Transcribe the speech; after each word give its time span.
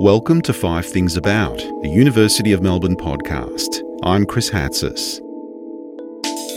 Welcome 0.00 0.40
to 0.42 0.54
Five 0.54 0.86
Things 0.86 1.18
About, 1.18 1.58
the 1.82 1.90
University 1.90 2.52
of 2.52 2.62
Melbourne 2.62 2.96
podcast. 2.96 3.82
I'm 4.02 4.24
Chris 4.24 4.48
Hatzis. 4.48 5.20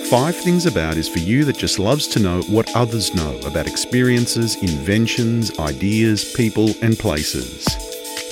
Five 0.10 0.38
Things 0.38 0.66
About 0.66 0.96
is 0.96 1.10
for 1.10 1.20
you 1.20 1.44
that 1.44 1.58
just 1.58 1.78
loves 1.78 2.08
to 2.08 2.20
know 2.20 2.42
what 2.44 2.74
others 2.74 3.14
know 3.14 3.38
about 3.46 3.68
experiences, 3.68 4.56
inventions, 4.64 5.60
ideas, 5.60 6.34
people, 6.36 6.70
and 6.82 6.98
places. 6.98 7.66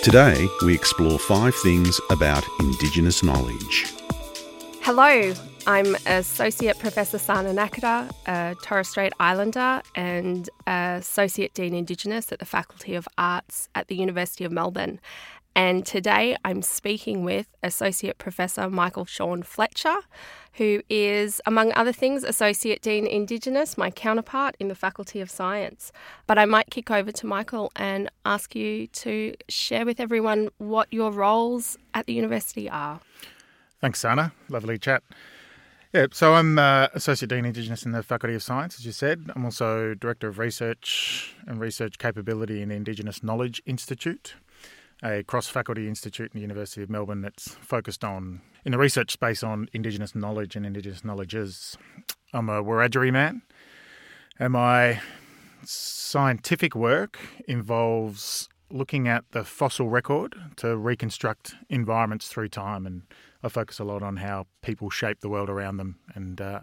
Today, 0.01 0.47
we 0.65 0.73
explore 0.73 1.19
five 1.19 1.55
things 1.55 1.99
about 2.09 2.45
Indigenous 2.61 3.21
knowledge. 3.21 3.93
Hello, 4.79 5.33
I'm 5.67 5.95
Associate 6.07 6.77
Professor 6.79 7.19
Sana 7.19 7.53
Nakata, 7.53 8.11
a 8.25 8.55
Torres 8.63 8.89
Strait 8.89 9.13
Islander 9.19 9.81
and 9.95 10.49
Associate 10.65 11.53
Dean 11.53 11.75
Indigenous 11.75 12.31
at 12.31 12.39
the 12.39 12.45
Faculty 12.45 12.95
of 12.95 13.07
Arts 13.17 13.69
at 13.75 13.87
the 13.87 13.95
University 13.95 14.43
of 14.43 14.51
Melbourne. 14.51 14.99
And 15.55 15.85
today 15.85 16.35
I'm 16.43 16.63
speaking 16.63 17.23
with 17.23 17.47
Associate 17.61 18.17
Professor 18.17 18.69
Michael 18.69 19.05
Shawn 19.05 19.43
Fletcher, 19.43 19.97
who 20.53 20.81
is, 20.89 21.41
among 21.45 21.73
other 21.73 21.93
things, 21.93 22.23
Associate 22.23 22.81
Dean 22.81 23.05
Indigenous, 23.05 23.77
my 23.77 23.91
counterpart 23.91 24.55
in 24.59 24.67
the 24.67 24.75
Faculty 24.75 25.21
of 25.21 25.29
Science. 25.29 25.91
But 26.25 26.39
I 26.39 26.45
might 26.45 26.71
kick 26.71 26.89
over 26.89 27.11
to 27.11 27.27
Michael 27.27 27.71
and 27.75 28.09
ask 28.25 28.55
you 28.55 28.87
to 28.87 29.35
share 29.47 29.85
with 29.85 29.99
everyone 29.99 30.49
what 30.57 30.91
your 30.91 31.11
roles 31.11 31.77
at 31.93 32.07
the 32.07 32.13
university 32.13 32.67
are. 32.69 32.99
Thanks, 33.79 33.99
Sana. 33.99 34.31
Lovely 34.49 34.79
chat. 34.79 35.03
Yeah, 35.93 36.05
so 36.13 36.35
I'm 36.35 36.57
uh, 36.57 36.87
Associate 36.93 37.27
Dean 37.27 37.43
Indigenous 37.43 37.83
in 37.83 37.91
the 37.91 38.01
Faculty 38.01 38.33
of 38.33 38.41
Science, 38.41 38.79
as 38.79 38.85
you 38.85 38.93
said. 38.93 39.29
I'm 39.35 39.43
also 39.43 39.93
Director 39.93 40.29
of 40.29 40.39
Research 40.39 41.35
and 41.45 41.59
Research 41.59 41.97
Capability 41.97 42.61
in 42.61 42.69
the 42.69 42.75
Indigenous 42.75 43.21
Knowledge 43.21 43.61
Institute, 43.65 44.35
a 45.03 45.21
cross 45.23 45.49
faculty 45.49 45.89
institute 45.89 46.31
in 46.33 46.37
the 46.37 46.43
University 46.43 46.81
of 46.81 46.89
Melbourne 46.89 47.19
that's 47.19 47.55
focused 47.55 48.05
on, 48.05 48.39
in 48.63 48.71
the 48.71 48.77
research 48.77 49.11
space, 49.11 49.43
on 49.43 49.67
Indigenous 49.73 50.15
knowledge 50.15 50.55
and 50.55 50.65
Indigenous 50.65 51.03
knowledges. 51.03 51.77
I'm 52.31 52.47
a 52.47 52.63
Wiradjuri 52.63 53.11
man, 53.11 53.41
and 54.39 54.53
my 54.53 55.01
scientific 55.65 56.73
work 56.73 57.19
involves 57.49 58.47
looking 58.69 59.09
at 59.09 59.25
the 59.31 59.43
fossil 59.43 59.89
record 59.89 60.37
to 60.55 60.77
reconstruct 60.77 61.55
environments 61.67 62.29
through 62.29 62.47
time 62.47 62.85
and 62.85 63.01
I 63.43 63.49
focus 63.49 63.79
a 63.79 63.83
lot 63.83 64.03
on 64.03 64.17
how 64.17 64.47
people 64.61 64.89
shape 64.89 65.21
the 65.21 65.29
world 65.29 65.49
around 65.49 65.77
them 65.77 65.99
and 66.15 66.39
uh, 66.39 66.61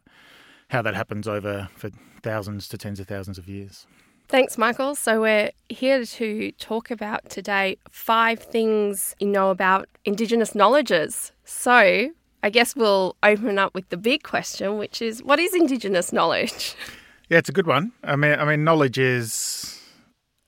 how 0.71 0.83
that 0.83 0.95
happens 0.95 1.27
over 1.27 1.69
for 1.77 1.91
thousands 2.23 2.69
to 2.69 2.79
tens 2.79 3.01
of 3.01 3.07
thousands 3.07 3.39
of 3.39 3.49
years. 3.49 3.87
Thanks, 4.29 4.59
Michael. 4.59 4.95
So, 4.95 5.23
we're 5.23 5.53
here 5.71 6.05
to 6.05 6.53
talk 6.53 6.91
about 6.91 7.31
today 7.31 7.79
five 7.91 8.41
things 8.41 9.17
you 9.19 9.27
know 9.27 9.51
about 9.51 9.89
Indigenous 10.05 10.55
knowledges. 10.55 11.33
So, 11.45 12.11
I 12.43 12.51
guess 12.51 12.77
we'll 12.77 13.17
open 13.23 13.59
up 13.59 13.75
with 13.75 13.89
the 13.89 13.97
big 13.97 14.23
question, 14.23 14.77
which 14.77 15.01
is 15.01 15.23
what 15.23 15.39
is 15.39 15.55
Indigenous 15.55 16.13
knowledge? 16.13 16.75
Yeah, 17.31 17.37
it's 17.37 17.51
a 17.51 17.53
good 17.53 17.67
one. 17.67 17.93
I 18.03 18.17
mean, 18.17 18.39
I 18.39 18.45
mean, 18.47 18.65
knowledge 18.65 18.97
is 18.97 19.79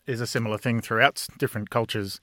is 0.06 0.20
a 0.20 0.26
similar 0.26 0.56
thing 0.56 0.80
throughout 0.80 1.26
different 1.38 1.68
cultures. 1.68 2.20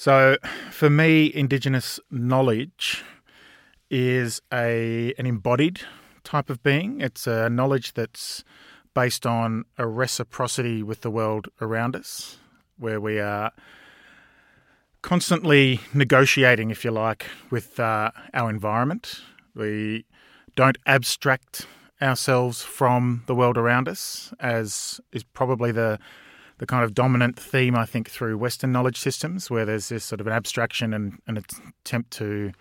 So, 0.00 0.36
for 0.70 0.88
me, 0.88 1.34
Indigenous 1.34 1.98
knowledge 2.08 3.02
is 3.90 4.40
a 4.52 5.12
an 5.18 5.26
embodied 5.26 5.80
type 6.22 6.50
of 6.50 6.62
being. 6.62 7.00
It's 7.00 7.26
a 7.26 7.50
knowledge 7.50 7.94
that's 7.94 8.44
based 8.94 9.26
on 9.26 9.64
a 9.76 9.88
reciprocity 9.88 10.84
with 10.84 11.00
the 11.00 11.10
world 11.10 11.48
around 11.60 11.96
us, 11.96 12.38
where 12.76 13.00
we 13.00 13.18
are 13.18 13.50
constantly 15.02 15.80
negotiating, 15.92 16.70
if 16.70 16.84
you 16.84 16.92
like, 16.92 17.26
with 17.50 17.80
uh, 17.80 18.12
our 18.32 18.50
environment. 18.50 19.20
We 19.56 20.04
don't 20.54 20.78
abstract 20.86 21.66
ourselves 22.00 22.62
from 22.62 23.24
the 23.26 23.34
world 23.34 23.58
around 23.58 23.88
us, 23.88 24.32
as 24.38 25.00
is 25.10 25.24
probably 25.24 25.72
the 25.72 25.98
the 26.58 26.66
kind 26.66 26.84
of 26.84 26.94
dominant 26.94 27.38
theme, 27.38 27.76
I 27.76 27.86
think, 27.86 28.10
through 28.10 28.36
Western 28.36 28.72
knowledge 28.72 28.98
systems, 28.98 29.50
where 29.50 29.64
there's 29.64 29.88
this 29.88 30.04
sort 30.04 30.20
of 30.20 30.26
an 30.26 30.32
abstraction 30.32 30.92
and 30.92 31.20
an 31.26 31.44
attempt 31.84 32.10
to 32.12 32.52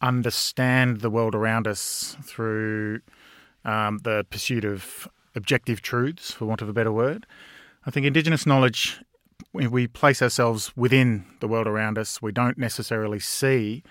understand 0.00 1.00
the 1.00 1.10
world 1.10 1.34
around 1.34 1.66
us 1.66 2.16
through 2.22 3.00
um, 3.64 3.98
the 3.98 4.26
pursuit 4.30 4.64
of 4.64 5.08
objective 5.34 5.82
truths, 5.82 6.32
for 6.32 6.46
want 6.46 6.62
of 6.62 6.68
a 6.68 6.72
better 6.72 6.92
word. 6.92 7.26
I 7.86 7.90
think 7.90 8.06
Indigenous 8.06 8.44
knowledge, 8.44 9.00
we 9.52 9.86
place 9.86 10.20
ourselves 10.20 10.76
within 10.76 11.24
the 11.40 11.48
world 11.48 11.66
around 11.66 11.96
us. 11.96 12.20
We 12.20 12.32
don't 12.32 12.58
necessarily 12.58 13.20
see 13.20 13.82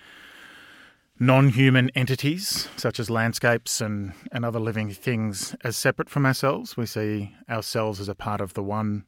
non 1.19 1.49
human 1.49 1.89
entities, 1.91 2.67
such 2.75 2.99
as 2.99 3.09
landscapes 3.09 3.81
and, 3.81 4.13
and 4.31 4.45
other 4.45 4.59
living 4.59 4.91
things, 4.91 5.55
as 5.63 5.77
separate 5.77 6.09
from 6.09 6.25
ourselves. 6.25 6.75
We 6.75 6.85
see 6.85 7.33
ourselves 7.49 7.99
as 7.99 8.09
a 8.09 8.15
part 8.15 8.41
of 8.41 8.53
the 8.53 8.63
one 8.63 9.05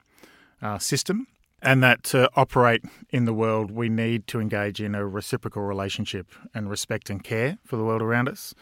uh, 0.62 0.78
system, 0.78 1.28
and 1.62 1.84
that 1.84 2.04
to 2.04 2.30
operate 2.36 2.84
in 3.10 3.26
the 3.26 3.34
world, 3.34 3.72
we 3.72 3.90
need 3.90 4.28
to 4.28 4.40
engage 4.40 4.82
in 4.82 4.96
a 4.96 5.06
reciprocal 5.06 5.64
relationship 5.64 6.28
and 6.54 6.70
respect 6.70 7.10
and 7.10 7.24
care 7.24 7.58
for 7.66 7.76
the 7.76 7.84
world 7.84 8.02
around 8.02 8.30
us. 8.30 8.54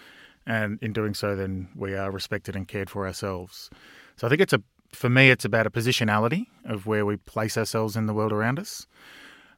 And 0.45 0.79
in 0.81 0.93
doing 0.93 1.13
so, 1.13 1.35
then 1.35 1.67
we 1.75 1.93
are 1.93 2.09
respected 2.09 2.55
and 2.55 2.67
cared 2.67 2.89
for 2.89 3.05
ourselves. 3.05 3.69
So 4.15 4.25
I 4.25 4.29
think 4.29 4.41
it's 4.41 4.53
a, 4.53 4.61
for 4.93 5.09
me, 5.09 5.29
it's 5.29 5.45
about 5.45 5.67
a 5.67 5.69
positionality 5.69 6.45
of 6.65 6.87
where 6.87 7.05
we 7.05 7.17
place 7.17 7.57
ourselves 7.57 7.95
in 7.95 8.07
the 8.07 8.13
world 8.13 8.31
around 8.31 8.57
us. 8.57 8.87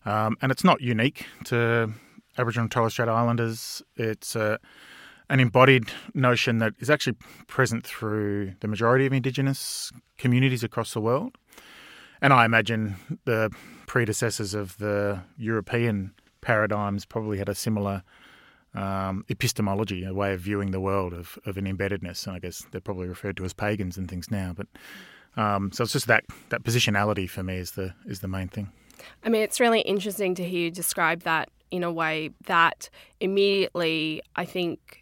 Um, 0.05 0.35
and 0.41 0.51
it's 0.51 0.63
not 0.63 0.81
unique 0.81 1.25
to 1.45 1.93
Aboriginal 2.37 2.63
and 2.63 2.71
Torres 2.71 2.93
Strait 2.93 3.07
Islanders. 3.07 3.83
It's 3.95 4.35
a, 4.35 4.59
an 5.29 5.39
embodied 5.39 5.91
notion 6.13 6.57
that 6.57 6.73
is 6.79 6.89
actually 6.89 7.17
present 7.47 7.85
through 7.85 8.53
the 8.61 8.67
majority 8.67 9.05
of 9.05 9.13
Indigenous 9.13 9.91
communities 10.17 10.63
across 10.63 10.93
the 10.93 11.01
world. 11.01 11.37
And 12.21 12.33
I 12.33 12.45
imagine 12.45 12.95
the 13.25 13.51
predecessors 13.87 14.53
of 14.53 14.77
the 14.77 15.21
European 15.37 16.13
paradigms 16.41 17.05
probably 17.05 17.37
had 17.37 17.49
a 17.49 17.55
similar 17.55 18.03
um, 18.75 19.25
epistemology, 19.29 20.03
a 20.03 20.13
way 20.13 20.33
of 20.33 20.41
viewing 20.41 20.71
the 20.71 20.79
world 20.79 21.13
of, 21.13 21.39
of 21.45 21.57
an 21.57 21.65
embeddedness. 21.65 22.27
And 22.27 22.35
I 22.35 22.39
guess 22.39 22.65
they're 22.71 22.81
probably 22.81 23.07
referred 23.07 23.37
to 23.37 23.45
as 23.45 23.53
pagans 23.53 23.97
and 23.97 24.09
things 24.09 24.29
now. 24.29 24.53
But 24.55 24.67
um, 25.37 25.71
so 25.71 25.83
it's 25.83 25.93
just 25.93 26.07
that 26.07 26.25
that 26.49 26.63
positionality 26.63 27.29
for 27.29 27.43
me 27.43 27.57
is 27.57 27.71
the 27.71 27.93
is 28.05 28.19
the 28.19 28.27
main 28.27 28.47
thing. 28.47 28.69
I 29.23 29.29
mean, 29.29 29.41
it's 29.41 29.59
really 29.59 29.81
interesting 29.81 30.35
to 30.35 30.43
hear 30.43 30.65
you 30.65 30.71
describe 30.71 31.21
that 31.21 31.49
in 31.71 31.83
a 31.83 31.91
way 31.91 32.31
that 32.47 32.89
immediately, 33.19 34.21
I 34.35 34.45
think, 34.45 34.98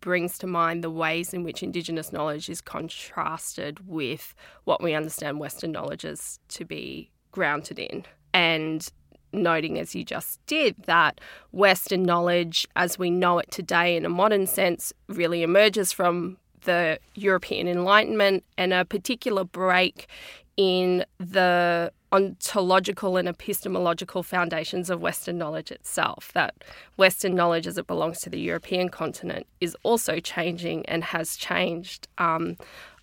brings 0.00 0.38
to 0.38 0.46
mind 0.46 0.82
the 0.82 0.90
ways 0.90 1.32
in 1.34 1.42
which 1.42 1.62
Indigenous 1.62 2.12
knowledge 2.12 2.48
is 2.48 2.60
contrasted 2.60 3.88
with 3.88 4.34
what 4.64 4.82
we 4.82 4.94
understand 4.94 5.38
Western 5.38 5.72
knowledge 5.72 6.04
as 6.04 6.38
to 6.48 6.64
be 6.64 7.10
grounded 7.32 7.78
in. 7.78 8.04
And 8.32 8.88
noting, 9.32 9.78
as 9.78 9.94
you 9.94 10.04
just 10.04 10.44
did, 10.46 10.76
that 10.84 11.20
Western 11.52 12.02
knowledge, 12.02 12.66
as 12.76 12.98
we 12.98 13.10
know 13.10 13.38
it 13.38 13.50
today 13.50 13.96
in 13.96 14.04
a 14.04 14.10
modern 14.10 14.46
sense, 14.46 14.92
really 15.08 15.42
emerges 15.42 15.92
from 15.92 16.38
the 16.62 16.98
European 17.14 17.68
Enlightenment 17.68 18.44
and 18.58 18.72
a 18.72 18.84
particular 18.84 19.44
break 19.44 20.08
in 20.56 21.04
the 21.18 21.92
ontological 22.12 23.16
and 23.16 23.28
epistemological 23.28 24.22
foundations 24.22 24.88
of 24.88 25.00
Western 25.00 25.36
knowledge 25.36 25.70
itself. 25.70 26.30
That 26.34 26.54
Western 26.96 27.34
knowledge, 27.34 27.66
as 27.66 27.78
it 27.78 27.86
belongs 27.86 28.20
to 28.20 28.30
the 28.30 28.40
European 28.40 28.88
continent, 28.88 29.46
is 29.60 29.76
also 29.82 30.20
changing 30.20 30.86
and 30.86 31.04
has 31.04 31.36
changed 31.36 32.08
um, 32.18 32.56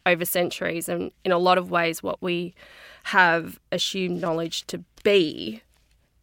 over 0.05 0.25
centuries. 0.25 0.89
And 0.89 1.11
in 1.23 1.31
a 1.31 1.37
lot 1.37 1.57
of 1.57 1.69
ways, 1.69 2.01
what 2.01 2.21
we 2.21 2.55
have 3.03 3.59
assumed 3.71 4.21
knowledge 4.21 4.65
to 4.67 4.83
be 5.03 5.61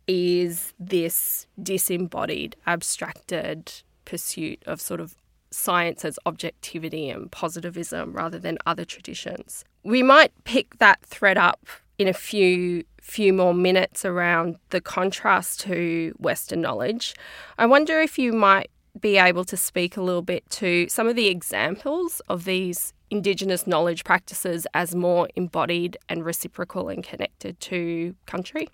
is 0.07 0.73
this 0.79 1.47
disembodied, 1.63 2.57
abstracted 2.67 3.73
pursuit 4.05 4.61
of 4.67 4.81
sort 4.81 5.01
of 5.01 5.15
science 5.53 6.05
as 6.05 6.19
objectivity 6.27 7.11
and 7.11 7.31
positivism 7.31 8.13
rather 8.13 8.39
than 8.39 8.59
other 8.67 8.85
traditions. 8.85 9.65
We 9.83 10.03
might 10.03 10.33
pick 10.45 10.79
that 10.79 11.01
thread 11.03 11.39
up 11.39 11.67
in 11.99 12.09
a 12.09 12.13
few 12.13 12.85
few 13.01 13.33
more 13.33 13.55
minutes 13.55 14.05
around 14.05 14.57
the 14.69 14.81
contrast 14.81 15.61
to 15.61 16.15
Western 16.19 16.61
knowledge. 16.61 17.15
I 17.59 17.67
wonder 17.67 18.01
if 18.01 18.19
you 18.19 18.33
might 18.33 18.71
be 19.01 19.19
able 19.19 19.45
to 19.45 19.57
speak 19.57 19.97
a 19.97 20.03
little 20.03 20.23
bit 20.23 20.49
to 20.51 20.89
some 20.89 21.09
of 21.09 21.17
the 21.17 21.27
examples 21.27 22.21
of 22.29 22.45
these 22.45 22.93
Indigenous 23.11 23.67
knowledge 23.67 24.05
practices 24.05 24.69
as 24.73 24.95
more 24.95 25.29
embodied 25.35 25.97
and 26.09 26.25
reciprocal 26.25 26.89
and 26.89 27.03
connected 27.03 27.59
to 27.59 28.15
country? 28.27 28.69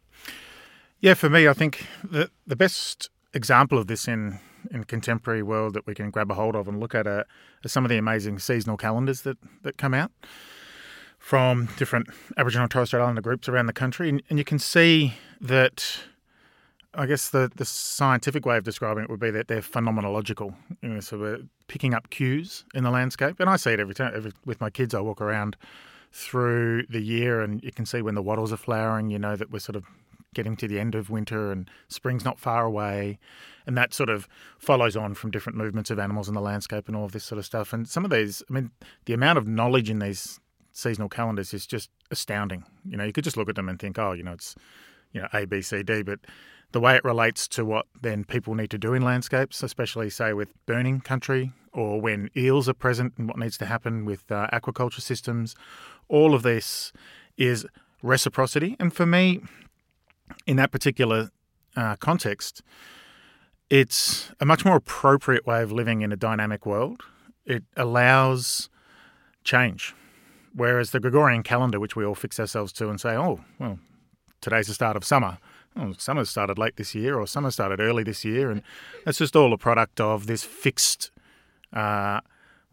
Yeah, 1.01 1.15
for 1.15 1.31
me, 1.31 1.49
I 1.49 1.55
think 1.55 1.87
the 2.05 2.31
the 2.47 2.57
best 2.57 3.09
example 3.33 3.79
of 3.79 3.87
this 3.87 4.07
in 4.07 4.39
in 4.71 4.85
contemporary 4.85 5.43
world 5.43 5.75
that 5.75 5.87
we 5.87 5.95
can 5.95 6.11
grab 6.11 6.31
a 6.31 6.35
hold 6.35 6.57
of 6.57 6.69
and 6.69 6.81
look 6.81 6.95
at 6.95 7.07
are, 7.07 7.25
are 7.65 7.69
some 7.69 7.85
of 7.85 7.89
the 7.89 7.97
amazing 7.97 8.39
seasonal 8.39 8.77
calendars 8.77 9.23
that 9.23 9.39
that 9.63 9.79
come 9.79 9.95
out 9.95 10.11
from 11.27 11.69
different 11.77 12.07
Aboriginal 12.37 12.63
and 12.63 12.71
Torres 12.71 12.91
Strait 12.91 13.01
Islander 13.01 13.21
groups 13.21 13.49
around 13.49 13.67
the 13.67 13.73
country, 13.73 14.09
and, 14.09 14.23
and 14.31 14.39
you 14.39 14.45
can 14.45 14.61
see 14.61 15.15
that 15.41 15.99
I 16.95 17.07
guess 17.07 17.31
the, 17.31 17.51
the 17.53 17.65
scientific 17.65 18.47
way 18.47 18.57
of 18.57 18.63
describing 18.63 19.03
it 19.03 19.11
would 19.11 19.19
be 19.19 19.33
that 19.33 19.49
they're 19.49 19.61
phenomenological. 19.61 20.55
You 20.83 20.89
know, 20.89 21.01
so 21.01 21.19
we're 21.19 21.41
picking 21.67 21.95
up 21.95 22.11
cues 22.11 22.65
in 22.77 22.85
the 22.85 22.93
landscape, 22.93 23.41
and 23.41 23.51
I 23.51 23.57
see 23.57 23.73
it 23.73 23.81
every 23.81 23.93
time. 23.93 24.13
Every, 24.15 24.31
with 24.45 24.61
my 24.61 24.71
kids, 24.71 24.95
I 24.95 25.01
walk 25.01 25.21
around 25.21 25.57
through 26.13 26.85
the 26.89 27.01
year, 27.01 27.41
and 27.41 27.61
you 27.61 27.73
can 27.73 27.87
see 27.87 28.03
when 28.03 28.15
the 28.15 28.23
wattles 28.23 28.53
are 28.53 28.57
flowering. 28.57 29.11
You 29.11 29.19
know 29.19 29.35
that 29.35 29.51
we're 29.51 29.59
sort 29.59 29.75
of 29.75 29.85
getting 30.33 30.57
to 30.59 30.69
the 30.69 30.79
end 30.79 30.95
of 30.95 31.11
winter, 31.11 31.51
and 31.51 31.69
spring's 31.89 32.25
not 32.25 32.39
far 32.39 32.65
away, 32.65 33.19
and 33.67 33.77
that 33.77 33.93
sort 33.93 34.11
of 34.11 34.29
follows 34.61 34.97
on 34.97 35.15
from 35.15 35.33
different 35.33 35.59
movements 35.59 35.91
of 35.91 35.99
animals 35.99 36.29
in 36.29 36.35
the 36.35 36.41
landscape 36.41 36.87
and 36.87 36.97
all 36.97 37.05
of 37.05 37.11
this 37.11 37.25
sort 37.25 37.41
of 37.41 37.45
stuff. 37.45 37.73
And 37.73 37.89
some 37.89 38.05
of 38.05 38.13
these, 38.13 38.45
I 38.49 38.53
mean, 38.53 38.71
the 39.07 39.13
amount 39.13 39.39
of 39.39 39.49
knowledge 39.49 39.91
in 39.91 39.99
these 39.99 40.39
seasonal 40.77 41.09
calendars 41.09 41.55
is 41.55 41.67
just 41.67 41.91
astounding. 42.11 42.65
You 42.85 42.99
know, 42.99 43.05
you 43.05 43.13
could 43.13 43.25
just 43.25 43.37
look 43.37 43.49
at 43.49 43.57
them 43.57 43.69
and 43.69 43.79
think, 43.79 43.99
oh, 43.99 44.13
you 44.13 44.23
know, 44.23 44.33
it's 44.33 44.55
you 45.13 45.21
know 45.21 45.29
A, 45.33 45.47
B, 45.47 45.63
C, 45.63 45.83
D, 45.83 46.03
but 46.03 46.21
the 46.73 46.81
way 46.81 46.97
it 46.97 47.05
relates 47.05 47.49
to 47.49 47.65
what 47.65 47.87
then 48.01 48.25
people 48.25 48.55
need 48.55 48.71
to 48.71 48.79
do 48.79 48.93
in 48.93 49.03
landscapes, 49.03 49.63
especially 49.63 50.11
say 50.11 50.33
with 50.33 50.53
burning 50.67 51.01
country 51.01 51.53
or 51.73 52.01
when 52.01 52.29
eels 52.37 52.69
are 52.69 52.75
present 52.75 53.15
and 53.17 53.29
what 53.29 53.39
needs 53.39 53.57
to 53.59 53.67
happen 53.67 54.05
with 54.05 54.31
uh, 54.31 54.49
aquaculture 54.53 55.01
systems, 55.01 55.55
all 56.09 56.35
of 56.35 56.43
this 56.43 56.93
is 57.37 57.67
reciprocity. 58.03 58.77
And 58.79 58.93
for 58.93 59.07
me, 59.07 59.43
in 60.47 60.57
that 60.57 60.73
particular 60.73 61.31
uh, 61.77 61.97
context, 61.97 62.63
it's 63.71 64.33
a 64.41 64.45
much 64.45 64.65
more 64.65 64.77
appropriate 64.77 65.47
way 65.47 65.63
of 65.63 65.73
living 65.73 66.03
in 66.03 66.13
a 66.13 66.17
dynamic 66.17 66.67
world. 66.67 67.03
It 67.45 67.65
allows 67.77 68.69
change. 69.45 69.95
Whereas 70.57 70.91
the 70.91 71.01
Gregorian 71.01 71.43
calendar, 71.43 71.79
which 71.79 71.97
we 71.97 72.05
all 72.05 72.15
fix 72.15 72.41
ourselves 72.41 72.73
to 72.75 72.89
and 72.89 72.99
say, 72.99 73.11
oh, 73.11 73.45
well, 73.59 73.79
today's 74.41 74.69
the 74.69 74.75
start 74.75 74.97
of 74.97 75.05
summer. 75.05 75.37
Oh, 75.77 75.93
summer 75.99 76.25
started 76.25 76.57
late 76.57 76.77
this 76.77 76.95
year 76.95 77.19
or 77.19 77.27
summer 77.27 77.51
started 77.51 77.79
early 77.79 78.03
this 78.03 78.25
year. 78.25 78.51
And 78.51 78.63
that's 79.05 79.19
just 79.19 79.37
all 79.37 79.53
a 79.53 79.59
product 79.59 80.01
of 80.01 80.27
this 80.27 80.45
fixed 80.45 81.11
uh, 81.75 82.21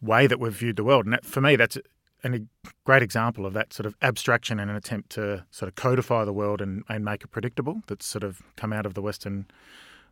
way 0.01 0.27
that 0.27 0.39
we've 0.39 0.53
viewed 0.53 0.77
the 0.77 0.83
world. 0.85 1.05
And 1.05 1.11
that, 1.11 1.25
for 1.25 1.41
me, 1.41 1.57
that's 1.57 1.77
a 2.23 2.39
great 2.85 3.03
example 3.03 3.45
of 3.45 3.51
that 3.51 3.73
sort 3.73 3.85
of 3.85 3.97
abstraction 4.01 4.61
and 4.61 4.71
an 4.71 4.77
attempt 4.77 5.09
to 5.11 5.43
sort 5.51 5.67
of 5.67 5.75
codify 5.75 6.23
the 6.23 6.31
world 6.31 6.61
and, 6.61 6.85
and 6.87 7.03
make 7.03 7.25
it 7.25 7.31
predictable 7.31 7.81
that's 7.87 8.05
sort 8.05 8.23
of 8.23 8.41
come 8.55 8.71
out 8.71 8.85
of 8.85 8.93
the 8.93 9.01
Western 9.01 9.45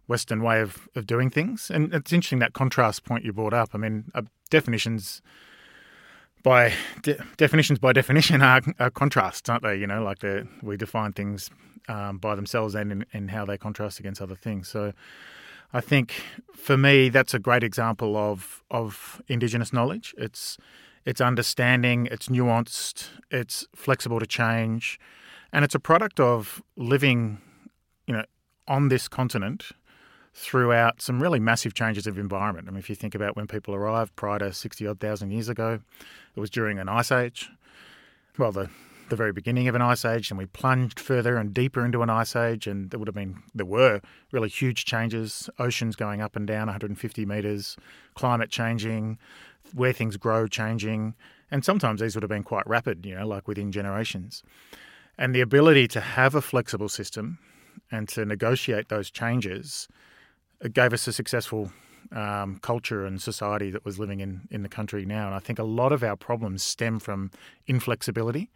Western 0.08 0.44
way 0.44 0.60
of, 0.60 0.90
of 0.96 1.08
doing 1.08 1.30
things. 1.30 1.72
And 1.72 1.94
it's 1.94 2.12
interesting 2.12 2.40
that 2.40 2.52
contrast 2.52 3.06
point 3.06 3.24
you 3.24 3.32
brought 3.32 3.54
up. 3.54 3.70
I 3.74 3.78
mean, 3.78 4.12
uh, 4.14 4.24
definitions 4.50 5.22
by 6.44 6.74
de- 7.02 7.24
definitions 7.38 7.80
by 7.80 7.94
definition 7.94 8.42
are, 8.52 8.62
are, 8.80 8.90
contrasts, 8.90 9.50
aren't 9.50 9.64
they? 9.64 9.76
You 9.76 9.88
know, 9.88 10.04
like 10.04 10.24
we 10.62 10.78
define 10.78 11.14
things 11.14 11.50
um, 11.88 12.18
by 12.18 12.36
themselves 12.36 12.76
and 12.76 12.92
in, 12.92 13.06
in, 13.14 13.28
how 13.30 13.46
they 13.46 13.58
contrast 13.58 14.00
against 14.00 14.22
other 14.22 14.36
things. 14.36 14.68
So, 14.68 14.94
I 15.74 15.82
think 15.82 16.14
for 16.54 16.78
me 16.78 17.10
that's 17.10 17.34
a 17.34 17.40
great 17.40 17.64
example 17.64 18.18
of 18.18 18.64
of 18.70 19.22
Indigenous 19.28 19.72
knowledge. 19.72 20.14
It's 20.18 20.58
it's 21.06 21.22
understanding, 21.22 22.08
it's 22.12 22.28
nuanced, 22.28 23.10
it's 23.32 23.66
flexible 23.76 24.20
to 24.20 24.28
change, 24.28 25.00
and 25.52 25.66
it's 25.66 25.74
a 25.74 25.80
product 25.80 26.20
of 26.20 26.62
living, 26.76 27.40
you 28.06 28.14
know, 28.14 28.26
on 28.68 28.90
this 28.90 29.08
continent 29.08 29.72
throughout 30.34 31.02
some 31.02 31.22
really 31.22 31.40
massive 31.40 31.74
changes 31.74 32.08
of 32.08 32.18
environment. 32.18 32.68
I 32.68 32.72
mean, 32.72 32.80
if 32.80 32.90
you 32.90 32.96
think 32.96 33.16
about 33.16 33.36
when 33.36 33.48
people 33.48 33.76
arrived 33.76 34.16
prior 34.16 34.40
to 34.40 34.54
60 34.54 34.88
odd 34.88 35.00
thousand 35.00 35.32
years 35.32 35.50
ago, 35.50 35.80
it 36.36 36.40
was 36.40 36.50
during 36.50 36.80
an 36.80 36.90
ice 36.90 37.12
age. 37.12 37.50
Well, 38.38 38.52
the 38.52 38.70
the 39.12 39.16
very 39.18 39.34
beginning 39.34 39.68
of 39.68 39.76
an 39.76 39.82
ice 39.82 40.06
age, 40.06 40.32
and 40.32 40.38
we 40.38 40.46
plunged 40.46 40.98
further 41.00 41.36
and 41.36 41.54
deeper 41.54 41.86
into 41.86 42.02
an 42.02 42.10
ice 42.10 42.34
age, 42.34 42.66
and 42.66 42.90
there 42.90 42.98
would 42.98 43.10
have 43.10 43.16
been 43.16 43.44
there 43.54 43.66
were 43.66 44.02
really 44.32 44.48
huge 44.50 44.86
changes, 44.86 45.50
oceans 45.60 45.96
going 45.96 46.22
up 46.22 46.36
and 46.36 46.48
down 46.48 46.68
150 46.68 47.26
meters, 47.26 47.76
climate 48.16 48.50
changing, 48.50 49.20
where 49.74 49.94
things 49.94 50.16
grow 50.18 50.48
changing, 50.48 51.14
and 51.52 51.64
sometimes 51.64 52.00
these 52.00 52.16
would 52.16 52.24
have 52.24 52.30
been 52.30 52.44
quite 52.44 52.66
rapid, 52.66 53.06
you 53.06 53.14
know, 53.14 53.28
like 53.28 53.48
within 53.48 53.72
generations. 53.72 54.44
And 55.18 55.36
the 55.36 55.42
ability 55.42 55.90
to 55.90 56.00
have 56.00 56.34
a 56.34 56.42
flexible 56.42 56.90
system 56.90 57.38
and 57.92 58.08
to 58.10 58.26
negotiate 58.26 58.88
those 58.88 59.12
changes 59.12 59.90
it 60.62 60.74
gave 60.74 60.94
us 60.94 61.08
a 61.08 61.14
successful 61.14 61.72
um, 62.12 62.60
culture 62.62 63.06
and 63.06 63.22
society 63.22 63.72
that 63.72 63.86
was 63.86 64.00
living 64.00 64.20
in, 64.20 64.48
in 64.52 64.64
the 64.64 64.70
country 64.70 65.06
now. 65.06 65.28
And 65.28 65.36
I 65.36 65.40
think 65.40 65.60
a 65.60 65.64
lot 65.64 65.92
of 65.92 66.04
our 66.04 66.16
problems 66.16 66.64
stem 66.64 67.00
from 67.00 67.32
inflexibility. 67.68 68.50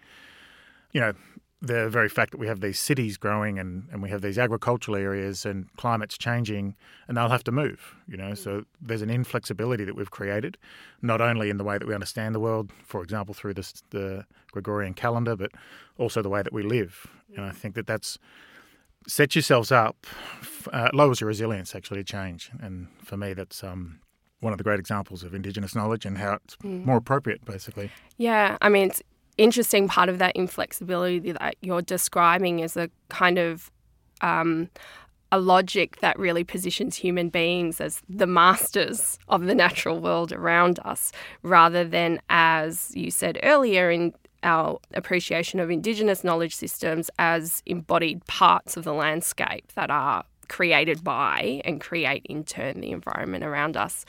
You 0.91 1.01
know, 1.01 1.13
the 1.61 1.89
very 1.89 2.09
fact 2.09 2.31
that 2.31 2.37
we 2.37 2.47
have 2.47 2.59
these 2.59 2.79
cities 2.79 3.17
growing 3.17 3.57
and, 3.57 3.87
and 3.91 4.03
we 4.03 4.09
have 4.09 4.21
these 4.21 4.37
agricultural 4.37 4.97
areas 4.97 5.45
and 5.45 5.73
climate's 5.77 6.17
changing 6.17 6.75
and 7.07 7.17
they'll 7.17 7.29
have 7.29 7.43
to 7.45 7.51
move, 7.51 7.95
you 8.07 8.17
know. 8.17 8.33
So 8.33 8.65
there's 8.81 9.01
an 9.01 9.09
inflexibility 9.09 9.83
that 9.85 9.95
we've 9.95 10.11
created, 10.11 10.57
not 11.01 11.21
only 11.21 11.49
in 11.49 11.57
the 11.57 11.63
way 11.63 11.77
that 11.77 11.87
we 11.87 11.93
understand 11.93 12.35
the 12.35 12.39
world, 12.39 12.71
for 12.85 13.01
example, 13.01 13.33
through 13.33 13.55
this, 13.55 13.81
the 13.89 14.25
Gregorian 14.51 14.93
calendar, 14.93 15.35
but 15.35 15.51
also 15.97 16.21
the 16.21 16.29
way 16.29 16.43
that 16.43 16.53
we 16.53 16.61
live. 16.61 17.07
And 17.35 17.45
I 17.45 17.51
think 17.51 17.73
that 17.75 17.87
that's 17.87 18.19
set 19.07 19.35
yourselves 19.35 19.71
up, 19.71 20.05
uh, 20.71 20.89
lowers 20.93 21.21
your 21.21 21.27
resilience 21.27 21.75
actually 21.75 21.99
to 21.99 22.03
change. 22.03 22.51
And 22.59 22.87
for 23.03 23.17
me, 23.17 23.33
that's 23.33 23.63
um, 23.63 23.99
one 24.39 24.53
of 24.53 24.57
the 24.57 24.63
great 24.63 24.79
examples 24.79 25.23
of 25.23 25.33
Indigenous 25.33 25.75
knowledge 25.75 26.05
and 26.05 26.17
how 26.17 26.33
it's 26.33 26.55
mm. 26.57 26.85
more 26.85 26.97
appropriate, 26.97 27.43
basically. 27.45 27.91
Yeah, 28.17 28.57
I 28.61 28.69
mean, 28.69 28.89
it's 28.89 29.01
interesting 29.37 29.87
part 29.87 30.09
of 30.09 30.19
that 30.19 30.35
inflexibility 30.35 31.31
that 31.31 31.55
you're 31.61 31.81
describing 31.81 32.59
is 32.59 32.77
a 32.77 32.89
kind 33.09 33.37
of 33.37 33.71
um, 34.21 34.69
a 35.31 35.39
logic 35.39 35.99
that 35.99 36.17
really 36.17 36.43
positions 36.43 36.95
human 36.95 37.29
beings 37.29 37.81
as 37.81 38.01
the 38.07 38.27
masters 38.27 39.17
of 39.27 39.45
the 39.45 39.55
natural 39.55 39.99
world 39.99 40.31
around 40.31 40.79
us 40.85 41.11
rather 41.41 41.83
than 41.83 42.21
as 42.29 42.91
you 42.95 43.11
said 43.11 43.37
earlier 43.43 43.91
in 43.91 44.13
our 44.45 44.79
appreciation 44.93 45.59
of 45.59 45.69
Indigenous 45.69 46.23
knowledge 46.23 46.55
systems 46.55 47.09
as 47.19 47.61
embodied 47.65 48.25
parts 48.27 48.77
of 48.77 48.83
the 48.83 48.93
landscape 48.93 49.71
that 49.73 49.89
are 49.89 50.23
created 50.47 51.03
by 51.03 51.61
and 51.65 51.81
create 51.81 52.25
in 52.29 52.43
turn 52.43 52.79
the 52.79 52.91
environment 52.91 53.43
around 53.43 53.75
us. 53.75 54.05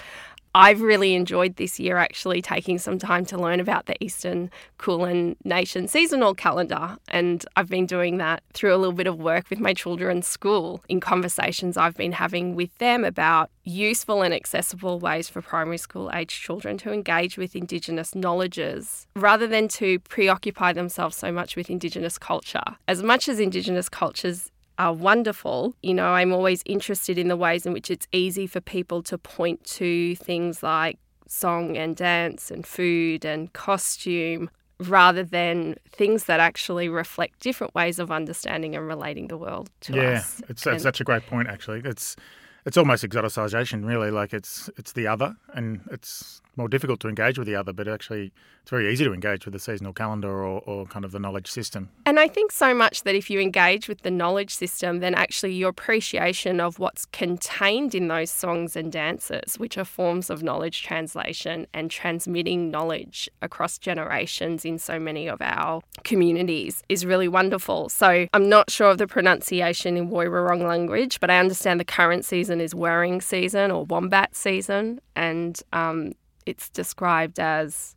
I've 0.56 0.80
really 0.80 1.14
enjoyed 1.14 1.56
this 1.56 1.78
year 1.78 1.98
actually 1.98 2.40
taking 2.40 2.78
some 2.78 2.98
time 2.98 3.26
to 3.26 3.36
learn 3.36 3.60
about 3.60 3.84
the 3.84 4.02
Eastern 4.02 4.50
Kulin 4.78 5.36
Nation 5.44 5.86
seasonal 5.86 6.34
calendar. 6.34 6.96
And 7.08 7.44
I've 7.56 7.68
been 7.68 7.84
doing 7.84 8.16
that 8.16 8.42
through 8.54 8.74
a 8.74 8.78
little 8.78 8.94
bit 8.94 9.06
of 9.06 9.18
work 9.18 9.50
with 9.50 9.60
my 9.60 9.74
children's 9.74 10.26
school 10.26 10.82
in 10.88 10.98
conversations 10.98 11.76
I've 11.76 11.94
been 11.94 12.12
having 12.12 12.54
with 12.54 12.74
them 12.78 13.04
about 13.04 13.50
useful 13.64 14.22
and 14.22 14.32
accessible 14.32 14.98
ways 14.98 15.28
for 15.28 15.42
primary 15.42 15.76
school 15.76 16.10
age 16.14 16.40
children 16.40 16.78
to 16.78 16.90
engage 16.90 17.36
with 17.36 17.54
Indigenous 17.54 18.14
knowledges 18.14 19.06
rather 19.14 19.46
than 19.46 19.68
to 19.68 19.98
preoccupy 20.08 20.72
themselves 20.72 21.18
so 21.18 21.30
much 21.30 21.54
with 21.54 21.68
Indigenous 21.68 22.16
culture. 22.16 22.64
As 22.88 23.02
much 23.02 23.28
as 23.28 23.40
Indigenous 23.40 23.90
cultures 23.90 24.50
are 24.78 24.92
wonderful. 24.92 25.74
You 25.82 25.94
know, 25.94 26.08
I'm 26.08 26.32
always 26.32 26.62
interested 26.66 27.18
in 27.18 27.28
the 27.28 27.36
ways 27.36 27.66
in 27.66 27.72
which 27.72 27.90
it's 27.90 28.06
easy 28.12 28.46
for 28.46 28.60
people 28.60 29.02
to 29.04 29.18
point 29.18 29.64
to 29.64 30.14
things 30.16 30.62
like 30.62 30.98
song 31.28 31.76
and 31.76 31.96
dance 31.96 32.50
and 32.50 32.66
food 32.66 33.24
and 33.24 33.52
costume 33.52 34.50
rather 34.78 35.22
than 35.22 35.76
things 35.90 36.24
that 36.24 36.40
actually 36.40 36.88
reflect 36.88 37.40
different 37.40 37.74
ways 37.74 37.98
of 37.98 38.10
understanding 38.10 38.76
and 38.76 38.86
relating 38.86 39.28
the 39.28 39.38
world 39.38 39.70
to 39.80 39.94
yeah, 39.94 40.02
us. 40.02 40.40
Yeah, 40.40 40.46
it's, 40.50 40.66
it's 40.66 40.82
such 40.82 41.00
a 41.00 41.04
great 41.04 41.26
point, 41.26 41.48
actually. 41.48 41.80
It's 41.84 42.16
it's 42.64 42.76
almost 42.76 43.04
exoticization, 43.04 43.86
really. 43.86 44.10
Like 44.10 44.34
it's 44.34 44.68
it's 44.76 44.92
the 44.92 45.06
other, 45.06 45.34
and 45.54 45.80
it's 45.90 46.42
more 46.56 46.68
difficult 46.68 47.00
to 47.00 47.08
engage 47.08 47.38
with 47.38 47.46
the 47.46 47.54
other, 47.54 47.72
but 47.72 47.88
actually 47.88 48.32
it's 48.62 48.70
very 48.70 48.92
easy 48.92 49.04
to 49.04 49.12
engage 49.12 49.44
with 49.44 49.52
the 49.52 49.58
seasonal 49.58 49.92
calendar 49.92 50.30
or, 50.30 50.60
or 50.60 50.86
kind 50.86 51.04
of 51.04 51.12
the 51.12 51.18
knowledge 51.18 51.48
system. 51.48 51.90
And 52.04 52.18
I 52.18 52.28
think 52.28 52.50
so 52.50 52.74
much 52.74 53.02
that 53.02 53.14
if 53.14 53.30
you 53.30 53.40
engage 53.40 53.88
with 53.88 54.02
the 54.02 54.10
knowledge 54.10 54.54
system, 54.54 55.00
then 55.00 55.14
actually 55.14 55.54
your 55.54 55.70
appreciation 55.70 56.60
of 56.60 56.78
what's 56.78 57.04
contained 57.06 57.94
in 57.94 58.08
those 58.08 58.30
songs 58.30 58.76
and 58.76 58.90
dances, 58.90 59.58
which 59.58 59.78
are 59.78 59.84
forms 59.84 60.30
of 60.30 60.42
knowledge 60.42 60.82
translation 60.82 61.66
and 61.74 61.90
transmitting 61.90 62.70
knowledge 62.70 63.28
across 63.42 63.78
generations 63.78 64.64
in 64.64 64.78
so 64.78 64.98
many 64.98 65.28
of 65.28 65.40
our 65.40 65.82
communities, 66.04 66.82
is 66.88 67.04
really 67.04 67.28
wonderful. 67.28 67.88
So 67.88 68.26
I'm 68.32 68.48
not 68.48 68.70
sure 68.70 68.90
of 68.90 68.98
the 68.98 69.06
pronunciation 69.06 69.96
in 69.96 70.10
Woiwurrung 70.10 70.66
language, 70.66 71.20
but 71.20 71.30
I 71.30 71.38
understand 71.38 71.78
the 71.78 71.84
current 71.84 72.24
season 72.24 72.60
is 72.60 72.74
Waring 72.74 73.20
season 73.20 73.70
or 73.70 73.84
Wombat 73.84 74.34
season. 74.34 75.00
And 75.14 75.60
um, 75.72 76.12
it's 76.46 76.68
described 76.70 77.38
as 77.38 77.96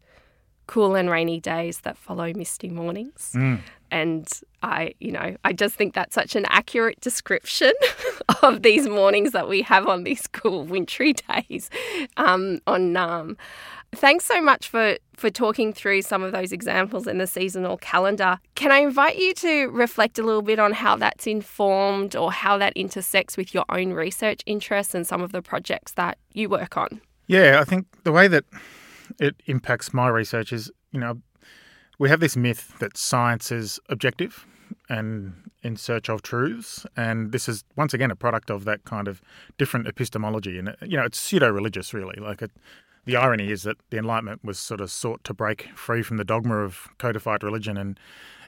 cool 0.70 0.94
and 0.94 1.10
rainy 1.10 1.40
days 1.40 1.80
that 1.80 1.98
follow 1.98 2.32
misty 2.34 2.70
mornings. 2.70 3.32
Mm. 3.36 3.60
And 3.90 4.30
I, 4.62 4.94
you 5.00 5.12
know, 5.12 5.36
I 5.44 5.52
just 5.52 5.74
think 5.74 5.96
that's 5.96 6.14
such 6.14 6.36
an 6.36 6.46
accurate 6.48 7.02
description 7.02 7.72
of 8.44 8.62
these 8.62 8.88
mornings 8.88 9.32
that 9.32 9.50
we 9.50 9.64
have 9.64 9.88
on 9.88 10.04
these 10.04 10.28
cool 10.32 10.66
wintry 10.66 11.14
days 11.50 11.72
um, 12.18 12.60
on 12.68 12.94
Naarm. 12.94 13.36
Thanks 13.94 14.26
so 14.26 14.40
much 14.40 14.70
for, 14.70 14.98
for 15.16 15.32
talking 15.32 15.74
through 15.74 16.04
some 16.04 16.22
of 16.22 16.34
those 16.34 16.52
examples 16.52 17.08
in 17.08 17.18
the 17.18 17.26
seasonal 17.26 17.78
calendar. 17.78 18.38
Can 18.54 18.72
I 18.72 18.82
invite 18.82 19.18
you 19.18 19.34
to 19.34 19.70
reflect 19.70 20.20
a 20.20 20.24
little 20.24 20.44
bit 20.44 20.60
on 20.60 20.74
how 20.74 20.98
that's 20.98 21.26
informed 21.26 22.16
or 22.16 22.32
how 22.32 22.60
that 22.60 22.74
intersects 22.74 23.38
with 23.38 23.56
your 23.56 23.66
own 23.70 23.94
research 23.94 24.44
interests 24.46 24.94
and 24.94 25.08
some 25.08 25.24
of 25.24 25.32
the 25.32 25.42
projects 25.42 25.94
that 25.94 26.20
you 26.32 26.48
work 26.48 26.78
on? 26.78 27.02
Yeah, 27.30 27.60
I 27.62 27.64
think 27.64 27.86
the 28.06 28.12
way 28.12 28.28
that 28.28 28.44
it 29.20 29.36
impacts 29.46 29.94
my 29.94 30.08
research 30.08 30.52
is, 30.52 30.72
you 30.92 31.00
know, 31.00 31.22
we 32.00 32.10
have 32.10 32.22
this 32.22 32.36
myth 32.36 32.74
that 32.80 32.98
science 32.98 33.52
is 33.52 33.80
objective 33.88 34.48
and 34.90 35.34
in 35.62 35.76
search 35.76 36.10
of 36.10 36.24
truths. 36.24 36.88
And 36.98 37.32
this 37.32 37.48
is 37.48 37.64
once 37.76 37.94
again 37.94 38.10
a 38.10 38.16
product 38.16 38.50
of 38.50 38.66
that 38.66 38.84
kind 38.84 39.08
of 39.08 39.22
different 39.60 39.88
epistemology. 39.88 40.58
And 40.58 40.76
you 40.82 40.98
know, 40.98 41.04
it's 41.04 41.20
pseudo-religious, 41.20 41.94
really. 41.94 42.20
Like 42.20 42.42
it, 42.42 42.52
the 43.06 43.16
irony 43.16 43.52
is 43.52 43.62
that 43.62 43.78
the 43.92 44.00
Enlightenment 44.00 44.44
was 44.44 44.58
sort 44.58 44.82
of 44.82 44.90
sought 44.90 45.24
to 45.26 45.34
break 45.34 45.70
free 45.76 46.02
from 46.02 46.18
the 46.18 46.26
dogma 46.26 46.58
of 46.58 46.88
codified 46.98 47.44
religion, 47.44 47.78
and 47.78 48.00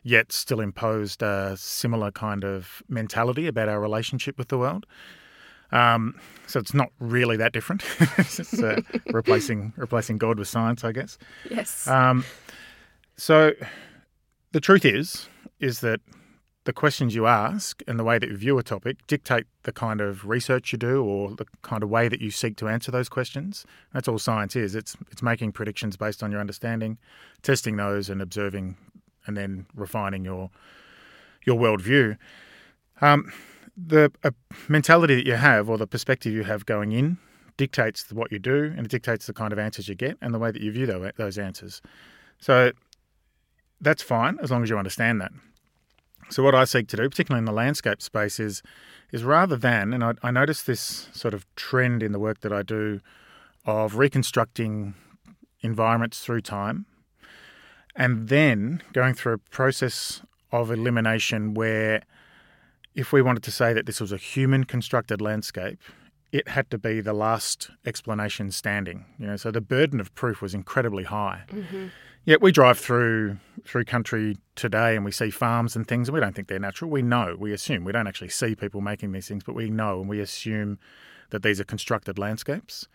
yet 0.02 0.32
still 0.32 0.60
imposed 0.60 1.22
a 1.22 1.56
similar 1.56 2.10
kind 2.10 2.44
of 2.44 2.82
mentality 2.90 3.46
about 3.46 3.70
our 3.70 3.80
relationship 3.80 4.40
with 4.40 4.48
the 4.48 4.58
world. 4.58 4.88
Um, 5.72 6.20
so 6.48 6.60
it's 6.60 6.74
not 6.74 6.90
really 7.00 7.38
that 7.38 7.54
different. 7.54 7.84
it's 8.18 8.62
uh, 8.62 8.82
replacing 9.08 9.74
replacing 9.78 10.18
God 10.18 10.38
with 10.38 10.48
science, 10.48 10.84
I 10.84 10.92
guess. 10.92 11.18
Yes. 11.50 11.88
Um, 11.88 12.25
so 13.16 13.54
the 14.51 14.60
truth 14.60 14.84
is, 14.86 15.28
is 15.60 15.80
that 15.80 16.01
the 16.63 16.74
questions 16.74 17.16
you 17.16 17.25
ask 17.25 17.82
and 17.88 17.98
the 17.98 18.04
way 18.04 18.20
that 18.20 18.30
you 18.30 18.38
view 18.38 18.58
a 18.60 18.63
topic 18.63 18.98
dictate 19.08 19.46
the 19.63 19.72
kind 19.72 20.00
of 20.00 20.28
research 20.28 20.72
you 20.72 20.78
do 20.78 21.04
or 21.04 21.32
the 21.36 21.46
kind 21.63 21.82
of 21.82 21.90
way 21.90 22.08
that 22.08 22.22
you 22.22 22.30
seek 22.30 22.56
to 22.58 22.68
answer 22.68 22.92
those 22.92 23.10
questions. 23.10 23.66
That's 23.94 24.08
all 24.08 24.20
science 24.20 24.56
is. 24.56 24.75
It's 24.75 24.96
it's 25.10 25.24
making 25.24 25.54
predictions 25.54 25.98
based 25.98 26.22
on 26.22 26.32
your 26.32 26.40
understanding, 26.40 26.98
testing 27.42 27.78
those 27.78 28.10
and 28.10 28.22
observing, 28.22 28.78
and 29.25 29.36
then 29.36 29.66
refining 29.74 30.24
your 30.24 30.51
your 31.46 31.58
worldview. 31.58 32.18
Um, 33.01 33.32
the 33.75 34.12
uh, 34.24 34.32
mentality 34.68 35.16
that 35.16 35.25
you 35.25 35.36
have 35.36 35.70
or 35.70 35.78
the 35.78 35.88
perspective 35.88 36.34
you 36.34 36.44
have 36.44 36.66
going 36.66 36.92
in 36.92 37.18
dictates 37.58 38.12
what 38.12 38.32
you 38.32 38.40
do 38.40 38.74
and 38.75 38.86
it 38.86 38.90
dictates 38.90 39.28
the 39.28 39.34
kind 39.34 39.54
of 39.54 39.60
answers 39.60 39.88
you 39.88 39.96
get 39.96 40.18
and 40.22 40.34
the 40.34 40.40
way 40.40 40.51
that 40.51 40.62
you 40.62 40.72
view 40.72 40.86
those 41.18 41.38
answers. 41.38 41.82
So 42.40 42.72
that's 43.80 44.01
fine 44.01 44.40
as 44.42 44.51
long 44.51 44.63
as 44.63 44.70
you 44.70 44.78
understand 44.78 45.22
that. 45.22 45.32
So 46.30 46.44
what 46.44 46.56
I 46.56 46.63
seek 46.63 46.88
to 46.90 46.98
do, 46.98 47.10
particularly 47.10 47.40
in 47.40 47.46
the 47.46 47.51
landscape 47.51 48.01
space, 48.01 48.40
is 48.40 48.63
is 49.12 49.25
rather 49.25 49.58
than, 49.58 49.94
and 49.94 50.04
I, 50.04 50.13
I 50.24 50.32
notice 50.32 50.63
this 50.63 51.10
sort 51.12 51.34
of 51.34 51.46
trend 51.56 52.01
in 52.01 52.13
the 52.13 52.20
work 52.20 52.40
that 52.42 52.54
I 52.54 52.63
do 52.63 53.01
of 53.66 53.98
reconstructing 53.98 54.94
environments 55.60 56.24
through 56.24 56.42
time, 56.42 56.86
and 57.94 58.30
then 58.30 58.82
going 58.94 59.13
through 59.13 59.34
a 59.34 59.38
process 59.38 60.22
of 60.51 60.72
elimination 60.72 61.54
where, 61.54 62.04
if 62.96 63.14
we 63.14 63.22
wanted 63.22 63.44
to 63.44 63.52
say 63.52 63.74
that 63.74 63.86
this 63.86 64.02
was 64.02 64.12
a 64.12 64.18
human 64.18 64.64
constructed 64.64 65.22
landscape, 65.22 65.80
it 66.32 66.48
had 66.48 66.70
to 66.72 66.78
be 66.78 67.02
the 67.02 67.14
last 67.14 67.70
explanation 67.86 68.52
standing. 68.52 69.06
You 69.20 69.28
know, 69.28 69.36
so 69.36 69.52
the 69.52 69.62
burden 69.62 70.00
of 70.00 70.14
proof 70.16 70.42
was 70.42 70.54
incredibly 70.54 71.04
high. 71.04 71.44
Mm-hmm. 71.52 71.88
Yeah, 72.24 72.38
we 72.40 72.52
drive 72.52 72.78
through 72.78 73.38
through 73.66 73.86
country 73.86 74.38
today 74.56 74.96
and 74.96 75.04
we 75.04 75.12
see 75.12 75.30
farms 75.30 75.76
and 75.76 75.88
things 75.88 76.08
and 76.08 76.14
we 76.14 76.20
don't 76.20 76.36
think 76.36 76.48
they're 76.48 76.60
natural. 76.60 76.90
We 76.90 77.02
know, 77.02 77.36
we 77.38 77.52
assume. 77.52 77.84
We 77.84 77.92
don't 77.92 78.08
actually 78.08 78.30
see 78.30 78.56
people 78.56 78.82
making 78.82 79.12
these 79.12 79.28
things, 79.28 79.44
but 79.44 79.56
we 79.56 79.70
know 79.70 80.00
and 80.00 80.10
we 80.10 80.20
assume 80.20 80.80
that 81.32 81.44
these 81.44 81.60
are 81.60 81.64
constructed 81.64 82.20
landscapes. 82.20 82.88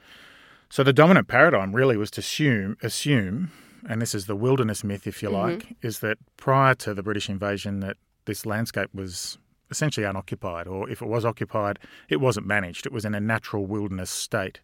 So 0.68 0.82
the 0.82 0.92
dominant 0.92 1.28
paradigm 1.28 1.74
really 1.74 1.96
was 1.96 2.10
to 2.12 2.20
assume 2.20 2.76
assume 2.82 3.50
and 3.88 4.02
this 4.02 4.14
is 4.14 4.26
the 4.26 4.36
wilderness 4.36 4.82
myth 4.82 5.06
if 5.06 5.22
you 5.22 5.28
mm-hmm. 5.28 5.36
like, 5.36 5.76
is 5.82 6.00
that 6.00 6.18
prior 6.36 6.74
to 6.76 6.94
the 6.94 7.02
British 7.02 7.28
invasion 7.28 7.80
that 7.80 7.96
this 8.24 8.46
landscape 8.46 8.90
was 8.94 9.38
essentially 9.70 10.06
unoccupied 10.06 10.66
or 10.66 10.88
if 10.88 11.02
it 11.02 11.08
was 11.08 11.24
occupied, 11.24 11.78
it 12.08 12.20
wasn't 12.20 12.46
managed. 12.46 12.86
It 12.86 12.92
was 12.92 13.04
in 13.04 13.14
a 13.14 13.20
natural 13.20 13.66
wilderness 13.66 14.10
state. 14.10 14.60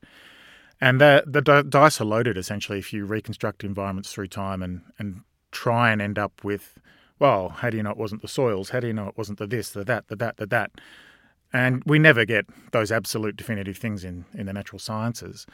And 0.80 1.00
the, 1.00 1.22
the 1.26 1.62
dice 1.62 2.00
are 2.00 2.04
loaded 2.04 2.36
essentially 2.36 2.78
if 2.78 2.92
you 2.92 3.04
reconstruct 3.04 3.64
environments 3.64 4.12
through 4.12 4.28
time 4.28 4.62
and, 4.62 4.82
and 4.98 5.22
try 5.52 5.92
and 5.92 6.02
end 6.02 6.18
up 6.18 6.42
with, 6.42 6.78
well, 7.18 7.50
how 7.50 7.70
do 7.70 7.76
you 7.76 7.82
know 7.82 7.90
it 7.90 7.96
wasn't 7.96 8.22
the 8.22 8.28
soils? 8.28 8.70
How 8.70 8.80
do 8.80 8.88
you 8.88 8.92
know 8.92 9.06
it 9.06 9.16
wasn't 9.16 9.38
the 9.38 9.46
this, 9.46 9.70
the 9.70 9.84
that, 9.84 10.08
the 10.08 10.16
that, 10.16 10.38
the 10.38 10.46
that? 10.46 10.72
And 11.52 11.82
we 11.84 11.98
never 11.98 12.24
get 12.24 12.46
those 12.72 12.90
absolute 12.90 13.36
definitive 13.36 13.76
things 13.76 14.04
in, 14.04 14.24
in 14.34 14.46
the 14.46 14.52
natural 14.52 14.78
sciences. 14.78 15.46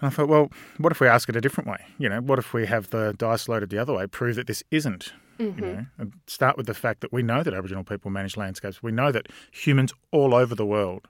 And 0.00 0.06
I 0.06 0.10
thought, 0.10 0.28
well, 0.28 0.50
what 0.78 0.92
if 0.92 1.00
we 1.00 1.06
ask 1.06 1.28
it 1.28 1.36
a 1.36 1.40
different 1.40 1.68
way? 1.68 1.84
You 1.98 2.08
know, 2.08 2.20
what 2.20 2.38
if 2.38 2.52
we 2.52 2.66
have 2.66 2.90
the 2.90 3.14
dice 3.18 3.48
loaded 3.48 3.70
the 3.70 3.78
other 3.78 3.92
way, 3.92 4.06
prove 4.06 4.36
that 4.36 4.46
this 4.46 4.62
isn't? 4.70 5.12
Mm-hmm. 5.38 5.64
You 5.64 5.72
know, 5.72 5.86
and 5.98 6.12
start 6.26 6.56
with 6.56 6.66
the 6.66 6.74
fact 6.74 7.00
that 7.00 7.12
we 7.12 7.22
know 7.22 7.42
that 7.42 7.54
Aboriginal 7.54 7.84
people 7.84 8.10
manage 8.10 8.36
landscapes. 8.36 8.82
We 8.82 8.92
know 8.92 9.12
that 9.12 9.28
humans 9.52 9.92
all 10.10 10.34
over 10.34 10.54
the 10.54 10.66
world 10.66 11.06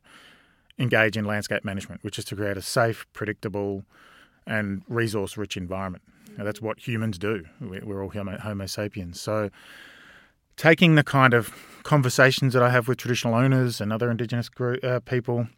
engage 0.78 1.16
in 1.16 1.24
landscape 1.24 1.64
management, 1.64 2.04
which 2.04 2.18
is 2.18 2.24
to 2.26 2.36
create 2.36 2.56
a 2.56 2.62
safe, 2.62 3.06
predictable, 3.12 3.84
and 4.46 4.82
resource 4.88 5.36
rich 5.36 5.56
environment. 5.56 6.04
Now, 6.36 6.44
that's 6.44 6.60
what 6.60 6.86
humans 6.86 7.18
do. 7.18 7.44
We're 7.60 8.02
all 8.02 8.10
homo, 8.10 8.38
homo 8.38 8.66
sapiens. 8.66 9.20
So, 9.20 9.50
taking 10.56 10.94
the 10.94 11.02
kind 11.02 11.34
of 11.34 11.52
conversations 11.82 12.52
that 12.54 12.62
I 12.62 12.70
have 12.70 12.86
with 12.86 12.98
traditional 12.98 13.34
owners 13.34 13.80
and 13.80 13.92
other 13.92 14.10
Indigenous 14.10 14.48
group, 14.48 14.84
uh, 14.84 15.00
people 15.00 15.48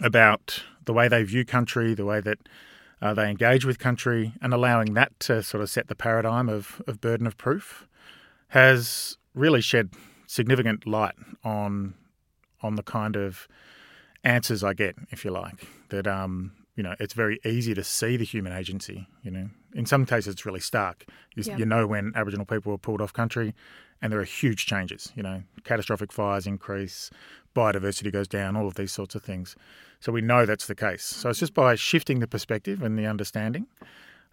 about 0.00 0.62
the 0.84 0.92
way 0.92 1.08
they 1.08 1.22
view 1.22 1.44
country, 1.44 1.94
the 1.94 2.04
way 2.04 2.20
that 2.20 2.38
uh, 3.02 3.14
they 3.14 3.30
engage 3.30 3.64
with 3.64 3.78
country, 3.78 4.32
and 4.40 4.54
allowing 4.54 4.94
that 4.94 5.18
to 5.20 5.42
sort 5.42 5.62
of 5.62 5.70
set 5.70 5.88
the 5.88 5.94
paradigm 5.94 6.48
of, 6.48 6.80
of 6.86 7.00
burden 7.00 7.26
of 7.26 7.36
proof 7.36 7.86
has 8.48 9.18
really 9.34 9.60
shed 9.60 9.90
significant 10.26 10.86
light 10.86 11.14
on 11.44 11.94
on 12.62 12.74
the 12.74 12.82
kind 12.82 13.16
of 13.16 13.46
answers 14.24 14.64
I 14.64 14.72
get, 14.72 14.96
if 15.10 15.24
you 15.24 15.30
like. 15.30 15.66
That 15.90 16.06
um, 16.06 16.52
you 16.74 16.82
know, 16.82 16.94
it's 16.98 17.14
very 17.14 17.38
easy 17.44 17.74
to 17.74 17.84
see 17.84 18.16
the 18.16 18.24
human 18.24 18.52
agency. 18.52 19.06
You 19.22 19.30
know, 19.30 19.48
in 19.74 19.86
some 19.86 20.06
cases 20.06 20.34
it's 20.34 20.46
really 20.46 20.60
stark. 20.60 21.04
You, 21.34 21.42
yeah. 21.46 21.56
you 21.58 21.66
know 21.66 21.86
when 21.86 22.12
Aboriginal 22.14 22.46
people 22.46 22.72
are 22.72 22.78
pulled 22.78 23.00
off 23.00 23.12
country, 23.12 23.54
and 24.00 24.12
there 24.12 24.20
are 24.20 24.24
huge 24.24 24.66
changes. 24.66 25.12
You 25.14 25.22
know, 25.22 25.42
catastrophic 25.64 26.12
fires 26.12 26.46
increase, 26.46 27.10
biodiversity 27.54 28.12
goes 28.12 28.28
down, 28.28 28.56
all 28.56 28.66
of 28.66 28.74
these 28.74 28.92
sorts 28.92 29.14
of 29.14 29.22
things. 29.22 29.56
So 30.00 30.12
we 30.12 30.20
know 30.20 30.46
that's 30.46 30.66
the 30.66 30.74
case. 30.74 31.04
So 31.04 31.30
it's 31.30 31.38
just 31.38 31.54
by 31.54 31.74
shifting 31.74 32.20
the 32.20 32.26
perspective 32.26 32.82
and 32.82 32.98
the 32.98 33.06
understanding, 33.06 33.66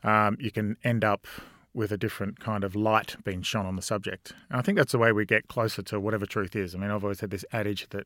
um, 0.03 0.37
you 0.39 0.51
can 0.51 0.77
end 0.83 1.03
up 1.03 1.27
with 1.73 1.91
a 1.91 1.97
different 1.97 2.39
kind 2.39 2.63
of 2.63 2.75
light 2.75 3.15
being 3.23 3.41
shone 3.41 3.65
on 3.65 3.75
the 3.75 3.81
subject. 3.81 4.33
And 4.49 4.59
I 4.59 4.61
think 4.61 4.77
that's 4.77 4.91
the 4.91 4.99
way 4.99 5.11
we 5.11 5.25
get 5.25 5.47
closer 5.47 5.81
to 5.83 5.99
whatever 5.99 6.25
truth 6.25 6.55
is. 6.55 6.75
I 6.75 6.77
mean, 6.77 6.91
I've 6.91 7.03
always 7.03 7.21
had 7.21 7.31
this 7.31 7.45
adage 7.51 7.87
that 7.89 8.05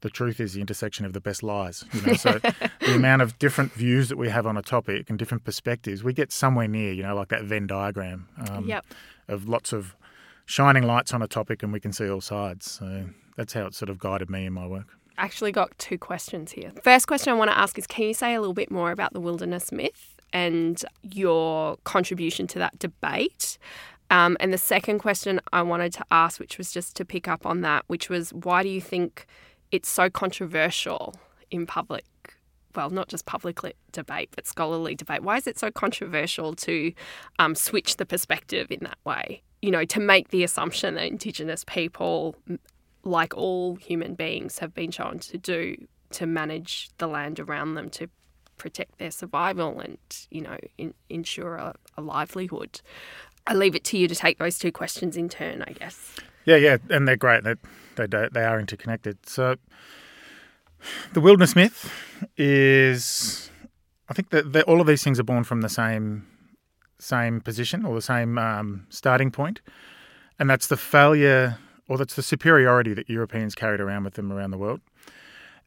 the 0.00 0.10
truth 0.10 0.40
is 0.40 0.54
the 0.54 0.60
intersection 0.60 1.04
of 1.04 1.12
the 1.12 1.20
best 1.20 1.42
lies. 1.42 1.84
You 1.92 2.02
know? 2.02 2.12
So 2.14 2.38
the 2.80 2.94
amount 2.94 3.22
of 3.22 3.38
different 3.38 3.72
views 3.72 4.08
that 4.08 4.16
we 4.16 4.30
have 4.30 4.46
on 4.46 4.56
a 4.56 4.62
topic 4.62 5.10
and 5.10 5.18
different 5.18 5.44
perspectives, 5.44 6.02
we 6.02 6.12
get 6.12 6.32
somewhere 6.32 6.68
near, 6.68 6.92
you 6.92 7.02
know, 7.02 7.14
like 7.14 7.28
that 7.28 7.44
Venn 7.44 7.66
diagram 7.66 8.28
um, 8.48 8.66
yep. 8.66 8.86
of 9.28 9.48
lots 9.48 9.72
of 9.72 9.94
shining 10.46 10.84
lights 10.84 11.12
on 11.12 11.22
a 11.22 11.28
topic 11.28 11.62
and 11.62 11.72
we 11.72 11.80
can 11.80 11.92
see 11.92 12.08
all 12.08 12.20
sides. 12.20 12.70
So 12.70 13.06
that's 13.36 13.52
how 13.52 13.66
it 13.66 13.74
sort 13.74 13.90
of 13.90 13.98
guided 13.98 14.30
me 14.30 14.46
in 14.46 14.52
my 14.52 14.66
work. 14.66 14.96
Actually, 15.16 15.52
got 15.52 15.76
two 15.78 15.98
questions 15.98 16.52
here. 16.52 16.72
First 16.82 17.06
question 17.06 17.32
I 17.32 17.36
want 17.36 17.50
to 17.50 17.58
ask 17.58 17.78
is 17.78 17.86
can 17.86 18.04
you 18.04 18.14
say 18.14 18.34
a 18.34 18.40
little 18.40 18.54
bit 18.54 18.70
more 18.70 18.90
about 18.90 19.12
the 19.12 19.20
wilderness 19.20 19.70
myth 19.70 20.16
and 20.32 20.82
your 21.02 21.76
contribution 21.84 22.46
to 22.48 22.58
that 22.58 22.78
debate? 22.78 23.58
Um, 24.10 24.36
and 24.40 24.52
the 24.52 24.58
second 24.58 24.98
question 24.98 25.40
I 25.52 25.62
wanted 25.62 25.92
to 25.94 26.04
ask, 26.10 26.38
which 26.38 26.58
was 26.58 26.72
just 26.72 26.96
to 26.96 27.04
pick 27.04 27.28
up 27.28 27.46
on 27.46 27.62
that, 27.62 27.84
which 27.86 28.08
was 28.08 28.32
why 28.32 28.62
do 28.62 28.68
you 28.68 28.80
think 28.80 29.26
it's 29.70 29.88
so 29.88 30.10
controversial 30.10 31.14
in 31.50 31.66
public 31.66 32.04
well, 32.76 32.90
not 32.90 33.08
just 33.08 33.26
public 33.26 33.60
debate, 33.92 34.30
but 34.34 34.46
scholarly 34.46 34.94
debate. 34.94 35.22
Why 35.22 35.36
is 35.36 35.46
it 35.46 35.58
so 35.58 35.70
controversial 35.70 36.54
to 36.56 36.92
um, 37.38 37.54
switch 37.54 37.96
the 37.96 38.06
perspective 38.06 38.70
in 38.70 38.80
that 38.82 38.98
way? 39.04 39.42
You 39.62 39.70
know, 39.70 39.84
to 39.84 40.00
make 40.00 40.28
the 40.28 40.44
assumption 40.44 40.94
that 40.96 41.06
Indigenous 41.06 41.64
people, 41.64 42.36
like 43.04 43.36
all 43.36 43.76
human 43.76 44.14
beings, 44.14 44.58
have 44.58 44.74
been 44.74 44.90
shown 44.90 45.18
to 45.20 45.38
do 45.38 45.76
to 46.10 46.26
manage 46.26 46.90
the 46.98 47.06
land 47.06 47.40
around 47.40 47.74
them 47.74 47.90
to 47.90 48.08
protect 48.56 48.98
their 48.98 49.10
survival 49.10 49.80
and, 49.80 49.98
you 50.30 50.40
know, 50.40 50.56
in, 50.78 50.94
ensure 51.08 51.56
a, 51.56 51.74
a 51.96 52.02
livelihood. 52.02 52.80
I 53.46 53.54
leave 53.54 53.74
it 53.74 53.84
to 53.84 53.98
you 53.98 54.08
to 54.08 54.14
take 54.14 54.38
those 54.38 54.58
two 54.58 54.72
questions 54.72 55.16
in 55.16 55.28
turn, 55.28 55.62
I 55.62 55.72
guess. 55.72 56.16
Yeah, 56.44 56.56
yeah, 56.56 56.76
and 56.90 57.06
they're 57.06 57.16
great. 57.16 57.44
They 57.44 57.54
they 57.96 58.28
they 58.32 58.44
are 58.44 58.60
interconnected. 58.60 59.26
So 59.26 59.56
the 61.12 61.20
wilderness 61.20 61.56
myth 61.56 61.90
is, 62.36 63.50
I 64.08 64.14
think 64.14 64.30
that 64.30 64.64
all 64.64 64.80
of 64.80 64.86
these 64.86 65.02
things 65.02 65.18
are 65.18 65.24
born 65.24 65.44
from 65.44 65.62
the 65.62 65.68
same 65.68 66.26
same 66.98 67.40
position 67.40 67.84
or 67.84 67.94
the 67.94 68.02
same 68.02 68.38
um, 68.38 68.86
starting 68.88 69.30
point, 69.30 69.60
and 70.38 70.48
that's 70.48 70.68
the 70.68 70.76
failure 70.76 71.58
or 71.88 71.98
that's 71.98 72.14
the 72.14 72.22
superiority 72.22 72.94
that 72.94 73.08
Europeans 73.08 73.54
carried 73.54 73.80
around 73.80 74.04
with 74.04 74.14
them 74.14 74.32
around 74.32 74.50
the 74.50 74.58
world, 74.58 74.80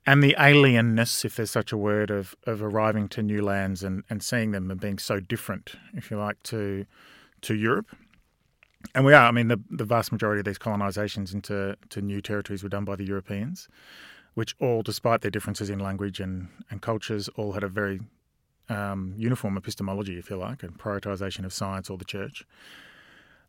and 0.05 0.23
the 0.23 0.35
alienness, 0.39 1.25
if 1.25 1.35
there's 1.35 1.51
such 1.51 1.71
a 1.71 1.77
word, 1.77 2.09
of, 2.09 2.33
of 2.45 2.63
arriving 2.63 3.09
to 3.09 3.21
new 3.21 3.41
lands 3.41 3.83
and, 3.83 4.03
and 4.09 4.23
seeing 4.23 4.51
them 4.51 4.71
and 4.71 4.79
being 4.79 4.97
so 4.97 5.19
different, 5.19 5.75
if 5.93 6.09
you 6.09 6.17
like, 6.17 6.41
to 6.43 6.85
to 7.41 7.53
Europe. 7.53 7.95
And 8.95 9.05
we 9.05 9.13
are. 9.13 9.27
I 9.27 9.31
mean, 9.31 9.47
the, 9.47 9.59
the 9.69 9.85
vast 9.85 10.11
majority 10.11 10.39
of 10.39 10.45
these 10.45 10.57
colonisations 10.57 11.33
into 11.33 11.75
to 11.89 12.01
new 12.01 12.21
territories 12.21 12.63
were 12.63 12.69
done 12.69 12.85
by 12.85 12.95
the 12.95 13.03
Europeans, 13.03 13.67
which 14.33 14.55
all, 14.59 14.81
despite 14.81 15.21
their 15.21 15.31
differences 15.31 15.69
in 15.69 15.79
language 15.79 16.19
and, 16.19 16.47
and 16.71 16.81
cultures, 16.81 17.27
all 17.35 17.51
had 17.51 17.63
a 17.63 17.67
very 17.67 17.99
um, 18.69 19.13
uniform 19.17 19.57
epistemology, 19.57 20.17
if 20.17 20.29
you 20.29 20.37
like, 20.37 20.63
and 20.63 20.77
prioritisation 20.77 21.43
of 21.43 21.53
science 21.53 21.89
or 21.89 21.97
the 21.97 22.05
church, 22.05 22.45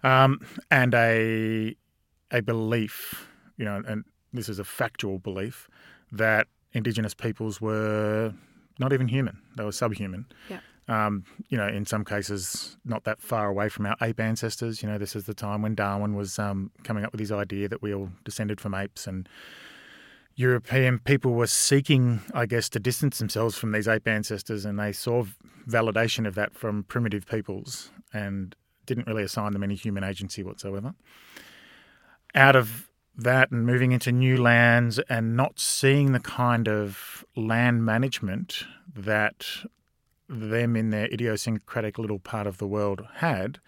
um, 0.02 0.40
and 0.70 0.94
a 0.94 1.76
a 2.30 2.42
belief, 2.42 3.28
you 3.56 3.64
know, 3.64 3.82
and 3.86 4.04
this 4.32 4.48
is 4.48 4.58
a 4.58 4.64
factual 4.64 5.18
belief 5.18 5.68
that 6.12 6.46
Indigenous 6.72 7.14
peoples 7.14 7.60
were 7.60 8.32
not 8.78 8.92
even 8.92 9.08
human; 9.08 9.38
they 9.56 9.64
were 9.64 9.72
subhuman. 9.72 10.26
Yeah. 10.48 10.60
Um, 10.88 11.24
you 11.50 11.58
know, 11.58 11.68
in 11.68 11.84
some 11.84 12.02
cases, 12.02 12.78
not 12.84 13.04
that 13.04 13.20
far 13.20 13.48
away 13.48 13.68
from 13.68 13.84
our 13.84 13.96
ape 14.00 14.20
ancestors. 14.20 14.82
You 14.82 14.88
know, 14.88 14.96
this 14.96 15.14
is 15.14 15.24
the 15.24 15.34
time 15.34 15.60
when 15.60 15.74
Darwin 15.74 16.14
was 16.14 16.38
um, 16.38 16.70
coming 16.82 17.04
up 17.04 17.12
with 17.12 17.20
his 17.20 17.30
idea 17.30 17.68
that 17.68 17.82
we 17.82 17.94
all 17.94 18.10
descended 18.24 18.60
from 18.60 18.74
apes, 18.74 19.06
and 19.06 19.28
European 20.34 20.98
people 21.00 21.32
were 21.32 21.46
seeking, 21.46 22.20
I 22.32 22.46
guess, 22.46 22.68
to 22.70 22.78
distance 22.78 23.18
themselves 23.18 23.56
from 23.56 23.72
these 23.72 23.88
ape 23.88 24.08
ancestors, 24.08 24.64
and 24.64 24.78
they 24.78 24.92
saw 24.92 25.24
validation 25.68 26.26
of 26.26 26.34
that 26.36 26.54
from 26.54 26.84
primitive 26.84 27.26
peoples, 27.26 27.90
and 28.12 28.54
didn't 28.86 29.06
really 29.06 29.24
assign 29.24 29.52
them 29.52 29.62
any 29.62 29.74
human 29.74 30.04
agency 30.04 30.42
whatsoever. 30.42 30.94
Out 32.34 32.56
of 32.56 32.88
that 33.16 33.50
and 33.50 33.66
moving 33.66 33.92
into 33.92 34.12
new 34.12 34.36
lands 34.36 34.98
and 35.08 35.36
not 35.36 35.58
seeing 35.58 36.12
the 36.12 36.20
kind 36.20 36.68
of 36.68 37.24
land 37.36 37.84
management 37.84 38.64
that 38.94 39.46
them 40.28 40.76
in 40.76 40.90
their 40.90 41.06
idiosyncratic 41.06 41.98
little 41.98 42.18
part 42.18 42.46
of 42.46 42.58
the 42.58 42.66
world 42.66 43.06
had 43.16 43.58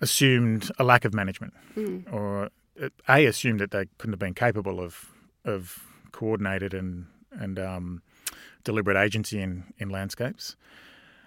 assumed 0.00 0.70
a 0.78 0.84
lack 0.84 1.04
of 1.04 1.14
management, 1.14 1.54
Mm. 1.76 2.12
or 2.12 2.50
uh, 2.82 2.88
a 3.08 3.26
assumed 3.26 3.60
that 3.60 3.70
they 3.70 3.86
couldn't 3.98 4.12
have 4.12 4.18
been 4.18 4.34
capable 4.34 4.80
of 4.80 5.08
of 5.44 5.84
coordinated 6.12 6.74
and 6.74 7.06
and 7.30 7.58
um, 7.58 8.02
deliberate 8.64 8.96
agency 8.96 9.40
in 9.40 9.64
in 9.78 9.88
landscapes. 9.88 10.56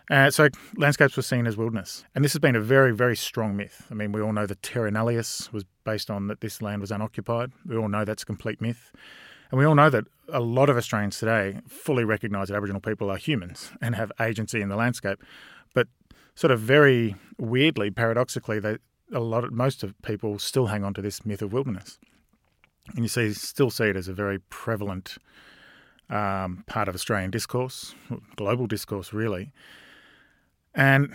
Uh, 0.09 0.29
so 0.29 0.49
landscapes 0.77 1.15
were 1.17 1.23
seen 1.23 1.47
as 1.47 1.57
wilderness, 1.57 2.05
and 2.13 2.23
this 2.23 2.33
has 2.33 2.39
been 2.39 2.55
a 2.55 2.61
very 2.61 2.93
very 2.93 3.15
strong 3.15 3.57
myth. 3.57 3.87
I 3.89 3.95
mean, 3.95 4.11
we 4.11 4.21
all 4.21 4.33
know 4.33 4.45
that 4.45 4.61
Terra 4.61 4.91
Nullius 4.91 5.51
was 5.51 5.63
based 5.83 6.09
on 6.11 6.27
that 6.27 6.41
this 6.41 6.61
land 6.61 6.81
was 6.81 6.91
unoccupied. 6.91 7.51
We 7.65 7.75
all 7.75 7.89
know 7.89 8.05
that's 8.05 8.23
a 8.23 8.25
complete 8.25 8.61
myth. 8.61 8.91
And 9.51 9.59
we 9.59 9.65
all 9.65 9.75
know 9.75 9.89
that 9.89 10.05
a 10.29 10.39
lot 10.39 10.69
of 10.69 10.77
Australians 10.77 11.19
today 11.19 11.59
fully 11.67 12.03
recognise 12.03 12.47
that 12.49 12.55
Aboriginal 12.55 12.81
people 12.81 13.09
are 13.11 13.17
humans 13.17 13.71
and 13.81 13.95
have 13.95 14.11
agency 14.19 14.61
in 14.61 14.69
the 14.69 14.75
landscape. 14.75 15.23
But 15.73 15.87
sort 16.35 16.51
of 16.51 16.59
very 16.59 17.15
weirdly, 17.37 17.91
paradoxically, 17.91 18.59
they, 18.59 18.77
a 19.13 19.19
lot 19.19 19.43
of 19.43 19.53
most 19.53 19.83
of 19.83 19.93
people 20.01 20.39
still 20.39 20.67
hang 20.67 20.83
on 20.83 20.93
to 20.95 21.01
this 21.01 21.25
myth 21.25 21.41
of 21.41 21.53
wilderness, 21.53 21.99
and 22.95 23.03
you 23.03 23.07
see 23.07 23.33
still 23.33 23.69
see 23.69 23.85
it 23.85 23.95
as 23.95 24.07
a 24.07 24.13
very 24.13 24.39
prevalent 24.49 25.17
um, 26.09 26.63
part 26.67 26.87
of 26.87 26.95
Australian 26.95 27.31
discourse, 27.31 27.95
global 28.35 28.67
discourse, 28.67 29.13
really. 29.13 29.51
And 30.75 31.11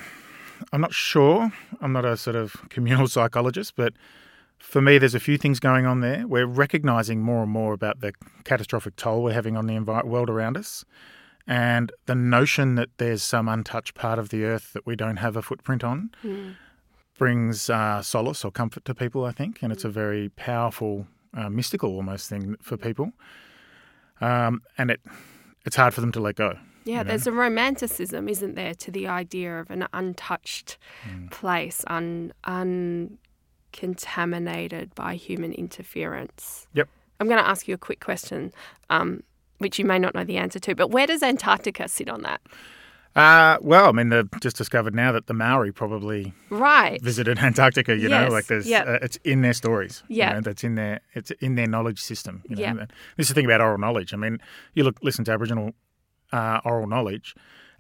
I'm 0.73 0.81
not 0.81 0.93
sure. 0.95 1.53
I'm 1.81 1.93
not 1.93 2.05
a 2.05 2.17
sort 2.17 2.37
of 2.37 2.55
communal 2.71 3.09
psychologist, 3.17 3.75
but 3.77 3.93
for 4.59 4.81
me, 4.83 4.99
there's 4.99 5.15
a 5.15 5.21
few 5.21 5.39
things 5.39 5.59
going 5.61 5.87
on 5.87 6.01
there. 6.01 6.27
We're 6.27 6.47
recognizing 6.47 7.21
more 7.23 7.43
and 7.43 7.51
more 7.51 7.73
about 7.73 8.01
the 8.01 8.13
catastrophic 8.45 8.97
toll 8.97 9.23
we're 9.23 9.33
having 9.33 9.57
on 9.57 9.67
the 9.67 9.75
envi- 9.75 10.05
world 10.05 10.29
around 10.31 10.57
us. 10.57 10.85
And 11.47 11.91
the 12.07 12.15
notion 12.15 12.75
that 12.77 12.91
there's 12.99 13.23
some 13.23 13.49
untouched 13.49 13.95
part 13.95 14.19
of 14.19 14.29
the 14.29 14.45
earth 14.45 14.73
that 14.75 14.87
we 14.87 14.95
don't 14.97 15.17
have 15.17 15.37
a 15.37 15.43
footprint 15.43 15.83
on 15.83 16.11
Mm. 16.25 16.55
brings 17.19 17.69
uh, 17.71 18.03
solace 18.03 18.45
or 18.45 18.51
comfort 18.53 18.85
to 18.85 18.95
people, 18.95 19.25
I 19.25 19.33
think. 19.33 19.63
And 19.63 19.73
it's 19.73 19.85
a 19.85 19.89
very 19.89 20.29
powerful, 20.31 21.07
uh, 21.37 21.49
mystical 21.51 21.95
almost 21.97 22.29
thing 22.29 22.57
for 22.63 22.77
people. 22.77 23.13
Um, 24.21 24.63
and 24.79 24.91
it 24.91 25.01
it's 25.67 25.77
hard 25.77 25.93
for 25.95 26.01
them 26.03 26.13
to 26.13 26.21
let 26.21 26.37
go. 26.37 26.59
Yeah, 26.91 26.99
you 26.99 27.05
know? 27.05 27.09
there's 27.09 27.27
a 27.27 27.33
romanticism, 27.33 28.29
isn't 28.29 28.55
there, 28.55 28.75
to 28.75 28.91
the 28.91 29.07
idea 29.09 29.61
of 29.61 29.71
an 29.71 29.87
untouched 29.93 30.79
Mm. 31.09 31.31
place, 31.31 31.85
un 31.87 32.33
uncontaminated 33.73 34.95
by 34.95 35.15
human 35.15 35.53
interference. 35.53 36.67
Yep. 36.75 36.89
I'm 37.19 37.29
going 37.29 37.43
to 37.43 37.49
ask 37.49 37.69
you 37.69 37.75
a 37.75 37.79
quick 37.79 38.01
question, 38.01 38.53
um, 38.89 39.23
which 39.59 39.79
you 39.79 39.85
may 39.85 39.99
not 39.99 40.15
know 40.15 40.25
the 40.25 40.39
answer 40.39 40.59
to, 40.61 40.75
but 40.75 40.91
where 40.91 41.07
does 41.07 41.23
Antarctica 41.23 41.87
sit 41.89 42.09
on 42.09 42.23
that? 42.23 42.41
Uh, 43.17 43.59
well, 43.61 43.89
I 43.89 43.93
mean, 43.93 44.09
they've 44.09 44.29
just 44.41 44.57
discovered 44.57 44.95
now 44.95 45.11
that 45.13 45.27
the 45.27 45.35
Maori 45.35 45.73
probably 45.73 46.33
Right. 46.49 47.03
visited 47.03 47.39
Antarctica. 47.41 47.97
You 47.97 48.09
know, 48.09 48.29
like 48.29 48.47
there's, 48.47 48.69
yeah. 48.69 48.83
uh, 48.83 48.99
it's 49.03 49.17
in 49.25 49.43
their 49.43 49.53
stories. 49.53 50.03
you 50.09 50.19
Yeah. 50.19 50.35
know, 50.35 50.41
that's 50.43 50.63
in 50.65 50.77
their, 50.77 51.01
it's 51.15 51.31
in 51.33 51.57
their 51.57 51.67
knowledge 51.67 52.01
system. 52.01 52.43
You 52.49 52.57
know? 52.57 52.63
Yeah. 52.63 52.73
This 53.17 53.25
is 53.27 53.29
the 53.29 53.35
thing 53.35 53.45
about 53.47 53.61
oral 53.61 53.79
knowledge. 53.79 54.15
I 54.15 54.17
mean, 54.17 54.39
you 54.75 54.85
look, 54.85 54.99
listen 55.03 55.25
to 55.25 55.33
Aboriginal 55.33 55.75
uh, 56.33 56.61
oral 56.65 56.87
knowledge, 56.87 57.35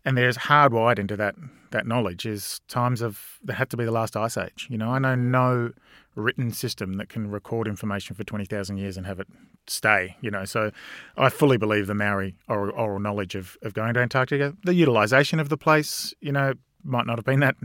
and 0.05 0.17
there's 0.17 0.37
hardwired 0.37 0.99
into 0.99 1.17
that 1.17 1.35
that 1.71 1.87
knowledge 1.87 2.27
is 2.27 2.61
times 2.67 3.01
of 3.01 3.39
that 3.45 3.55
had 3.55 3.71
to 3.71 3.77
be 3.77 3.85
the 3.85 3.93
last 3.93 4.17
ice 4.17 4.37
age. 4.37 4.67
You 4.71 4.79
know, 4.79 4.91
I 4.91 4.99
know 4.99 5.15
no 5.15 5.73
written 6.17 6.51
system 6.51 6.95
that 6.95 7.09
can 7.09 7.31
record 7.31 7.69
information 7.69 8.17
for 8.17 8.25
twenty 8.25 8.45
thousand 8.45 8.79
years 8.79 8.97
and 8.97 9.07
have 9.07 9.21
it 9.21 9.29
stay. 9.67 10.17
You 10.21 10.31
know, 10.31 10.45
so 10.45 10.71
I 11.17 11.29
fully 11.29 11.57
believe 11.57 11.87
the 11.87 11.95
Maori 11.95 12.35
oral, 12.49 12.75
oral 12.77 12.99
knowledge 12.99 13.35
of, 13.35 13.57
of 13.63 13.75
going 13.75 13.95
to 13.95 14.01
Antarctica, 14.01 14.55
the 14.65 14.75
utilization 14.75 15.39
of 15.41 15.49
the 15.49 15.57
place. 15.57 16.13
You 16.21 16.33
know, 16.33 16.55
might 16.83 17.07
not 17.07 17.19
have 17.19 17.25
been 17.25 17.41
that. 17.41 17.57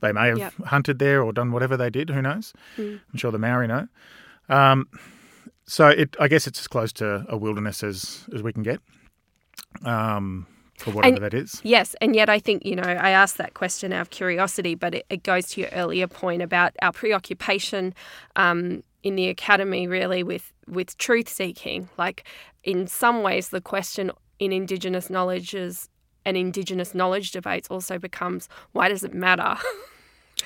They 0.00 0.10
may 0.12 0.28
have 0.28 0.38
Yep. 0.38 0.54
hunted 0.64 0.98
there 0.98 1.22
or 1.22 1.32
done 1.32 1.52
whatever 1.52 1.76
they 1.76 1.88
did. 1.90 2.10
Who 2.10 2.20
knows? 2.20 2.52
Mm. 2.76 3.00
I'm 3.12 3.16
sure 3.18 3.30
the 3.30 3.38
Maori 3.38 3.68
know. 3.68 3.86
Um, 4.48 4.88
so 5.64 5.86
it, 5.88 6.16
I 6.18 6.26
guess 6.26 6.48
it's 6.48 6.58
as 6.58 6.66
close 6.66 6.92
to 6.94 7.24
a 7.28 7.36
wilderness 7.36 7.84
as 7.84 8.26
as 8.34 8.42
we 8.42 8.52
can 8.52 8.64
get, 8.64 8.80
um, 9.84 10.46
for 10.78 10.90
whatever 10.92 11.14
And- 11.16 11.24
that 11.24 11.34
is. 11.34 11.60
Yes, 11.64 11.94
and 12.00 12.14
yet 12.16 12.28
I 12.28 12.38
think, 12.38 12.64
you 12.64 12.76
know, 12.76 12.82
I 12.82 13.10
asked 13.10 13.38
that 13.38 13.54
question 13.54 13.92
out 13.92 14.02
of 14.02 14.10
curiosity, 14.10 14.74
but 14.74 14.94
it, 14.94 15.06
it 15.10 15.22
goes 15.22 15.46
to 15.50 15.60
your 15.60 15.70
earlier 15.72 16.06
point 16.08 16.42
about 16.42 16.74
our 16.82 16.92
preoccupation 16.92 17.94
um, 18.36 18.82
in 19.02 19.16
the 19.16 19.28
academy 19.28 19.86
really 19.86 20.22
with, 20.22 20.52
with 20.66 20.96
truth 20.98 21.28
seeking. 21.28 21.88
Like, 21.98 22.24
in 22.64 22.86
some 22.86 23.22
ways, 23.22 23.48
the 23.50 23.60
question 23.60 24.10
in 24.38 24.52
Indigenous 24.52 25.10
knowledge 25.10 25.54
is, 25.54 25.88
and 26.24 26.36
Indigenous 26.36 26.94
knowledge 26.94 27.32
debates 27.32 27.68
also 27.68 27.98
becomes 27.98 28.48
why 28.72 28.88
does 28.88 29.02
it 29.04 29.14
matter? 29.14 29.56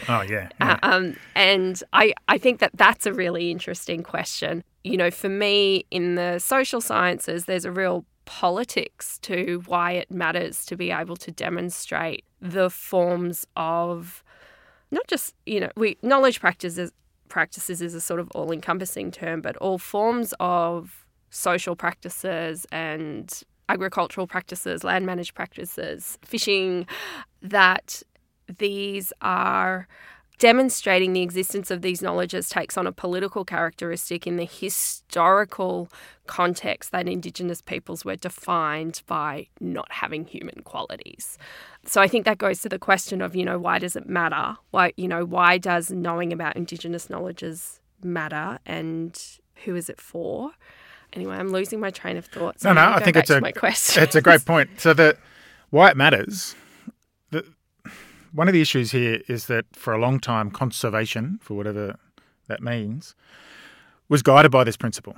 Oh 0.08 0.20
yeah, 0.20 0.48
Uh, 0.60 0.76
yeah. 0.76 0.78
um, 0.82 1.16
and 1.34 1.82
I, 1.94 2.12
I 2.28 2.36
think 2.36 2.58
that 2.58 2.72
that's 2.74 3.06
a 3.06 3.14
really 3.14 3.50
interesting 3.50 4.02
question. 4.02 4.62
You 4.84 4.96
know, 4.98 5.10
for 5.10 5.28
me 5.30 5.86
in 5.90 6.16
the 6.16 6.38
social 6.38 6.82
sciences, 6.82 7.46
there's 7.46 7.64
a 7.64 7.70
real 7.72 8.04
politics 8.26 9.18
to 9.20 9.62
why 9.66 9.92
it 9.92 10.10
matters 10.10 10.66
to 10.66 10.76
be 10.76 10.90
able 10.90 11.16
to 11.16 11.30
demonstrate 11.30 12.24
the 12.40 12.68
forms 12.68 13.46
of 13.56 14.22
not 14.90 15.06
just, 15.08 15.34
you 15.46 15.60
know, 15.60 15.70
we 15.76 15.96
knowledge 16.02 16.40
practices 16.40 16.92
practices 17.28 17.82
is 17.82 17.94
a 17.94 18.00
sort 18.00 18.20
of 18.20 18.30
all 18.32 18.52
encompassing 18.52 19.10
term, 19.10 19.40
but 19.40 19.56
all 19.56 19.78
forms 19.78 20.34
of 20.38 21.06
social 21.30 21.74
practices 21.74 22.66
and 22.70 23.42
agricultural 23.68 24.26
practices, 24.26 24.84
land 24.84 25.06
managed 25.06 25.34
practices, 25.34 26.18
fishing, 26.22 26.86
that 27.42 28.02
these 28.58 29.12
are 29.22 29.88
demonstrating 30.38 31.12
the 31.12 31.22
existence 31.22 31.70
of 31.70 31.80
these 31.82 32.02
knowledges 32.02 32.48
takes 32.48 32.76
on 32.76 32.86
a 32.86 32.92
political 32.92 33.44
characteristic 33.44 34.26
in 34.26 34.36
the 34.36 34.44
historical 34.44 35.88
context 36.26 36.92
that 36.92 37.08
Indigenous 37.08 37.62
peoples 37.62 38.04
were 38.04 38.16
defined 38.16 39.02
by 39.06 39.46
not 39.60 39.90
having 39.90 40.24
human 40.26 40.62
qualities. 40.64 41.38
So 41.84 42.02
I 42.02 42.08
think 42.08 42.24
that 42.24 42.38
goes 42.38 42.60
to 42.62 42.68
the 42.68 42.78
question 42.78 43.22
of, 43.22 43.34
you 43.34 43.44
know, 43.44 43.58
why 43.58 43.78
does 43.78 43.96
it 43.96 44.08
matter? 44.08 44.56
Why, 44.72 44.92
you 44.96 45.08
know, 45.08 45.24
why 45.24 45.58
does 45.58 45.90
knowing 45.90 46.32
about 46.32 46.56
Indigenous 46.56 47.08
knowledges 47.08 47.80
matter 48.02 48.58
and 48.66 49.18
who 49.64 49.74
is 49.76 49.88
it 49.88 50.00
for? 50.00 50.50
Anyway, 51.12 51.36
I'm 51.36 51.48
losing 51.48 51.80
my 51.80 51.90
train 51.90 52.16
of 52.16 52.26
thought. 52.26 52.60
So 52.60 52.68
No, 52.72 52.74
no, 52.74 52.96
I 52.96 53.00
think 53.00 53.16
it's 53.16 53.30
a- 53.30 53.40
it's 54.02 54.14
a 54.16 54.20
great 54.20 54.44
point. 54.44 54.80
So 54.80 54.92
the 54.92 55.16
why 55.70 55.90
it 55.90 55.96
matters. 55.96 56.54
One 58.32 58.48
of 58.48 58.54
the 58.54 58.60
issues 58.60 58.90
here 58.90 59.20
is 59.28 59.46
that 59.46 59.64
for 59.72 59.92
a 59.92 59.98
long 59.98 60.20
time, 60.20 60.50
conservation, 60.50 61.38
for 61.42 61.54
whatever 61.54 61.96
that 62.48 62.62
means, 62.62 63.14
was 64.08 64.22
guided 64.22 64.50
by 64.50 64.64
this 64.64 64.76
principle. 64.76 65.16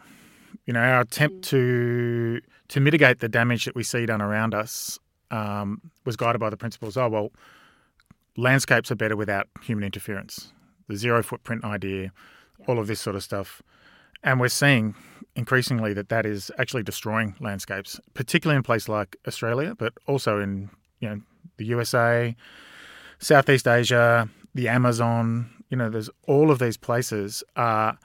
You 0.66 0.72
know, 0.72 0.80
our 0.80 1.00
attempt 1.00 1.42
to 1.48 2.40
to 2.68 2.80
mitigate 2.80 3.20
the 3.20 3.28
damage 3.28 3.64
that 3.64 3.74
we 3.74 3.82
see 3.82 4.04
done 4.06 4.20
around 4.20 4.54
us 4.54 4.98
um, 5.30 5.80
was 6.04 6.16
guided 6.16 6.40
by 6.40 6.50
the 6.50 6.56
principles. 6.56 6.96
Oh 6.96 7.08
well, 7.08 7.32
landscapes 8.36 8.90
are 8.90 8.96
better 8.96 9.16
without 9.16 9.48
human 9.62 9.84
interference. 9.84 10.52
The 10.88 10.96
zero 10.96 11.22
footprint 11.22 11.64
idea, 11.64 12.12
all 12.66 12.78
of 12.78 12.86
this 12.86 13.00
sort 13.00 13.16
of 13.16 13.22
stuff, 13.22 13.62
and 14.22 14.40
we're 14.40 14.48
seeing 14.48 14.94
increasingly 15.36 15.92
that 15.94 16.08
that 16.08 16.26
is 16.26 16.50
actually 16.58 16.82
destroying 16.82 17.34
landscapes, 17.40 18.00
particularly 18.14 18.56
in 18.56 18.62
places 18.62 18.88
like 18.88 19.16
Australia, 19.26 19.74
but 19.76 19.92
also 20.06 20.40
in 20.40 20.70
you 21.00 21.08
know 21.08 21.20
the 21.56 21.66
USA, 21.66 22.34
Southeast 23.18 23.66
Asia, 23.66 24.28
the 24.54 24.68
Amazon. 24.68 25.50
You 25.70 25.76
know, 25.76 25.90
there's 25.90 26.10
all 26.26 26.50
of 26.50 26.58
these 26.58 26.76
places 26.76 27.42
are 27.56 27.98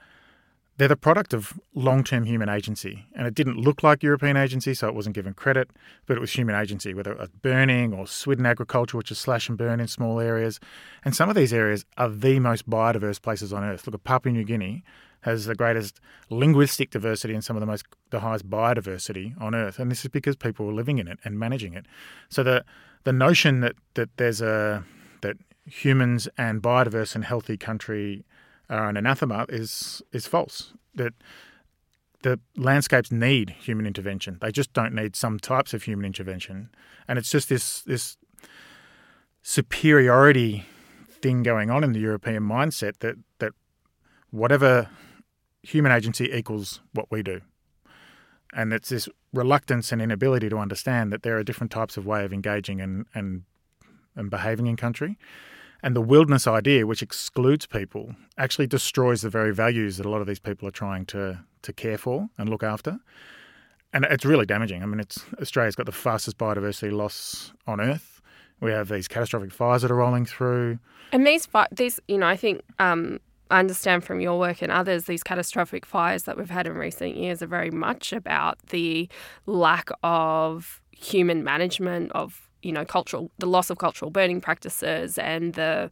they're 0.76 0.88
the 0.88 0.96
product 0.96 1.32
of 1.32 1.58
long-term 1.74 2.24
human 2.24 2.48
agency, 2.48 3.06
and 3.14 3.28
it 3.28 3.34
didn't 3.34 3.56
look 3.56 3.84
like 3.84 4.02
European 4.02 4.36
agency, 4.36 4.74
so 4.74 4.88
it 4.88 4.94
wasn't 4.94 5.14
given 5.14 5.32
credit, 5.32 5.70
but 6.06 6.16
it 6.16 6.20
was 6.20 6.32
human 6.32 6.56
agency, 6.56 6.92
whether 6.94 7.12
it 7.12 7.18
was 7.18 7.28
burning 7.28 7.92
or 7.92 8.06
Swidden 8.06 8.44
agriculture, 8.44 8.96
which 8.96 9.12
is 9.12 9.18
slash 9.18 9.48
and 9.48 9.56
burn 9.56 9.78
in 9.78 9.86
small 9.86 10.18
areas. 10.18 10.58
And 11.04 11.14
some 11.14 11.28
of 11.28 11.36
these 11.36 11.52
areas 11.52 11.84
are 11.96 12.08
the 12.08 12.40
most 12.40 12.68
biodiverse 12.68 13.22
places 13.22 13.52
on 13.52 13.62
Earth. 13.62 13.86
Look 13.86 13.94
at 13.94 14.02
Papua 14.02 14.32
New 14.32 14.44
Guinea 14.44 14.82
has 15.20 15.46
the 15.46 15.54
greatest 15.54 16.00
linguistic 16.28 16.90
diversity 16.90 17.32
and 17.32 17.42
some 17.42 17.56
of 17.56 17.60
the 17.60 17.66
most 17.66 17.86
the 18.10 18.20
highest 18.20 18.50
biodiversity 18.50 19.40
on 19.40 19.54
Earth, 19.54 19.78
and 19.78 19.90
this 19.90 20.04
is 20.04 20.10
because 20.10 20.34
people 20.34 20.68
are 20.68 20.74
living 20.74 20.98
in 20.98 21.06
it 21.06 21.18
and 21.24 21.38
managing 21.38 21.72
it. 21.74 21.86
So 22.28 22.42
the 22.42 22.64
the 23.04 23.12
notion 23.12 23.60
that 23.60 23.76
that 23.94 24.10
there's 24.16 24.40
a 24.40 24.84
humans 25.66 26.28
and 26.36 26.62
biodiverse 26.62 27.14
and 27.14 27.24
healthy 27.24 27.56
country 27.56 28.24
are 28.68 28.88
an 28.88 28.96
anathema 28.96 29.46
is 29.48 30.02
is 30.12 30.26
false. 30.26 30.72
That 30.94 31.14
the 32.22 32.40
landscapes 32.56 33.10
need 33.10 33.50
human 33.50 33.86
intervention. 33.86 34.38
They 34.40 34.50
just 34.50 34.72
don't 34.72 34.94
need 34.94 35.16
some 35.16 35.38
types 35.38 35.74
of 35.74 35.82
human 35.82 36.06
intervention, 36.06 36.70
and 37.08 37.18
it's 37.18 37.30
just 37.30 37.48
this 37.48 37.82
this 37.82 38.16
superiority 39.42 40.64
thing 41.08 41.42
going 41.42 41.70
on 41.70 41.84
in 41.84 41.92
the 41.92 42.00
European 42.00 42.42
mindset 42.42 42.98
that 43.00 43.16
that 43.38 43.52
whatever 44.30 44.88
human 45.62 45.92
agency 45.92 46.30
equals 46.32 46.80
what 46.92 47.10
we 47.10 47.22
do. 47.22 47.40
And 48.52 48.72
it's 48.72 48.90
this 48.90 49.08
reluctance 49.32 49.90
and 49.90 50.00
inability 50.00 50.48
to 50.48 50.58
understand 50.58 51.12
that 51.12 51.22
there 51.22 51.36
are 51.38 51.42
different 51.42 51.72
types 51.72 51.96
of 51.96 52.06
way 52.06 52.24
of 52.24 52.32
engaging 52.32 52.80
and, 52.80 53.06
and, 53.14 53.42
and 54.14 54.30
behaving 54.30 54.66
in 54.66 54.76
country. 54.76 55.18
And 55.84 55.94
the 55.94 56.00
wilderness 56.00 56.46
idea, 56.46 56.86
which 56.86 57.02
excludes 57.02 57.66
people, 57.66 58.16
actually 58.38 58.66
destroys 58.66 59.20
the 59.20 59.28
very 59.28 59.52
values 59.52 59.98
that 59.98 60.06
a 60.06 60.08
lot 60.08 60.22
of 60.22 60.26
these 60.26 60.38
people 60.38 60.66
are 60.66 60.70
trying 60.72 61.04
to, 61.06 61.44
to 61.60 61.72
care 61.74 61.98
for 61.98 62.30
and 62.38 62.48
look 62.48 62.62
after. 62.62 63.00
And 63.92 64.06
it's 64.06 64.24
really 64.24 64.46
damaging. 64.46 64.82
I 64.82 64.86
mean, 64.86 64.98
it's 64.98 65.26
Australia's 65.42 65.76
got 65.76 65.84
the 65.84 65.92
fastest 65.92 66.38
biodiversity 66.38 66.90
loss 66.90 67.52
on 67.66 67.82
Earth. 67.82 68.22
We 68.62 68.70
have 68.70 68.88
these 68.88 69.06
catastrophic 69.08 69.52
fires 69.52 69.82
that 69.82 69.90
are 69.90 69.96
rolling 69.96 70.24
through. 70.24 70.78
And 71.12 71.26
these, 71.26 71.46
these, 71.70 72.00
you 72.08 72.16
know, 72.16 72.28
I 72.28 72.36
think 72.38 72.62
um, 72.78 73.20
I 73.50 73.58
understand 73.58 74.04
from 74.04 74.22
your 74.22 74.38
work 74.38 74.62
and 74.62 74.72
others, 74.72 75.04
these 75.04 75.22
catastrophic 75.22 75.84
fires 75.84 76.22
that 76.22 76.38
we've 76.38 76.48
had 76.48 76.66
in 76.66 76.72
recent 76.72 77.14
years 77.14 77.42
are 77.42 77.46
very 77.46 77.70
much 77.70 78.14
about 78.14 78.58
the 78.68 79.06
lack 79.44 79.90
of 80.02 80.80
human 80.92 81.44
management 81.44 82.10
of 82.12 82.48
you 82.64 82.72
know 82.72 82.84
cultural 82.84 83.30
the 83.38 83.46
loss 83.46 83.70
of 83.70 83.78
cultural 83.78 84.10
burning 84.10 84.40
practices 84.40 85.18
and 85.18 85.54
the 85.54 85.90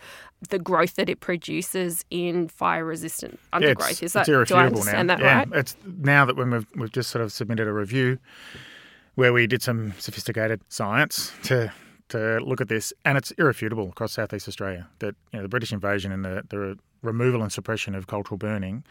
the 0.48 0.58
growth 0.58 0.94
that 0.96 1.08
it 1.08 1.20
produces 1.20 2.04
in 2.10 2.48
fire 2.48 2.84
resistant 2.84 3.38
undergrowth. 3.52 3.88
Yeah, 3.88 3.90
it's, 3.90 4.02
Is 4.02 4.12
that 4.14 4.28
it's 4.28 4.48
do 4.48 4.56
I 4.56 4.66
understand 4.66 5.08
now. 5.08 5.16
that 5.16 5.22
yeah, 5.22 5.38
right? 5.38 5.48
It's 5.52 5.76
now 5.84 6.24
that 6.24 6.36
when 6.36 6.50
we've 6.50 6.66
we've 6.74 6.92
just 6.92 7.10
sort 7.10 7.22
of 7.22 7.32
submitted 7.32 7.68
a 7.68 7.72
review 7.72 8.18
where 9.14 9.32
we 9.32 9.46
did 9.46 9.62
some 9.62 9.92
sophisticated 9.98 10.60
science 10.68 11.32
to 11.44 11.72
to 12.08 12.38
look 12.40 12.60
at 12.60 12.68
this, 12.68 12.92
and 13.04 13.16
it's 13.16 13.30
irrefutable 13.32 13.88
across 13.88 14.12
Southeast 14.12 14.48
Australia 14.48 14.88
that 14.98 15.14
you 15.32 15.38
know 15.38 15.42
the 15.42 15.48
British 15.48 15.72
invasion 15.72 16.12
and 16.12 16.24
the 16.24 16.42
the 16.48 16.78
removal 17.02 17.42
and 17.42 17.52
suppression 17.52 17.94
of 17.94 18.06
cultural 18.06 18.38
burning 18.38 18.84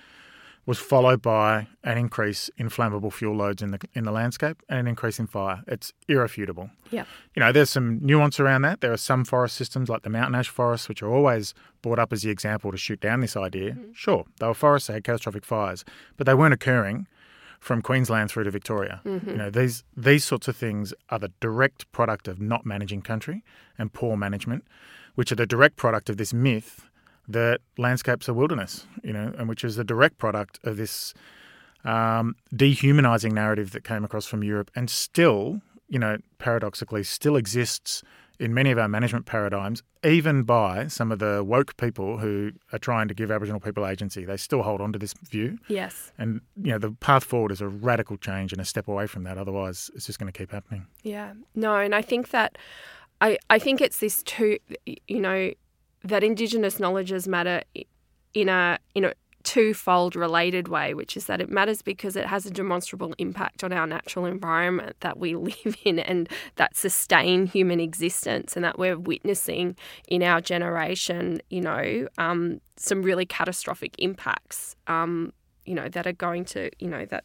was 0.65 0.77
followed 0.77 1.21
by 1.21 1.67
an 1.83 1.97
increase 1.97 2.49
in 2.57 2.69
flammable 2.69 3.11
fuel 3.11 3.35
loads 3.35 3.61
in 3.61 3.71
the 3.71 3.79
in 3.93 4.03
the 4.03 4.11
landscape 4.11 4.61
and 4.69 4.79
an 4.79 4.87
increase 4.87 5.19
in 5.19 5.27
fire. 5.27 5.63
It's 5.67 5.91
irrefutable. 6.07 6.69
Yeah. 6.91 7.05
You 7.35 7.39
know, 7.39 7.51
there's 7.51 7.69
some 7.69 7.99
nuance 8.01 8.39
around 8.39 8.61
that. 8.61 8.81
There 8.81 8.93
are 8.93 8.97
some 8.97 9.25
forest 9.25 9.55
systems 9.55 9.89
like 9.89 10.03
the 10.03 10.09
mountain 10.09 10.35
ash 10.35 10.49
forests, 10.49 10.87
which 10.87 11.01
are 11.01 11.11
always 11.11 11.53
brought 11.81 11.99
up 11.99 12.13
as 12.13 12.21
the 12.21 12.29
example 12.29 12.71
to 12.71 12.77
shoot 12.77 12.99
down 12.99 13.21
this 13.21 13.35
idea. 13.35 13.71
Mm-hmm. 13.71 13.91
Sure, 13.93 14.25
they 14.39 14.47
were 14.47 14.53
forests 14.53 14.87
that 14.87 14.93
had 14.93 15.03
catastrophic 15.03 15.45
fires, 15.45 15.83
but 16.17 16.27
they 16.27 16.33
weren't 16.35 16.53
occurring 16.53 17.07
from 17.59 17.81
Queensland 17.81 18.29
through 18.29 18.43
to 18.43 18.51
Victoria. 18.51 19.01
Mm-hmm. 19.05 19.29
You 19.29 19.37
know, 19.37 19.49
these 19.49 19.83
these 19.97 20.23
sorts 20.23 20.47
of 20.47 20.55
things 20.55 20.93
are 21.09 21.19
the 21.19 21.31
direct 21.39 21.91
product 21.91 22.27
of 22.27 22.39
not 22.39 22.65
managing 22.65 23.01
country 23.01 23.43
and 23.79 23.91
poor 23.91 24.15
management, 24.15 24.65
which 25.15 25.31
are 25.31 25.35
the 25.35 25.47
direct 25.47 25.75
product 25.75 26.09
of 26.09 26.17
this 26.17 26.33
myth 26.33 26.87
that 27.31 27.61
landscapes 27.77 28.29
are 28.29 28.33
wilderness, 28.33 28.85
you 29.03 29.13
know, 29.13 29.33
and 29.37 29.49
which 29.49 29.63
is 29.63 29.75
the 29.75 29.83
direct 29.83 30.17
product 30.17 30.59
of 30.63 30.77
this 30.77 31.13
um, 31.83 32.35
dehumanizing 32.55 33.33
narrative 33.33 33.71
that 33.71 33.83
came 33.83 34.03
across 34.03 34.25
from 34.25 34.43
Europe 34.43 34.69
and 34.75 34.89
still, 34.89 35.61
you 35.89 35.99
know, 35.99 36.17
paradoxically, 36.37 37.03
still 37.03 37.35
exists 37.35 38.03
in 38.39 38.53
many 38.53 38.71
of 38.71 38.79
our 38.79 38.87
management 38.87 39.25
paradigms, 39.25 39.83
even 40.03 40.41
by 40.43 40.87
some 40.87 41.11
of 41.11 41.19
the 41.19 41.43
woke 41.43 41.77
people 41.77 42.17
who 42.17 42.51
are 42.73 42.79
trying 42.79 43.07
to 43.07 43.13
give 43.13 43.29
Aboriginal 43.29 43.59
people 43.59 43.85
agency. 43.85 44.25
They 44.25 44.37
still 44.37 44.63
hold 44.63 44.81
on 44.81 44.91
to 44.93 44.99
this 44.99 45.13
view. 45.13 45.59
Yes. 45.67 46.11
And, 46.17 46.41
you 46.59 46.71
know, 46.71 46.79
the 46.79 46.91
path 46.91 47.23
forward 47.23 47.51
is 47.51 47.61
a 47.61 47.67
radical 47.67 48.17
change 48.17 48.51
and 48.51 48.59
a 48.59 48.65
step 48.65 48.87
away 48.87 49.05
from 49.05 49.23
that. 49.25 49.37
Otherwise, 49.37 49.91
it's 49.93 50.07
just 50.07 50.17
going 50.17 50.31
to 50.31 50.37
keep 50.37 50.51
happening. 50.51 50.87
Yeah. 51.03 51.33
No, 51.55 51.75
and 51.75 51.93
I 51.93 52.01
think 52.01 52.29
that. 52.29 52.57
I, 53.23 53.37
I 53.51 53.59
think 53.59 53.81
it's 53.81 53.99
this 53.99 54.23
too, 54.23 54.57
you 55.07 55.19
know, 55.19 55.51
that 56.03 56.23
Indigenous 56.23 56.79
knowledges 56.79 57.27
matter 57.27 57.61
in 58.33 58.49
a 58.49 58.79
in 58.95 59.05
a 59.05 59.13
twofold 59.43 60.15
related 60.15 60.67
way, 60.67 60.93
which 60.93 61.17
is 61.17 61.25
that 61.25 61.41
it 61.41 61.49
matters 61.49 61.81
because 61.81 62.15
it 62.15 62.27
has 62.27 62.45
a 62.45 62.51
demonstrable 62.51 63.13
impact 63.17 63.63
on 63.63 63.73
our 63.73 63.87
natural 63.87 64.25
environment 64.25 64.95
that 64.99 65.17
we 65.17 65.35
live 65.65 65.75
in 65.83 65.99
and 65.99 66.29
that 66.55 66.75
sustain 66.75 67.47
human 67.47 67.79
existence, 67.79 68.55
and 68.55 68.63
that 68.63 68.77
we're 68.77 68.97
witnessing 68.97 69.75
in 70.07 70.23
our 70.23 70.41
generation, 70.41 71.41
you 71.49 71.61
know, 71.61 72.07
um, 72.17 72.61
some 72.77 73.01
really 73.01 73.25
catastrophic 73.25 73.95
impacts, 73.97 74.75
um, 74.87 75.33
you 75.65 75.75
know, 75.75 75.89
that 75.89 76.07
are 76.07 76.13
going 76.13 76.45
to, 76.45 76.69
you 76.79 76.87
know, 76.87 77.05
that 77.05 77.23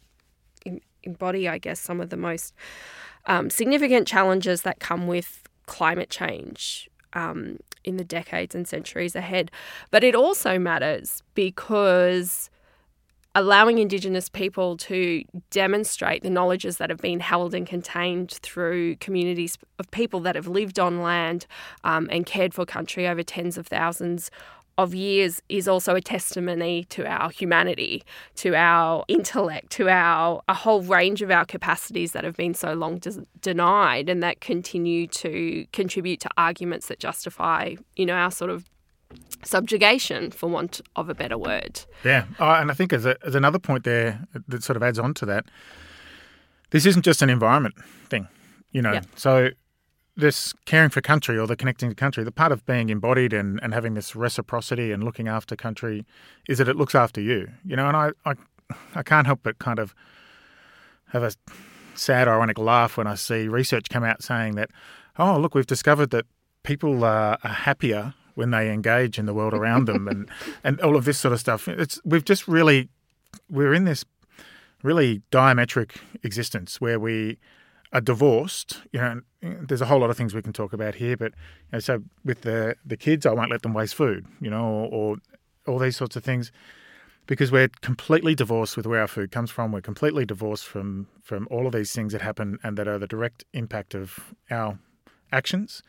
embody, 1.02 1.48
I 1.48 1.58
guess, 1.58 1.80
some 1.80 2.00
of 2.00 2.10
the 2.10 2.16
most 2.16 2.54
um, 3.26 3.50
significant 3.50 4.06
challenges 4.06 4.62
that 4.62 4.80
come 4.80 5.06
with 5.06 5.42
climate 5.66 6.10
change. 6.10 6.88
Um, 7.12 7.58
in 7.86 7.96
the 7.96 8.04
decades 8.04 8.54
and 8.54 8.68
centuries 8.68 9.16
ahead. 9.16 9.50
But 9.90 10.04
it 10.04 10.14
also 10.14 10.58
matters 10.58 11.22
because 11.34 12.50
allowing 13.36 13.78
Indigenous 13.78 14.30
people 14.30 14.78
to 14.78 15.22
demonstrate 15.50 16.22
the 16.22 16.30
knowledges 16.30 16.78
that 16.78 16.88
have 16.88 17.00
been 17.00 17.20
held 17.20 17.54
and 17.54 17.66
contained 17.66 18.30
through 18.30 18.96
communities 18.96 19.58
of 19.78 19.90
people 19.90 20.20
that 20.20 20.34
have 20.34 20.48
lived 20.48 20.78
on 20.78 21.02
land 21.02 21.46
um, 21.84 22.08
and 22.10 22.24
cared 22.24 22.54
for 22.54 22.64
country 22.64 23.06
over 23.06 23.22
tens 23.22 23.58
of 23.58 23.66
thousands 23.66 24.30
of 24.78 24.94
years 24.94 25.42
is 25.48 25.66
also 25.66 25.94
a 25.94 26.00
testimony 26.00 26.84
to 26.84 27.06
our 27.06 27.30
humanity, 27.30 28.02
to 28.36 28.54
our 28.54 29.04
intellect, 29.08 29.70
to 29.70 29.88
our 29.88 30.42
a 30.48 30.54
whole 30.54 30.82
range 30.82 31.22
of 31.22 31.30
our 31.30 31.44
capacities 31.44 32.12
that 32.12 32.24
have 32.24 32.36
been 32.36 32.54
so 32.54 32.74
long 32.74 32.98
des- 32.98 33.24
denied 33.40 34.08
and 34.08 34.22
that 34.22 34.40
continue 34.40 35.06
to 35.06 35.66
contribute 35.72 36.20
to 36.20 36.28
arguments 36.36 36.88
that 36.88 36.98
justify, 36.98 37.74
you 37.96 38.04
know, 38.04 38.14
our 38.14 38.30
sort 38.30 38.50
of 38.50 38.68
subjugation, 39.44 40.30
for 40.30 40.48
want 40.48 40.80
of 40.96 41.08
a 41.08 41.14
better 41.14 41.38
word. 41.38 41.84
Yeah, 42.04 42.26
oh, 42.38 42.50
and 42.50 42.70
I 42.70 42.74
think 42.74 42.92
as, 42.92 43.06
a, 43.06 43.16
as 43.24 43.34
another 43.34 43.58
point 43.58 43.84
there 43.84 44.26
that 44.48 44.62
sort 44.62 44.76
of 44.76 44.82
adds 44.82 44.98
on 44.98 45.14
to 45.14 45.26
that, 45.26 45.46
this 46.70 46.84
isn't 46.84 47.04
just 47.04 47.22
an 47.22 47.30
environment 47.30 47.76
thing, 48.08 48.28
you 48.72 48.82
know. 48.82 48.92
Yeah. 48.92 49.02
So 49.14 49.50
this 50.16 50.54
caring 50.64 50.88
for 50.88 51.00
country 51.00 51.38
or 51.38 51.46
the 51.46 51.56
connecting 51.56 51.90
to 51.90 51.94
country, 51.94 52.24
the 52.24 52.32
part 52.32 52.50
of 52.50 52.64
being 52.64 52.88
embodied 52.88 53.32
and, 53.32 53.60
and 53.62 53.74
having 53.74 53.94
this 53.94 54.16
reciprocity 54.16 54.90
and 54.90 55.04
looking 55.04 55.28
after 55.28 55.54
country 55.54 56.06
is 56.48 56.58
that 56.58 56.68
it 56.68 56.76
looks 56.76 56.94
after 56.94 57.20
you. 57.20 57.48
You 57.64 57.76
know, 57.76 57.86
and 57.86 57.96
I, 57.96 58.10
I, 58.24 58.34
I 58.94 59.02
can't 59.02 59.26
help 59.26 59.40
but 59.42 59.58
kind 59.58 59.78
of 59.78 59.94
have 61.08 61.22
a 61.22 61.32
sad, 61.94 62.28
ironic 62.28 62.58
laugh 62.58 62.96
when 62.96 63.06
I 63.06 63.14
see 63.14 63.46
research 63.48 63.88
come 63.90 64.04
out 64.04 64.22
saying 64.22 64.54
that, 64.54 64.70
oh, 65.18 65.38
look, 65.38 65.54
we've 65.54 65.66
discovered 65.66 66.10
that 66.10 66.24
people 66.62 67.04
are, 67.04 67.38
are 67.44 67.50
happier 67.50 68.14
when 68.34 68.50
they 68.50 68.70
engage 68.70 69.18
in 69.18 69.26
the 69.26 69.34
world 69.34 69.54
around 69.54 69.86
them 69.86 70.08
and, 70.08 70.28
and 70.64 70.80
all 70.80 70.96
of 70.96 71.04
this 71.04 71.18
sort 71.18 71.32
of 71.32 71.40
stuff. 71.40 71.68
It's 71.68 72.00
we've 72.04 72.24
just 72.24 72.48
really 72.48 72.88
we're 73.50 73.74
in 73.74 73.84
this 73.84 74.04
really 74.82 75.22
diametric 75.30 75.96
existence 76.22 76.80
where 76.80 76.98
we 76.98 77.38
are 77.96 78.00
divorced, 78.02 78.82
you 78.92 79.00
know, 79.00 79.22
there's 79.40 79.80
a 79.80 79.86
whole 79.86 79.98
lot 79.98 80.10
of 80.10 80.18
things 80.18 80.34
we 80.34 80.42
can 80.42 80.52
talk 80.52 80.74
about 80.74 80.96
here, 80.96 81.16
but 81.16 81.32
you 81.32 81.72
know, 81.72 81.78
so 81.78 82.02
with 82.26 82.42
the 82.42 82.76
the 82.84 82.96
kids, 82.96 83.24
I 83.24 83.32
won't 83.32 83.50
let 83.50 83.62
them 83.62 83.72
waste 83.72 83.94
food, 83.94 84.26
you 84.38 84.50
know, 84.50 84.66
or, 84.66 84.88
or 84.92 85.16
all 85.66 85.78
these 85.78 85.96
sorts 85.96 86.14
of 86.14 86.22
things, 86.22 86.52
because 87.26 87.50
we're 87.50 87.70
completely 87.80 88.34
divorced 88.34 88.76
with 88.76 88.86
where 88.86 89.00
our 89.00 89.06
food 89.06 89.30
comes 89.30 89.50
from. 89.50 89.72
We're 89.72 89.80
completely 89.80 90.26
divorced 90.26 90.66
from 90.66 91.06
from 91.22 91.48
all 91.50 91.66
of 91.66 91.72
these 91.72 91.90
things 91.92 92.12
that 92.12 92.20
happen 92.20 92.58
and 92.62 92.76
that 92.76 92.86
are 92.86 92.98
the 92.98 93.06
direct 93.06 93.44
impact 93.54 93.94
of 93.94 94.34
our 94.50 94.78
actions. 95.32 95.82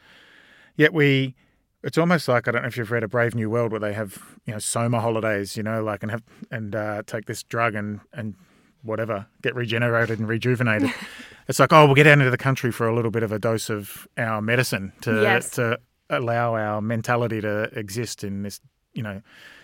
Yet 0.77 0.93
we, 0.93 1.35
it's 1.83 1.97
almost 1.97 2.29
like 2.29 2.47
I 2.47 2.51
don't 2.51 2.61
know 2.61 2.69
if 2.69 2.77
you've 2.77 2.91
read 2.91 3.03
A 3.03 3.09
Brave 3.09 3.35
New 3.35 3.49
World, 3.49 3.71
where 3.71 3.81
they 3.81 3.93
have 3.93 4.37
you 4.45 4.53
know 4.53 4.59
soma 4.59 5.01
holidays, 5.01 5.57
you 5.57 5.63
know, 5.63 5.83
like 5.83 6.03
and 6.03 6.11
have 6.11 6.23
and 6.49 6.73
uh, 6.73 7.03
take 7.05 7.25
this 7.25 7.43
drug 7.43 7.75
and 7.75 7.99
and 8.13 8.35
whatever, 8.81 9.25
get 9.41 9.55
regenerated 9.55 10.19
and 10.19 10.29
rejuvenated. 10.29 10.93
it's 11.47 11.59
like, 11.59 11.71
oh, 11.73 11.85
we'll 11.85 11.95
get 11.95 12.07
out 12.07 12.13
into 12.19 12.29
the 12.29 12.37
country 12.37 12.71
for 12.71 12.87
a 12.87 12.95
little 12.95 13.11
bit 13.11 13.23
of 13.23 13.31
a 13.31 13.39
dose 13.39 13.69
of 13.69 14.07
our 14.17 14.41
medicine 14.41 14.91
to 15.01 15.21
Yes. 15.21 15.49
to 15.51 15.79
allow 16.09 16.55
our 16.55 16.81
mentality 16.81 17.41
to 17.41 17.63
exist 17.77 18.23
in 18.23 18.43
this, 18.43 18.59
you 18.93 19.03
know, 19.03 19.21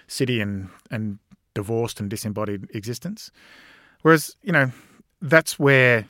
city 0.07 0.41
and 0.41 0.69
and 0.91 1.19
divorced 1.53 1.99
and 1.99 2.09
disembodied 2.09 2.67
existence. 2.73 3.31
Whereas, 4.01 4.35
you 4.41 4.51
know, 4.51 4.71
that's 5.21 5.57
where 5.59 6.05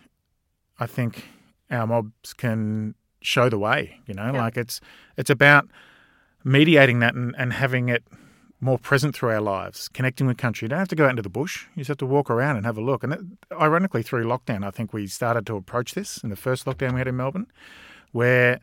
I 0.79 0.87
think 0.87 1.25
our 1.69 1.85
mobs 1.85 2.33
can 2.33 2.95
show 3.21 3.49
the 3.49 3.59
way. 3.59 3.99
You 4.07 4.13
know, 4.15 4.31
Yeah. 4.33 4.41
like 4.43 4.57
it's 4.57 4.79
it's 5.17 5.29
about 5.29 5.67
mediating 6.43 6.99
that 6.99 7.13
and, 7.15 7.35
and 7.37 7.53
having 7.53 7.89
it 7.89 8.03
more 8.63 8.79
present 8.79 9.15
through 9.15 9.29
our 9.29 9.41
lives, 9.41 9.89
connecting 9.89 10.25
with 10.25 10.37
country. 10.37 10.65
You 10.65 10.69
don't 10.69 10.79
have 10.79 10.87
to 10.87 10.95
go 10.95 11.05
out 11.05 11.11
into 11.11 11.21
the 11.21 11.29
bush. 11.29 11.67
You 11.75 11.81
just 11.81 11.89
have 11.89 11.97
to 11.97 12.05
walk 12.05 12.29
around 12.29 12.57
and 12.57 12.65
have 12.65 12.77
a 12.77 12.81
look. 12.81 13.03
And 13.03 13.37
ironically, 13.51 14.03
through 14.03 14.25
lockdown, 14.25 14.65
I 14.65 14.71
think 14.71 14.93
we 14.93 15.07
started 15.07 15.45
to 15.47 15.55
approach 15.55 15.93
this 15.93 16.23
in 16.23 16.29
the 16.29 16.35
first 16.35 16.65
lockdown 16.65 16.93
we 16.93 16.99
had 16.99 17.07
in 17.07 17.17
Melbourne, 17.17 17.47
where 18.11 18.59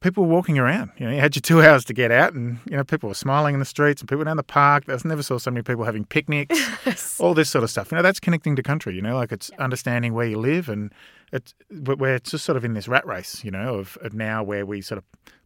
people 0.00 0.24
were 0.24 0.30
walking 0.30 0.58
around. 0.58 0.90
You 0.98 1.06
know, 1.06 1.12
you 1.12 1.20
had 1.20 1.34
your 1.34 1.40
two 1.40 1.62
hours 1.66 1.84
to 1.86 1.94
get 1.94 2.10
out, 2.10 2.34
and 2.34 2.58
you 2.70 2.76
know, 2.76 2.84
people 2.84 3.08
were 3.08 3.14
smiling 3.14 3.54
in 3.54 3.60
the 3.60 3.66
streets, 3.66 4.00
and 4.00 4.08
people 4.08 4.24
down 4.24 4.36
the 4.36 4.42
park. 4.42 4.84
I 4.88 4.96
never 5.04 5.22
saw 5.22 5.38
so 5.38 5.50
many 5.50 5.62
people 5.62 5.84
having 5.84 6.04
picnics, 6.04 7.18
all 7.20 7.34
this 7.34 7.50
sort 7.50 7.64
of 7.64 7.70
stuff. 7.70 7.90
You 7.90 7.96
know, 7.96 8.02
that's 8.02 8.20
connecting 8.20 8.56
to 8.56 8.62
country. 8.62 8.94
You 8.94 9.02
know, 9.02 9.16
like 9.16 9.32
it's 9.32 9.50
understanding 9.58 10.14
where 10.14 10.26
you 10.26 10.38
live, 10.38 10.68
and 10.68 10.92
it's 11.32 11.54
but 11.70 11.98
where 11.98 12.14
it's 12.14 12.30
just 12.30 12.44
sort 12.44 12.56
of 12.56 12.64
in 12.64 12.74
this 12.74 12.86
rat 12.86 13.06
race. 13.06 13.42
You 13.44 13.50
know, 13.50 13.74
of, 13.74 13.98
of 14.02 14.14
now 14.14 14.42
where 14.42 14.64
we 14.64 14.82
sort 14.82 14.98
of 14.98 15.04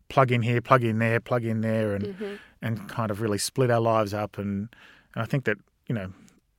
plug 0.08 0.32
in 0.32 0.42
here, 0.42 0.60
plug 0.60 0.84
in 0.84 0.98
there, 0.98 1.20
plug 1.20 1.44
in 1.44 1.60
there, 1.60 1.94
and 1.94 2.04
mm-hmm. 2.04 2.34
And 2.66 2.88
kind 2.88 3.10
of 3.10 3.20
really 3.20 3.38
split 3.38 3.70
our 3.70 3.80
lives 3.80 4.12
up. 4.12 4.38
And, 4.38 4.68
and 5.14 5.22
I 5.22 5.26
think 5.26 5.44
that 5.44 5.56
you 5.86 5.94
know, 5.94 6.12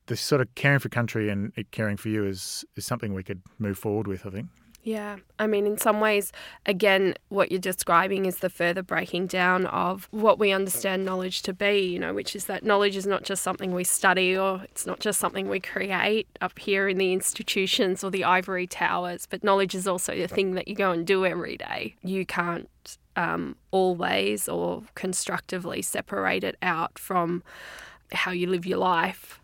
this 0.07 0.21
sort 0.21 0.41
of 0.41 0.53
caring 0.55 0.79
for 0.79 0.89
country 0.89 1.29
and 1.29 1.51
caring 1.71 1.97
for 1.97 2.09
you 2.09 2.25
is 2.25 2.65
is 2.75 2.85
something 2.85 3.13
we 3.13 3.23
could 3.23 3.41
move 3.59 3.77
forward 3.77 4.07
with. 4.07 4.25
I 4.25 4.29
think. 4.29 4.47
Yeah. 4.83 5.17
I 5.37 5.47
mean, 5.47 5.65
in 5.65 5.77
some 5.77 5.99
ways, 5.99 6.31
again, 6.65 7.15
what 7.27 7.51
you're 7.51 7.59
describing 7.59 8.25
is 8.25 8.37
the 8.37 8.49
further 8.49 8.81
breaking 8.81 9.27
down 9.27 9.65
of 9.65 10.07
what 10.11 10.39
we 10.39 10.53
understand 10.53 11.03
knowledge 11.03 11.41
to 11.41 11.53
be, 11.53 11.79
you 11.79 11.99
know, 11.99 12.13
which 12.13 12.37
is 12.37 12.45
that 12.45 12.63
knowledge 12.63 12.95
is 12.95 13.05
not 13.05 13.23
just 13.23 13.43
something 13.43 13.73
we 13.73 13.83
study 13.83 14.37
or 14.37 14.61
it's 14.63 14.85
not 14.85 15.01
just 15.01 15.19
something 15.19 15.49
we 15.49 15.59
create 15.59 16.29
up 16.39 16.57
here 16.57 16.87
in 16.87 16.99
the 16.99 17.11
institutions 17.11 18.01
or 18.01 18.11
the 18.11 18.23
ivory 18.23 18.65
towers, 18.65 19.27
but 19.29 19.43
knowledge 19.43 19.75
is 19.75 19.89
also 19.89 20.15
the 20.15 20.25
thing 20.25 20.53
that 20.53 20.69
you 20.69 20.75
go 20.75 20.91
and 20.91 21.05
do 21.05 21.25
every 21.25 21.57
day. 21.57 21.95
You 22.01 22.25
can't 22.25 22.69
um, 23.17 23.55
always 23.71 24.47
or 24.47 24.83
constructively 24.95 25.81
separate 25.81 26.43
it 26.43 26.55
out 26.61 26.97
from 26.97 27.43
how 28.13 28.31
you 28.31 28.47
live 28.47 28.65
your 28.65 28.77
life. 28.77 29.41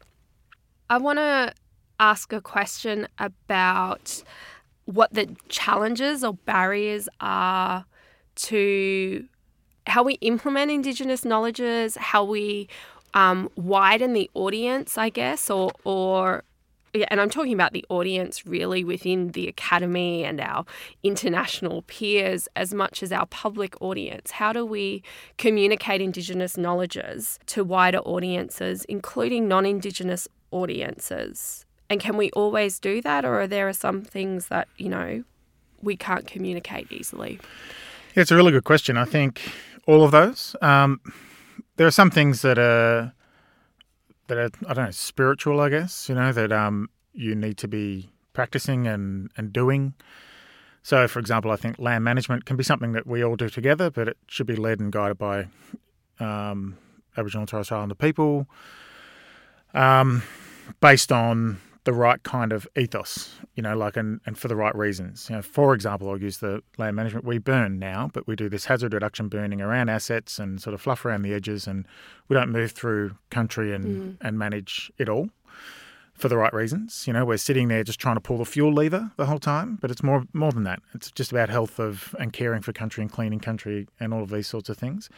I 0.90 0.98
want 0.98 1.20
to 1.20 1.54
ask 2.00 2.32
a 2.32 2.40
question 2.40 3.08
about 3.18 4.24
what 4.86 5.14
the 5.14 5.36
challenges 5.50 6.24
or 6.24 6.34
barriers 6.34 7.10
are 7.20 7.86
to 8.36 9.26
how 9.88 10.04
we 10.04 10.14
implement 10.16 10.72
Indigenous 10.72 11.26
knowledges, 11.26 11.98
how 11.98 12.24
we 12.24 12.70
um, 13.14 13.50
widen 13.56 14.14
the 14.14 14.30
audience, 14.34 14.98
I 14.98 15.10
guess, 15.10 15.50
or 15.50 15.72
or 15.84 16.44
and 17.10 17.20
I'm 17.20 17.30
talking 17.30 17.54
about 17.54 17.74
the 17.74 17.86
audience 17.90 18.46
really 18.46 18.84
within 18.84 19.30
the 19.30 19.48
academy 19.48 20.24
and 20.24 20.40
our 20.40 20.66
international 21.02 21.82
peers 21.84 22.48
as 22.56 22.74
much 22.74 23.02
as 23.02 23.12
our 23.12 23.26
public 23.26 23.80
audience. 23.82 24.32
How 24.32 24.54
do 24.54 24.66
we 24.66 25.04
communicate 25.38 26.02
Indigenous 26.02 26.58
knowledges 26.58 27.40
to 27.48 27.64
wider 27.64 28.00
audiences, 28.00 28.86
including 28.86 29.48
non 29.48 29.66
Indigenous 29.66 30.28
audiences? 30.52 31.66
And 31.90 32.00
can 32.00 32.18
we 32.18 32.32
always 32.32 32.80
do 32.80 33.02
that, 33.02 33.26
or 33.26 33.42
are 33.42 33.48
there 33.48 33.72
some 33.74 34.04
things 34.04 34.48
that, 34.48 34.68
you 34.78 34.90
know, 34.90 35.24
we 35.82 35.96
can't 35.96 36.26
communicate 36.26 36.92
easily? 36.92 37.40
Yeah, 38.16 38.22
it's 38.22 38.32
a 38.32 38.36
really 38.36 38.52
good 38.52 38.64
question. 38.64 38.98
I 38.98 39.06
think 39.06 39.42
all 39.88 40.04
of 40.04 40.12
those. 40.12 40.56
Um, 40.62 41.02
there 41.78 41.88
are 41.88 41.92
some 41.92 42.12
things 42.12 42.42
that 42.44 42.58
are 42.58 43.14
that 44.34 44.64
are 44.66 44.70
I 44.70 44.74
don't 44.74 44.86
know 44.86 44.92
spiritual. 44.92 45.60
I 45.60 45.70
guess 45.70 46.10
you 46.10 46.16
know 46.16 46.32
that 46.32 46.52
um, 46.52 46.90
you 47.14 47.36
need 47.36 47.58
to 47.60 47.68
be 47.68 48.10
practicing 48.34 48.88
and 48.88 49.32
and 49.38 49.54
doing. 49.54 49.94
So, 50.86 51.08
for 51.08 51.20
example, 51.20 51.50
I 51.50 51.56
think 51.56 51.80
land 51.80 52.04
management 52.04 52.46
can 52.46 52.58
be 52.58 52.64
something 52.64 52.92
that 52.92 53.08
we 53.08 53.24
all 53.24 53.38
do 53.38 53.48
together, 53.48 53.90
but 53.90 54.10
it 54.10 54.18
should 54.28 54.48
be 54.48 54.58
led 54.58 54.82
and 54.82 54.92
guided 54.92 55.18
by 55.18 55.48
um, 56.20 56.78
Aboriginal 57.16 57.44
and 57.44 57.48
Torres 57.48 57.68
Strait 57.68 57.78
Islander 57.78 57.96
people, 57.96 58.48
um, 59.74 60.24
based 60.82 61.14
on 61.14 61.62
the 61.86 61.94
right 61.94 62.22
kind 62.24 62.54
of 62.54 62.68
ethos, 62.78 63.36
you 63.56 63.64
know, 63.64 63.76
like 63.76 63.98
and, 63.98 64.22
and 64.26 64.38
for 64.38 64.48
the 64.48 64.56
right 64.56 64.76
reasons. 64.76 65.28
You 65.30 65.38
know, 65.38 65.42
for 65.42 65.74
example, 65.74 66.10
I'll 66.10 66.22
use 66.22 66.38
the 66.38 66.62
land 66.78 66.96
management. 66.96 67.26
We 67.26 67.40
burn 67.40 67.78
now, 67.78 68.10
but 68.14 68.26
we 68.26 68.36
do 68.36 68.48
this 68.48 68.66
hazard 68.66 68.94
reduction 68.94 69.28
burning 69.28 69.62
around 69.62 69.90
assets 69.90 70.40
and 70.40 70.62
sort 70.62 70.74
of 70.74 70.82
fluff 70.82 71.06
around 71.06 71.24
the 71.24 71.34
edges, 71.34 71.68
and 71.68 71.86
we 72.30 72.36
don't 72.36 72.52
move 72.52 72.72
through 72.72 73.16
country 73.30 73.74
and 73.74 73.86
hmm. 73.86 74.26
and 74.26 74.40
manage 74.40 74.92
it 74.98 75.10
all 75.10 75.30
for 76.14 76.30
the 76.30 76.38
right 76.38 76.54
reasons. 76.54 77.06
You 77.06 77.14
know, 77.14 77.26
we're 77.26 77.38
sitting 77.38 77.68
there 77.68 77.84
just 77.84 78.00
trying 78.00 78.16
to 78.16 78.22
pull 78.22 78.38
the 78.38 78.46
fuel 78.46 78.72
lever 78.72 79.12
the 79.18 79.26
whole 79.26 79.40
time, 79.40 79.78
but 79.82 79.92
it's 79.92 80.04
more 80.04 80.24
more 80.32 80.52
than 80.52 80.64
that. 80.64 80.80
It's 80.94 81.12
just 81.12 81.32
about 81.32 81.50
health 81.50 81.80
of 81.80 82.16
and 82.18 82.32
caring 82.32 82.62
for 82.62 82.72
country 82.72 83.02
and 83.02 83.12
cleaning 83.12 83.42
country 83.42 83.88
and 84.00 84.14
all 84.14 84.24
of 84.24 84.30
these 84.30 84.48
sorts 84.48 84.70
of 84.70 84.78
things. 84.78 85.10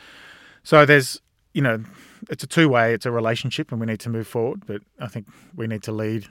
So 0.63 0.84
there's 0.86 1.21
you 1.54 1.62
know, 1.62 1.82
it's 2.30 2.43
a 2.43 2.47
two 2.47 2.67
way, 2.67 2.93
it's 2.93 3.06
a 3.06 3.12
relationship, 3.12 3.71
and 3.71 3.80
we 3.80 3.88
need 3.88 4.01
to 4.01 4.10
move 4.10 4.28
forward. 4.28 4.63
But 4.65 4.82
I 4.99 5.08
think 5.08 5.28
we 5.56 5.67
need 5.67 5.84
to 5.84 5.93
lead 5.93 6.28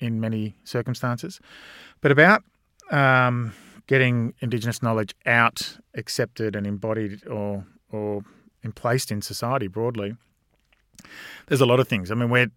in 0.00 0.20
many 0.20 0.56
circumstances. 0.64 1.40
But 2.00 2.12
about 2.12 2.42
um, 2.90 3.54
getting 3.86 4.34
Indigenous 4.40 4.82
knowledge 4.82 5.14
out, 5.26 5.78
accepted, 5.94 6.56
and 6.56 6.66
embodied, 6.66 7.26
or 7.26 7.64
or 7.90 8.22
emplaced 8.64 9.10
in 9.10 9.22
society 9.22 9.68
broadly, 9.68 10.16
there's 11.46 11.60
a 11.60 11.66
lot 11.66 11.80
of 11.80 11.88
things. 11.88 12.10
I 12.10 12.14
mean, 12.14 12.30
we're 12.30 12.50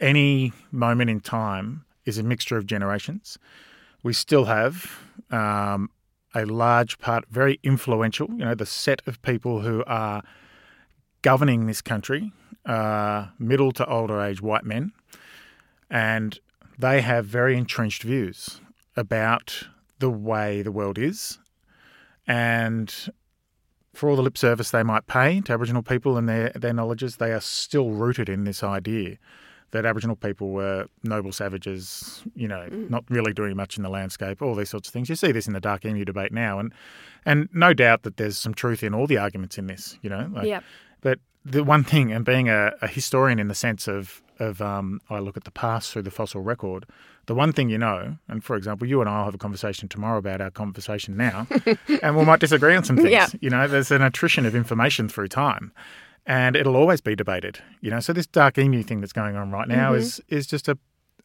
any 0.00 0.52
moment 0.70 1.10
in 1.10 1.20
time 1.20 1.84
is 2.04 2.18
a 2.18 2.22
mixture 2.22 2.56
of 2.56 2.66
generations. 2.66 3.38
We 4.02 4.12
still 4.12 4.46
have 4.46 4.98
um, 5.30 5.90
a 6.34 6.44
large 6.44 6.98
part, 6.98 7.24
very 7.30 7.60
influential. 7.62 8.28
You 8.30 8.44
know, 8.44 8.54
the 8.54 8.66
set 8.66 9.02
of 9.06 9.20
people 9.22 9.60
who 9.60 9.84
are 9.86 10.22
governing 11.22 11.66
this 11.66 11.80
country, 11.80 12.32
uh, 12.66 13.26
middle 13.38 13.72
to 13.72 13.86
older 13.86 14.20
age 14.20 14.42
white 14.42 14.64
men, 14.64 14.92
and 15.88 16.38
they 16.78 17.00
have 17.00 17.26
very 17.26 17.56
entrenched 17.56 18.02
views 18.02 18.60
about 18.96 19.68
the 19.98 20.10
way 20.10 20.62
the 20.62 20.72
world 20.72 20.98
is, 20.98 21.38
and 22.26 23.10
for 23.94 24.08
all 24.08 24.16
the 24.16 24.22
lip 24.22 24.38
service 24.38 24.70
they 24.70 24.82
might 24.82 25.06
pay 25.06 25.40
to 25.42 25.52
Aboriginal 25.52 25.82
people 25.82 26.16
and 26.16 26.28
their 26.28 26.50
their 26.50 26.72
knowledges, 26.72 27.16
they 27.16 27.32
are 27.32 27.40
still 27.40 27.90
rooted 27.90 28.28
in 28.28 28.44
this 28.44 28.62
idea 28.62 29.16
that 29.72 29.86
Aboriginal 29.86 30.16
people 30.16 30.50
were 30.50 30.86
noble 31.02 31.32
savages, 31.32 32.22
you 32.34 32.46
know, 32.46 32.68
mm. 32.70 32.90
not 32.90 33.04
really 33.08 33.32
doing 33.32 33.56
much 33.56 33.76
in 33.78 33.82
the 33.82 33.88
landscape, 33.88 34.42
all 34.42 34.54
these 34.54 34.68
sorts 34.68 34.88
of 34.88 34.92
things. 34.92 35.08
You 35.08 35.16
see 35.16 35.32
this 35.32 35.46
in 35.46 35.54
the 35.54 35.60
dark 35.60 35.84
emu 35.84 36.04
debate 36.04 36.32
now, 36.32 36.58
and 36.58 36.72
and 37.24 37.48
no 37.52 37.72
doubt 37.72 38.02
that 38.02 38.16
there's 38.16 38.38
some 38.38 38.54
truth 38.54 38.82
in 38.82 38.94
all 38.94 39.06
the 39.06 39.18
arguments 39.18 39.58
in 39.58 39.66
this, 39.66 39.98
you 40.02 40.10
know. 40.10 40.30
Like, 40.32 40.46
Yep. 40.46 40.64
But 41.00 41.18
the 41.44 41.64
one 41.64 41.82
thing, 41.82 42.12
and 42.12 42.24
being 42.24 42.48
a, 42.48 42.72
a 42.80 42.86
historian 42.86 43.38
in 43.38 43.48
the 43.48 43.54
sense 43.54 43.88
of 43.88 44.22
of 44.42 44.60
um, 44.60 45.00
I 45.08 45.18
look 45.20 45.36
at 45.36 45.44
the 45.44 45.50
past 45.50 45.92
through 45.92 46.02
the 46.02 46.10
fossil 46.10 46.40
record, 46.42 46.84
the 47.26 47.34
one 47.34 47.52
thing 47.52 47.70
you 47.70 47.78
know, 47.78 48.16
and 48.28 48.42
for 48.44 48.56
example, 48.56 48.86
you 48.86 49.00
and 49.00 49.08
I 49.08 49.18
will 49.18 49.24
have 49.26 49.34
a 49.34 49.38
conversation 49.38 49.88
tomorrow 49.88 50.18
about 50.18 50.40
our 50.40 50.50
conversation 50.50 51.16
now, 51.16 51.46
and 52.02 52.16
we 52.16 52.24
might 52.24 52.40
disagree 52.40 52.74
on 52.74 52.84
some 52.84 52.96
things. 52.96 53.10
Yeah. 53.10 53.28
You 53.40 53.50
know, 53.50 53.66
there's 53.68 53.90
an 53.90 54.02
attrition 54.02 54.44
of 54.46 54.54
information 54.54 55.08
through 55.08 55.28
time, 55.28 55.72
and 56.26 56.56
it'll 56.56 56.76
always 56.76 57.00
be 57.00 57.14
debated. 57.16 57.58
You 57.80 57.90
know, 57.90 58.00
so 58.00 58.12
this 58.12 58.26
dark 58.26 58.58
emu 58.58 58.82
thing 58.82 59.00
that's 59.00 59.12
going 59.12 59.36
on 59.36 59.50
right 59.50 59.68
now 59.68 59.94
is 59.94 60.20
is 60.28 60.46
just 60.46 60.68
a 60.68 60.76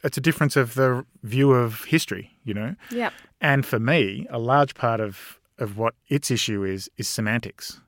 it's 0.04 0.18
a 0.18 0.22
difference 0.22 0.56
of 0.56 0.76
the 0.76 1.04
view 1.24 1.52
of 1.52 1.84
history. 1.86 2.32
You 2.44 2.54
know, 2.54 2.76
Yep. 2.92 3.14
and 3.42 3.66
for 3.66 3.80
me, 3.80 4.28
a 4.30 4.40
large 4.40 4.74
part 4.76 5.00
of, 5.02 5.40
of 5.58 5.78
what 5.78 5.96
its 6.08 6.30
issue 6.32 6.64
is 6.64 6.90
is 6.98 7.08
semantics. 7.08 7.82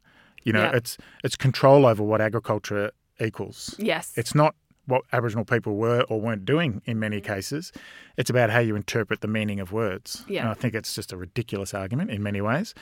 You 0.44 0.54
know, 0.54 0.64
Yeah. 0.64 0.76
it's 0.78 0.98
it's 1.24 1.36
control 1.36 1.86
over 1.86 2.02
what 2.04 2.22
agriculture 2.22 2.92
equals. 3.22 3.76
Yes. 3.78 4.14
It's 4.16 4.34
not 4.34 4.56
what 4.90 5.04
Aboriginal 5.14 5.46
people 5.46 5.76
were 5.76 6.02
or 6.10 6.20
weren't 6.20 6.46
doing 6.46 6.82
in 6.86 7.00
many 7.00 7.18
mm-hmm. 7.18 7.34
cases. 7.34 7.72
It's 8.18 8.30
about 8.30 8.50
how 8.50 8.60
you 8.60 8.76
interpret 8.76 9.22
the 9.22 9.28
meaning 9.28 9.60
of 9.60 9.72
words. 9.72 10.26
Yeah. 10.28 10.42
And 10.42 10.50
I 10.50 10.54
think 10.54 10.74
it's 10.74 10.94
just 10.94 11.14
a 11.14 11.18
ridiculous 11.18 11.74
argument 11.74 12.12
in 12.12 12.22
many 12.22 12.42
ways. 12.42 12.74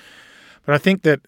But 0.66 0.76
I 0.76 0.78
think 0.78 1.04
that 1.04 1.22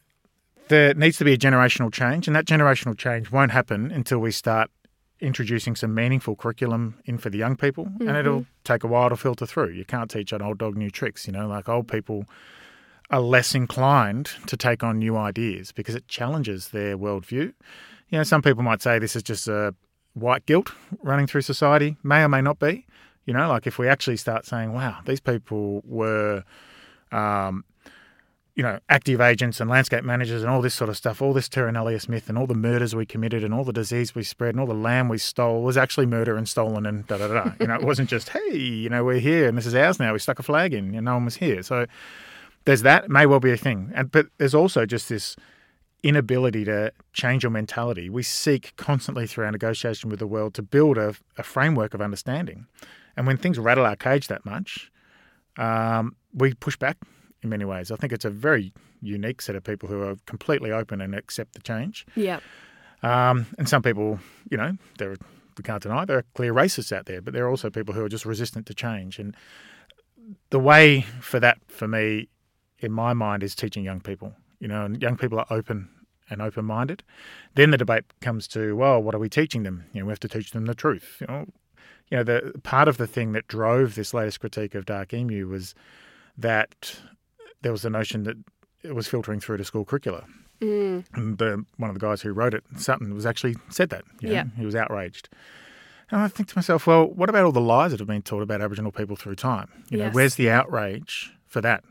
there 0.70 0.94
needs 0.94 1.18
to 1.18 1.26
be 1.26 1.34
a 1.34 1.38
generational 1.38 1.92
change, 1.92 2.28
and 2.28 2.36
that 2.36 2.46
generational 2.46 2.98
change 2.98 3.32
won't 3.32 3.52
happen 3.52 3.92
until 3.92 4.20
we 4.20 4.32
start 4.32 4.70
introducing 5.20 5.76
some 5.76 5.94
meaningful 5.94 6.36
curriculum 6.36 6.98
in 7.06 7.18
for 7.18 7.30
the 7.30 7.38
young 7.38 7.56
people, 7.56 7.88
and 8.00 8.12
it'll 8.16 8.42
mm-hmm. 8.42 8.64
take 8.64 8.84
a 8.84 8.88
while 8.88 9.10
to 9.10 9.18
filter 9.18 9.46
through. 9.46 9.70
You 9.70 9.84
can't 9.84 10.10
teach 10.10 10.32
an 10.32 10.42
old 10.42 10.60
dog 10.60 10.78
new 10.78 10.90
tricks, 10.90 11.28
you 11.28 11.34
know, 11.34 11.48
like 11.48 11.68
old 11.68 11.88
people 11.88 12.26
are 13.10 13.20
less 13.20 13.56
inclined 13.56 14.30
to 14.46 14.56
take 14.56 14.84
on 14.84 15.00
new 15.00 15.18
ideas 15.18 15.72
because 15.72 15.96
it 15.96 16.08
challenges 16.08 16.70
their 16.70 16.98
worldview. 16.98 17.54
You 18.10 18.18
know, 18.18 18.24
some 18.24 18.42
people 18.42 18.64
might 18.64 18.82
say 18.82 19.00
this 19.00 19.16
is 19.16 19.24
just 19.24 19.48
a 19.48 19.74
white 20.14 20.46
guilt 20.46 20.72
running 21.02 21.28
through 21.28 21.42
society, 21.42 21.98
may 22.04 22.24
or 22.24 22.30
may 22.30 22.42
not 22.42 22.60
be. 22.60 22.86
You 23.26 23.34
know, 23.34 23.48
like 23.50 23.68
if 23.68 23.78
we 23.78 23.88
actually 23.88 24.18
start 24.18 24.46
saying, 24.46 24.74
wow, 24.74 25.00
these 25.06 25.20
people 25.20 25.82
were, 25.86 26.44
um, 27.12 27.64
you 28.56 28.64
know, 28.64 28.80
active 28.90 29.22
agents 29.22 29.62
and 29.62 29.70
landscape 29.70 30.04
managers 30.04 30.42
and 30.42 30.50
all 30.50 30.62
this 30.62 30.74
sort 30.74 30.90
of 30.90 30.98
stuff, 30.98 31.22
all 31.22 31.32
this 31.32 31.48
terra 31.48 31.72
nullius 31.72 32.10
myth 32.10 32.28
and 32.28 32.38
all 32.38 32.48
the 32.48 32.56
murders 32.56 32.96
we 32.96 33.06
committed 33.06 33.44
and 33.44 33.54
all 33.54 33.64
the 33.64 33.74
disease 33.74 34.16
we 34.16 34.24
spread 34.24 34.56
and 34.56 34.60
all 34.60 34.66
the 34.66 34.74
land 34.74 35.10
we 35.10 35.18
stole 35.18 35.62
was 35.62 35.78
actually 35.78 36.08
murder 36.08 36.36
and 36.36 36.50
stolen 36.50 36.86
and 36.86 37.06
da 37.08 37.18
da 37.18 37.28
da. 37.28 37.52
you 37.60 37.68
know, 37.68 37.76
it 37.76 37.84
wasn't 37.84 38.10
just, 38.10 38.30
hey, 38.50 38.58
you 38.58 38.90
know, 38.90 39.04
we're 39.04 39.20
here 39.20 39.48
and 39.48 39.58
this 39.58 39.66
is 39.66 39.76
ours 39.76 40.00
now. 40.00 40.12
We 40.12 40.20
stuck 40.20 40.40
a 40.40 40.44
flag 40.44 40.74
in 40.74 40.96
and 40.96 41.06
no 41.06 41.14
one 41.14 41.26
was 41.26 41.36
here. 41.36 41.62
So 41.62 41.86
there's 42.66 42.82
that. 42.82 43.10
May 43.10 43.26
well 43.26 43.40
be 43.40 43.52
a 43.52 43.58
thing. 43.58 43.92
And 43.94 44.12
but 44.12 44.28
there's 44.38 44.56
also 44.56 44.86
just 44.86 45.10
this 45.10 45.36
inability 46.04 46.66
to 46.66 46.92
change 47.14 47.44
your 47.44 47.52
mentality. 47.52 48.10
We 48.10 48.24
seek 48.24 48.74
constantly 48.78 49.28
through 49.28 49.46
our 49.46 49.52
negotiation 49.52 50.10
with 50.10 50.20
the 50.20 50.28
world 50.28 50.54
to 50.56 50.62
build 50.62 50.98
a, 50.98 51.16
a 51.38 51.44
framework 51.44 51.94
of 51.94 52.02
understanding. 52.02 52.68
And 53.18 53.28
when 53.28 53.38
things 53.38 53.60
rattle 53.60 53.86
our 53.86 53.96
cage 53.96 54.28
that 54.28 54.46
much, 54.46 54.92
um, 55.58 56.16
we 56.34 56.54
push 56.54 56.78
back 56.78 56.98
in 57.42 57.50
many 57.50 57.66
ways. 57.66 57.92
I 57.92 57.96
think 57.96 58.14
it's 58.14 58.26
a 58.26 58.30
very 58.30 58.74
unique 59.02 59.42
set 59.42 59.56
of 59.56 59.64
people 59.64 59.90
who 59.90 60.02
are 60.02 60.16
completely 60.26 60.72
open 60.72 61.02
and 61.02 61.14
accept 61.16 61.54
the 61.54 61.62
change. 61.62 62.06
Yeah. 62.16 62.40
Um, 63.04 63.46
and 63.58 63.68
some 63.68 63.82
people, 63.82 64.20
you 64.50 64.58
know, 64.58 64.78
there 64.98 65.16
we 65.58 65.64
can't 65.64 65.84
deny 65.84 66.06
there 66.06 66.20
are 66.20 66.26
clear 66.36 66.54
racists 66.54 66.92
out 66.94 67.06
there, 67.06 67.22
but 67.22 67.34
there 67.34 67.46
are 67.46 67.50
also 67.50 67.70
people 67.70 67.94
who 67.94 68.04
are 68.04 68.10
just 68.10 68.26
resistant 68.26 68.66
to 68.68 68.74
change. 68.74 69.20
And 69.20 69.36
the 70.52 70.60
way 70.60 71.02
for 71.20 71.40
that, 71.42 71.58
for 71.68 71.88
me, 71.88 72.30
in 72.80 72.94
my 72.94 73.14
mind, 73.14 73.44
is 73.44 73.56
teaching 73.56 73.84
young 73.84 74.00
people. 74.00 74.34
You 74.60 74.68
know, 74.68 74.86
and 74.86 75.02
young 75.02 75.16
people 75.18 75.40
are 75.40 75.48
open 75.50 75.90
and 76.30 76.42
open 76.42 76.66
minded. 76.66 77.02
Then 77.56 77.72
the 77.72 77.78
debate 77.78 78.04
comes 78.22 78.48
to, 78.50 78.76
well, 78.76 79.02
what 79.02 79.16
are 79.16 79.20
we 79.20 79.30
teaching 79.30 79.64
them? 79.64 79.86
You 79.94 80.02
know, 80.02 80.06
we 80.08 80.12
have 80.12 80.20
to 80.20 80.28
teach 80.28 80.52
them 80.52 80.66
the 80.66 80.76
truth. 80.76 81.18
You 81.22 81.28
know, 81.28 81.46
you 82.12 82.18
know, 82.18 82.24
the 82.24 82.54
part 82.64 82.88
of 82.88 82.98
the 82.98 83.08
thing 83.08 83.32
that 83.34 83.48
drove 83.48 83.96
this 83.96 84.14
latest 84.14 84.40
critique 84.40 84.76
of 84.76 84.86
Dark 84.86 85.14
Emu 85.14 85.48
was 85.48 85.74
that 86.38 87.00
there 87.62 87.72
was 87.72 87.82
the 87.82 87.90
notion 87.90 88.24
that 88.24 88.38
it 88.84 88.96
was 88.96 89.08
filtering 89.08 89.40
through 89.40 89.58
to 89.58 89.66
school 89.66 89.86
curricula. 89.86 90.26
Mm. 90.62 91.06
And 91.14 91.38
the, 91.38 91.64
one 91.78 91.90
of 91.90 91.94
the 91.98 92.06
guys 92.06 92.22
who 92.22 92.32
wrote 92.32 92.54
it, 92.54 92.64
Sutton, 92.78 93.14
was 93.14 93.26
actually 93.26 93.56
said 93.70 93.90
that. 93.90 94.04
You 94.20 94.30
know, 94.30 94.34
Yeah. 94.36 94.44
He 94.58 94.66
was 94.66 94.76
outraged. 94.76 95.30
And 96.12 96.22
I 96.22 96.28
think 96.28 96.50
to 96.50 96.58
myself, 96.58 96.88
well, 96.88 97.06
what 97.06 97.30
about 97.30 97.46
all 97.46 97.52
the 97.52 97.62
lies 97.62 97.92
that 97.92 98.00
have 98.00 98.08
been 98.08 98.22
taught 98.24 98.42
about 98.42 98.62
Aboriginal 98.62 98.92
people 98.92 99.16
through 99.16 99.36
time? 99.36 99.70
You 99.90 99.98
know, 100.00 100.06
Yes. 100.06 100.16
where's 100.16 100.36
the 100.36 100.50
outrage 100.50 101.32
for 101.48 101.62
that? 101.62 101.84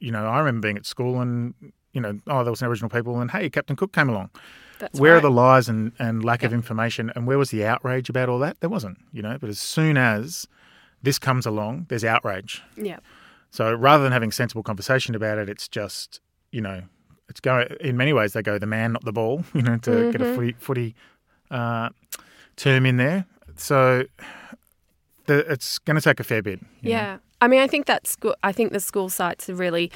You 0.00 0.10
know, 0.10 0.26
I 0.26 0.38
remember 0.38 0.66
being 0.66 0.76
at 0.76 0.86
school 0.86 1.20
and, 1.20 1.54
you 1.94 2.00
know, 2.00 2.18
oh, 2.26 2.44
there 2.44 2.50
was 2.50 2.60
an 2.60 2.66
Aboriginal 2.66 2.90
people 2.90 3.20
and, 3.20 3.30
hey, 3.30 3.48
Captain 3.48 3.76
Cook 3.76 3.92
came 3.92 4.08
along. 4.08 4.30
That's 4.78 4.98
where 4.98 5.12
right. 5.12 5.18
are 5.18 5.22
the 5.22 5.30
lies 5.30 5.68
and, 5.68 5.92
and 5.98 6.24
lack 6.24 6.42
of 6.42 6.52
information? 6.52 7.12
And 7.14 7.26
where 7.26 7.38
was 7.38 7.50
the 7.50 7.64
outrage 7.64 8.10
about 8.10 8.28
all 8.28 8.40
that? 8.40 8.60
There 8.60 8.68
wasn't, 8.68 8.98
you 9.12 9.22
know. 9.22 9.38
But 9.40 9.48
as 9.48 9.58
soon 9.58 9.96
as 9.96 10.46
this 11.02 11.18
comes 11.18 11.46
along, 11.46 11.86
there's 11.88 12.04
outrage. 12.04 12.62
Yeah. 12.76 12.98
So 13.50 13.72
rather 13.72 14.02
than 14.02 14.12
having 14.12 14.32
sensible 14.32 14.64
conversation 14.64 15.14
about 15.14 15.38
it, 15.38 15.48
it's 15.48 15.68
just, 15.68 16.20
you 16.50 16.60
know, 16.60 16.82
it's 17.28 17.40
go 17.40 17.66
in 17.80 17.96
many 17.96 18.12
ways 18.12 18.32
they 18.32 18.42
go 18.42 18.58
the 18.58 18.66
man, 18.66 18.92
not 18.92 19.04
the 19.04 19.12
ball, 19.12 19.44
you 19.54 19.62
know, 19.62 19.78
to 19.78 20.10
get 20.10 20.20
a 20.20 20.34
footy, 20.34 20.52
footy 20.58 20.94
uh, 21.50 21.90
term 22.56 22.84
in 22.84 22.96
there. 22.96 23.26
So 23.56 24.04
the, 25.26 25.50
it's 25.50 25.78
going 25.78 25.94
to 25.94 26.02
take 26.02 26.18
a 26.18 26.24
fair 26.24 26.42
bit. 26.42 26.60
you 26.82 26.90
know. 26.90 26.96
Yeah. 26.96 27.18
I 27.40 27.48
mean, 27.48 27.60
I 27.60 27.66
think 27.66 27.86
that 27.86 28.06
school, 28.06 28.34
I 28.42 28.52
think 28.52 28.72
the 28.72 28.80
school 28.80 29.08
sites 29.08 29.48
are 29.48 29.54
really 29.54 29.92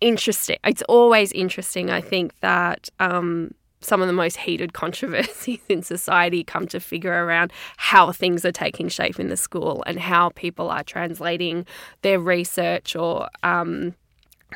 interesting. 0.00 0.58
It's 0.64 0.82
always 0.82 1.32
interesting. 1.32 1.90
I 1.90 2.00
think 2.00 2.38
that 2.40 2.88
um, 3.00 3.54
some 3.80 4.00
of 4.00 4.06
the 4.06 4.12
most 4.12 4.36
heated 4.38 4.72
controversies 4.82 5.60
in 5.68 5.82
society 5.82 6.42
come 6.44 6.66
to 6.68 6.80
figure 6.80 7.24
around 7.24 7.52
how 7.76 8.12
things 8.12 8.44
are 8.44 8.52
taking 8.52 8.88
shape 8.88 9.20
in 9.20 9.28
the 9.28 9.36
school 9.36 9.82
and 9.86 9.98
how 10.00 10.30
people 10.30 10.70
are 10.70 10.84
translating 10.84 11.66
their 12.02 12.18
research 12.18 12.96
or 12.96 13.28
um, 13.42 13.94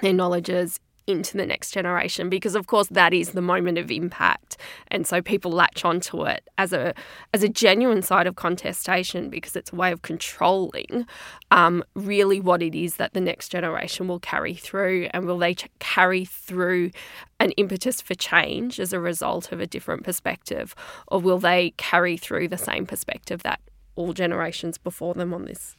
their 0.02 0.12
knowledges 0.12 0.80
into 1.08 1.36
the 1.36 1.46
next 1.46 1.70
generation 1.70 2.28
because 2.28 2.54
of 2.54 2.66
course 2.66 2.88
that 2.88 3.14
is 3.14 3.30
the 3.30 3.40
moment 3.40 3.78
of 3.78 3.90
impact. 3.90 4.56
And 4.88 5.06
so 5.06 5.22
people 5.22 5.50
latch 5.50 5.84
onto 5.84 6.24
it 6.24 6.46
as 6.58 6.72
a 6.72 6.94
as 7.32 7.42
a 7.42 7.48
genuine 7.48 8.02
side 8.02 8.26
of 8.26 8.36
contestation 8.36 9.30
because 9.30 9.56
it's 9.56 9.72
a 9.72 9.76
way 9.76 9.90
of 9.90 10.02
controlling 10.02 11.06
um, 11.50 11.82
really 11.94 12.40
what 12.40 12.62
it 12.62 12.74
is 12.74 12.96
that 12.96 13.14
the 13.14 13.20
next 13.20 13.48
generation 13.48 14.06
will 14.08 14.20
carry 14.20 14.54
through. 14.54 15.08
And 15.12 15.26
will 15.26 15.38
they 15.38 15.54
ch- 15.54 15.68
carry 15.78 16.24
through 16.24 16.90
an 17.40 17.52
impetus 17.52 18.00
for 18.02 18.14
change 18.14 18.78
as 18.78 18.92
a 18.92 19.00
result 19.00 19.50
of 19.52 19.60
a 19.60 19.66
different 19.66 20.04
perspective? 20.04 20.74
Or 21.06 21.20
will 21.20 21.38
they 21.38 21.70
carry 21.76 22.16
through 22.16 22.48
the 22.48 22.58
same 22.58 22.86
perspective 22.86 23.42
that 23.44 23.60
all 23.96 24.12
generations 24.12 24.78
before 24.78 25.14
them 25.14 25.32
on 25.32 25.46
this 25.46 25.74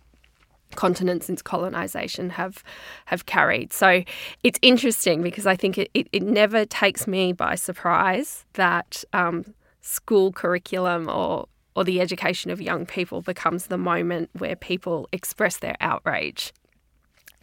continent 0.76 1.24
since 1.24 1.42
colonization 1.42 2.30
have 2.32 2.64
have 3.06 3.26
carried. 3.26 3.74
So 3.74 4.04
it's 4.44 4.60
interesting 4.62 5.22
because 5.22 5.48
I 5.48 5.56
think 5.56 5.78
it, 5.78 5.90
it, 5.94 6.08
it 6.12 6.24
never 6.24 6.66
takes 6.66 7.08
me 7.08 7.34
by 7.34 7.56
surprise 7.56 8.46
that 8.54 9.04
um, 9.14 9.54
school 9.82 10.32
curriculum 10.32 11.10
or 11.10 11.48
or 11.76 11.84
the 11.84 12.02
education 12.02 12.52
of 12.52 12.62
young 12.62 12.86
people 12.86 13.22
becomes 13.22 13.68
the 13.68 13.78
moment 13.78 14.30
where 14.38 14.56
people 14.56 15.08
express 15.12 15.58
their 15.58 15.76
outrage. 15.80 16.52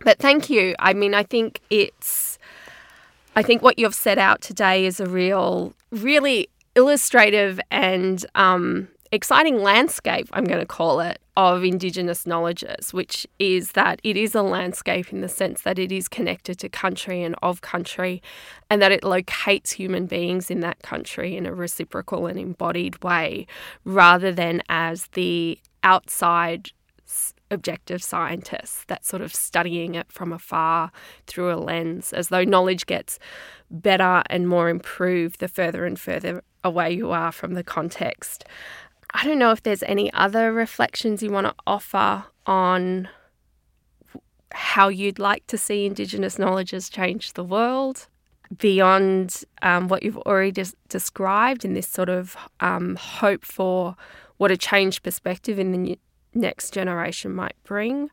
But 0.05 0.19
thank 0.19 0.51
you. 0.51 0.75
I 0.79 0.93
mean, 0.93 1.15
I 1.15 1.23
think 1.23 1.61
it's 1.71 2.39
I 3.35 3.43
think 3.43 3.63
what 3.63 3.79
you've 3.79 3.95
set 3.95 4.19
out 4.19 4.41
today 4.41 4.87
is 4.87 4.99
a 4.99 5.07
real, 5.07 5.75
really 5.91 6.49
illustrative 6.75 7.61
and 7.71 8.25
um, 8.35 8.89
exciting 9.13 9.63
landscape, 9.63 10.29
I'm 10.33 10.45
going 10.45 10.61
to 10.61 10.67
call 10.67 11.01
it, 11.01 11.21
of 11.37 11.63
Indigenous 11.63 12.27
knowledges, 12.27 12.95
which 12.95 13.27
is 13.39 13.73
that 13.73 14.01
it 14.03 14.17
is 14.17 14.35
a 14.35 14.43
landscape 14.43 15.13
in 15.13 15.21
the 15.21 15.29
sense 15.29 15.63
that 15.63 15.79
it 15.79 15.93
is 15.93 16.09
connected 16.09 16.59
to 16.59 16.69
country 16.69 17.23
and 17.23 17.35
of 17.43 17.61
country, 17.61 18.23
and 18.71 18.81
that 18.81 18.93
it 18.93 19.05
locates 19.05 19.73
human 19.73 20.07
beings 20.07 20.51
in 20.51 20.61
that 20.61 20.83
country 20.83 21.37
in 21.37 21.45
a 21.45 21.55
reciprocal 21.55 22.27
and 22.27 22.39
embodied 22.39 23.03
way, 23.05 23.47
rather 23.85 24.33
than 24.33 24.63
as 24.69 25.09
the 25.09 25.59
outside 25.83 26.71
objective 27.51 28.03
scientists 28.03 28.85
that 28.89 29.05
sort 29.05 29.23
of 29.23 29.33
studying 29.33 29.95
it 29.95 30.11
from 30.11 30.33
afar 30.33 30.91
through 31.27 31.53
a 31.53 31.55
lens, 31.55 32.13
as 32.13 32.29
though 32.29 32.43
knowledge 32.43 32.87
gets 32.87 33.19
better 33.71 34.23
and 34.29 34.49
more 34.49 34.69
improved 34.69 35.39
the 35.39 35.49
further 35.49 35.85
and 35.85 36.01
further 36.01 36.43
away 36.65 36.91
you 36.91 37.13
are 37.13 37.31
from 37.31 37.55
the 37.55 37.63
context. 37.63 38.45
I 39.15 39.25
don't 39.25 39.39
know 39.39 39.51
if 39.51 39.63
there's 39.63 39.83
any 39.85 40.13
other 40.13 40.53
reflections 40.53 41.23
you 41.23 41.31
want 41.31 41.47
to 41.47 41.55
offer 41.67 42.25
on 42.47 43.09
how 44.53 44.89
you'd 44.89 45.19
like 45.19 45.47
to 45.49 45.59
see 45.59 45.87
Indigenous 45.87 46.39
knowledges 46.39 46.89
change 46.89 47.33
the 47.35 47.45
world 47.45 48.09
beyond 48.59 49.43
um, 49.63 49.89
what 49.89 50.03
you've 50.03 50.19
already 50.19 50.53
des- 50.53 50.77
described 50.89 51.65
in 51.65 51.75
this 51.75 51.89
sort 51.89 52.09
of 52.09 52.37
um, 52.61 52.97
hope 52.97 53.45
for 53.45 53.97
what 54.37 54.51
a 54.51 54.57
changed 54.57 55.03
perspective 55.03 55.59
in 55.59 55.73
the 55.73 55.79
new- 55.79 55.99
next 56.35 56.73
generation 56.73 57.35
might 57.35 57.57
bring. 57.65 58.11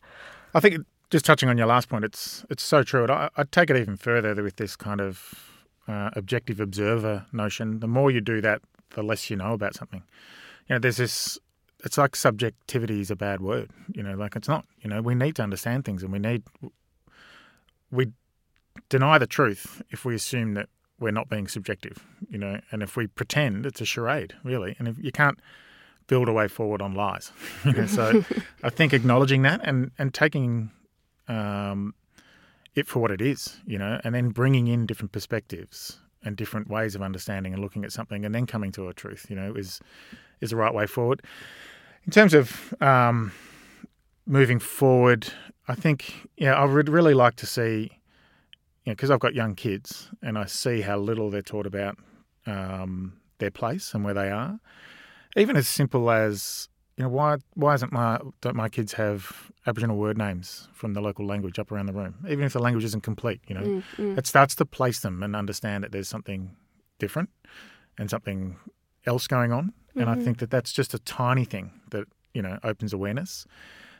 I 0.53 0.59
think 0.59 0.85
just 1.09 1.25
touching 1.25 1.49
on 1.49 1.57
your 1.57 1.67
last 1.67 1.89
point, 1.89 2.03
it's 2.03 2.45
it's 2.49 2.63
so 2.63 2.83
true. 2.83 3.05
I, 3.07 3.29
I'd 3.37 3.51
take 3.51 3.69
it 3.69 3.77
even 3.77 3.97
further 3.97 4.41
with 4.41 4.55
this 4.55 4.75
kind 4.75 4.99
of 4.99 5.53
uh, 5.87 6.09
objective 6.15 6.59
observer 6.59 7.25
notion. 7.31 7.79
The 7.79 7.87
more 7.87 8.09
you 8.09 8.21
do 8.21 8.41
that, 8.41 8.61
the 8.91 9.03
less 9.03 9.29
you 9.29 9.35
know 9.35 9.53
about 9.53 9.75
something. 9.75 10.03
You 10.67 10.75
know, 10.75 10.79
there's 10.79 10.97
this. 10.97 11.37
It's 11.83 11.97
like 11.97 12.15
subjectivity 12.15 13.01
is 13.01 13.11
a 13.11 13.15
bad 13.15 13.41
word. 13.41 13.71
You 13.93 14.03
know, 14.03 14.15
like 14.15 14.35
it's 14.35 14.47
not. 14.47 14.65
You 14.81 14.89
know, 14.89 15.01
we 15.01 15.15
need 15.15 15.35
to 15.35 15.43
understand 15.43 15.85
things, 15.85 16.03
and 16.03 16.11
we 16.11 16.19
need. 16.19 16.43
We 17.91 18.11
deny 18.89 19.17
the 19.17 19.27
truth 19.27 19.81
if 19.91 20.05
we 20.05 20.15
assume 20.15 20.53
that 20.55 20.69
we're 20.99 21.11
not 21.11 21.29
being 21.29 21.47
subjective. 21.47 22.05
You 22.29 22.37
know, 22.37 22.59
and 22.71 22.81
if 22.81 22.95
we 22.95 23.07
pretend 23.07 23.65
it's 23.65 23.81
a 23.81 23.85
charade, 23.85 24.35
really, 24.43 24.75
and 24.79 24.87
if 24.87 24.97
you 24.97 25.11
can't 25.11 25.39
build 26.07 26.27
a 26.27 26.33
way 26.33 26.47
forward 26.47 26.81
on 26.81 26.93
lies. 26.93 27.31
you 27.65 27.73
know, 27.73 27.85
so 27.85 28.23
I 28.63 28.69
think 28.69 28.93
acknowledging 28.93 29.43
that 29.43 29.61
and 29.63 29.91
and 29.97 30.13
taking 30.13 30.71
um, 31.27 31.93
it 32.75 32.87
for 32.87 32.99
what 32.99 33.11
it 33.11 33.21
is, 33.21 33.57
you 33.65 33.77
know, 33.77 33.99
and 34.03 34.15
then 34.15 34.29
bringing 34.29 34.67
in 34.67 34.85
different 34.85 35.11
perspectives 35.11 35.99
and 36.25 36.35
different 36.37 36.69
ways 36.69 36.95
of 36.95 37.01
understanding 37.01 37.53
and 37.53 37.61
looking 37.61 37.83
at 37.83 37.91
something, 37.91 38.25
and 38.25 38.33
then 38.33 38.45
coming 38.45 38.71
to 38.71 38.87
a 38.87 38.93
truth, 38.93 39.25
you 39.29 39.35
know, 39.35 39.53
is 39.53 39.79
is 40.43 40.49
the 40.49 40.57
right 40.57 40.73
way 40.73 40.85
forward. 40.85 41.21
In 42.05 42.11
terms 42.11 42.33
of 42.33 42.73
um, 42.81 43.31
moving 44.25 44.59
forward, 44.59 45.31
I 45.67 45.75
think 45.75 46.27
yeah, 46.37 46.53
I 46.53 46.65
would 46.65 46.89
really 46.89 47.13
like 47.13 47.35
to 47.37 47.45
see, 47.45 47.91
you 48.83 48.91
know, 48.91 48.93
because 48.93 49.09
I've 49.09 49.21
got 49.21 49.33
young 49.33 49.55
kids 49.55 50.09
and 50.21 50.37
I 50.37 50.45
see 50.45 50.81
how 50.81 50.97
little 50.97 51.29
they're 51.29 51.41
taught 51.41 51.65
about 51.65 51.97
um, 52.45 53.13
their 53.39 53.51
place 53.51 53.93
and 53.93 54.03
where 54.03 54.13
they 54.13 54.29
are. 54.29 54.59
Even 55.37 55.55
as 55.55 55.67
simple 55.67 56.11
as 56.11 56.67
you 56.97 57.03
know, 57.03 57.09
why 57.09 57.37
why 57.55 57.73
isn't 57.73 57.91
my 57.91 58.19
don't 58.41 58.55
my 58.55 58.69
kids 58.69 58.93
have 58.93 59.51
Aboriginal 59.65 59.97
word 59.97 60.17
names 60.17 60.67
from 60.73 60.93
the 60.93 61.01
local 61.01 61.25
language 61.25 61.57
up 61.57 61.71
around 61.71 61.85
the 61.85 61.93
room, 61.93 62.15
even 62.29 62.43
if 62.43 62.53
the 62.53 62.59
language 62.59 62.83
isn't 62.83 63.01
complete? 63.03 63.39
You 63.47 63.55
know, 63.55 63.83
it 64.17 64.27
starts 64.27 64.55
to 64.55 64.65
place 64.65 64.99
them 64.99 65.23
and 65.23 65.35
understand 65.35 65.83
that 65.85 65.91
there's 65.93 66.09
something 66.09 66.55
different 66.99 67.29
and 67.97 68.09
something 68.09 68.57
else 69.05 69.25
going 69.27 69.51
on. 69.53 69.73
And 69.95 70.09
I 70.09 70.15
think 70.15 70.39
that 70.39 70.49
that's 70.49 70.73
just 70.73 70.93
a 70.93 70.99
tiny 70.99 71.45
thing 71.45 71.71
that 71.91 72.05
you 72.33 72.41
know 72.41 72.57
opens 72.63 72.93
awareness. 72.93 73.45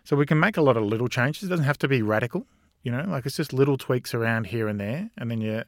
So 0.04 0.16
we 0.16 0.26
can 0.26 0.40
make 0.40 0.58
a 0.58 0.62
lot 0.62 0.76
of 0.76 0.84
little 0.84 1.08
changes. 1.08 1.44
It 1.44 1.48
doesn't 1.48 1.66
have 1.66 1.78
to 1.80 1.88
be 1.88 2.02
radical, 2.02 2.46
you 2.84 2.92
know, 2.92 3.06
like 3.08 3.26
it's 3.26 3.38
just 3.38 3.54
little 3.54 3.78
tweaks 3.78 4.14
around 4.14 4.48
here 4.48 4.68
and 4.68 4.80
there, 4.80 5.10
and 5.18 5.32
then 5.32 5.42
you 5.42 5.64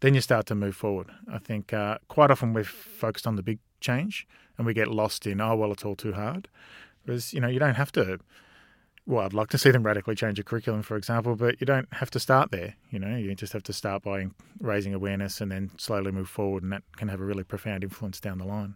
then 0.00 0.14
you 0.14 0.20
start 0.20 0.46
to 0.46 0.54
move 0.54 0.76
forward. 0.76 1.08
I 1.32 1.38
think 1.38 1.72
uh, 1.72 1.98
quite 2.08 2.30
often 2.30 2.52
we're 2.52 2.64
focused 2.64 3.26
on 3.26 3.36
the 3.36 3.42
big 3.42 3.58
change, 3.80 4.26
and 4.58 4.66
we 4.66 4.74
get 4.74 4.88
lost 4.88 5.26
in 5.26 5.40
oh 5.40 5.56
well, 5.56 5.72
it's 5.72 5.84
all 5.84 5.96
too 5.96 6.12
hard. 6.12 6.48
Whereas 7.04 7.32
you 7.32 7.40
know 7.40 7.48
you 7.48 7.58
don't 7.58 7.74
have 7.74 7.92
to. 7.92 8.18
Well, 9.08 9.24
I'd 9.24 9.32
like 9.32 9.50
to 9.50 9.58
see 9.58 9.70
them 9.70 9.84
radically 9.84 10.16
change 10.16 10.40
a 10.40 10.42
curriculum, 10.42 10.82
for 10.82 10.96
example, 10.96 11.36
but 11.36 11.60
you 11.60 11.64
don't 11.64 11.86
have 11.92 12.10
to 12.10 12.18
start 12.18 12.50
there. 12.50 12.74
You 12.90 12.98
know, 12.98 13.16
you 13.16 13.32
just 13.36 13.52
have 13.52 13.62
to 13.64 13.72
start 13.72 14.02
by 14.02 14.26
raising 14.58 14.94
awareness 14.94 15.40
and 15.40 15.52
then 15.52 15.70
slowly 15.76 16.10
move 16.10 16.28
forward, 16.28 16.64
and 16.64 16.72
that 16.72 16.82
can 16.96 17.06
have 17.06 17.20
a 17.20 17.24
really 17.24 17.44
profound 17.44 17.84
influence 17.84 18.18
down 18.18 18.38
the 18.38 18.44
line. 18.44 18.74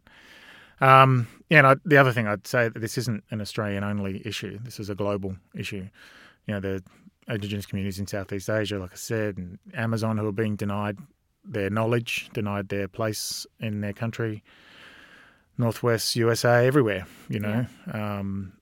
Um, 0.80 1.28
yeah, 1.48 1.58
and 1.58 1.66
I, 1.66 1.76
the 1.84 1.96
other 1.96 2.12
thing 2.12 2.26
I'd 2.26 2.46
say 2.46 2.68
that 2.68 2.78
this 2.78 2.96
isn't 2.96 3.24
an 3.30 3.40
Australian 3.40 3.84
only 3.84 4.22
issue. 4.26 4.58
This 4.62 4.80
is 4.80 4.88
a 4.88 4.94
global 4.94 5.36
issue. 5.54 5.88
You 6.46 6.54
know, 6.54 6.60
the 6.60 6.82
Indigenous 7.28 7.66
communities 7.66 7.98
in 7.98 8.06
Southeast 8.06 8.48
Asia, 8.48 8.78
like 8.78 8.92
I 8.92 8.96
said, 8.96 9.36
and 9.36 9.58
Amazon 9.74 10.16
who 10.18 10.26
are 10.26 10.32
being 10.32 10.56
denied 10.56 10.98
their 11.44 11.70
knowledge, 11.70 12.30
denied 12.32 12.68
their 12.68 12.88
place 12.88 13.46
in 13.58 13.80
their 13.80 13.92
country, 13.92 14.42
Northwest 15.58 16.16
USA, 16.16 16.66
everywhere. 16.66 17.06
You 17.28 17.40
know, 17.40 17.66
yeah. 17.86 18.18
um, 18.18 18.52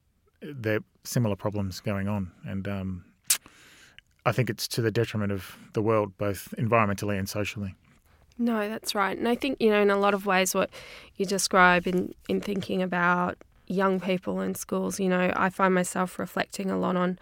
there 0.40 0.76
are 0.76 0.84
similar 1.04 1.36
problems 1.36 1.80
going 1.80 2.08
on, 2.08 2.30
and 2.44 2.68
um, 2.68 3.04
I 4.26 4.32
think 4.32 4.50
it's 4.50 4.68
to 4.68 4.82
the 4.82 4.90
detriment 4.90 5.32
of 5.32 5.56
the 5.72 5.82
world, 5.82 6.12
both 6.18 6.54
environmentally 6.58 7.18
and 7.18 7.28
socially. 7.28 7.74
No, 8.38 8.68
that's 8.68 8.94
right. 8.94 9.18
And 9.18 9.28
I 9.28 9.34
think, 9.34 9.60
you 9.60 9.70
know, 9.70 9.82
in 9.82 9.90
a 9.90 9.98
lot 9.98 10.14
of 10.14 10.24
ways, 10.24 10.54
what 10.54 10.70
you 11.16 11.26
describe 11.26 11.86
in, 11.86 12.14
in 12.28 12.40
thinking 12.40 12.82
about 12.82 13.36
young 13.66 14.00
people 14.00 14.40
in 14.40 14.54
schools, 14.54 15.00
you 15.00 15.08
know, 15.08 15.32
I 15.34 15.50
find 15.50 15.74
myself 15.74 16.18
reflecting 16.18 16.70
a 16.70 16.78
lot 16.78 16.96
on 16.96 17.18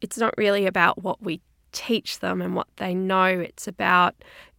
it's 0.00 0.16
not 0.16 0.34
really 0.38 0.64
about 0.66 1.02
what 1.02 1.22
we 1.22 1.40
teach 1.72 2.20
them 2.20 2.40
and 2.40 2.54
what 2.54 2.68
they 2.76 2.94
know, 2.94 3.24
it's 3.24 3.68
about 3.68 4.14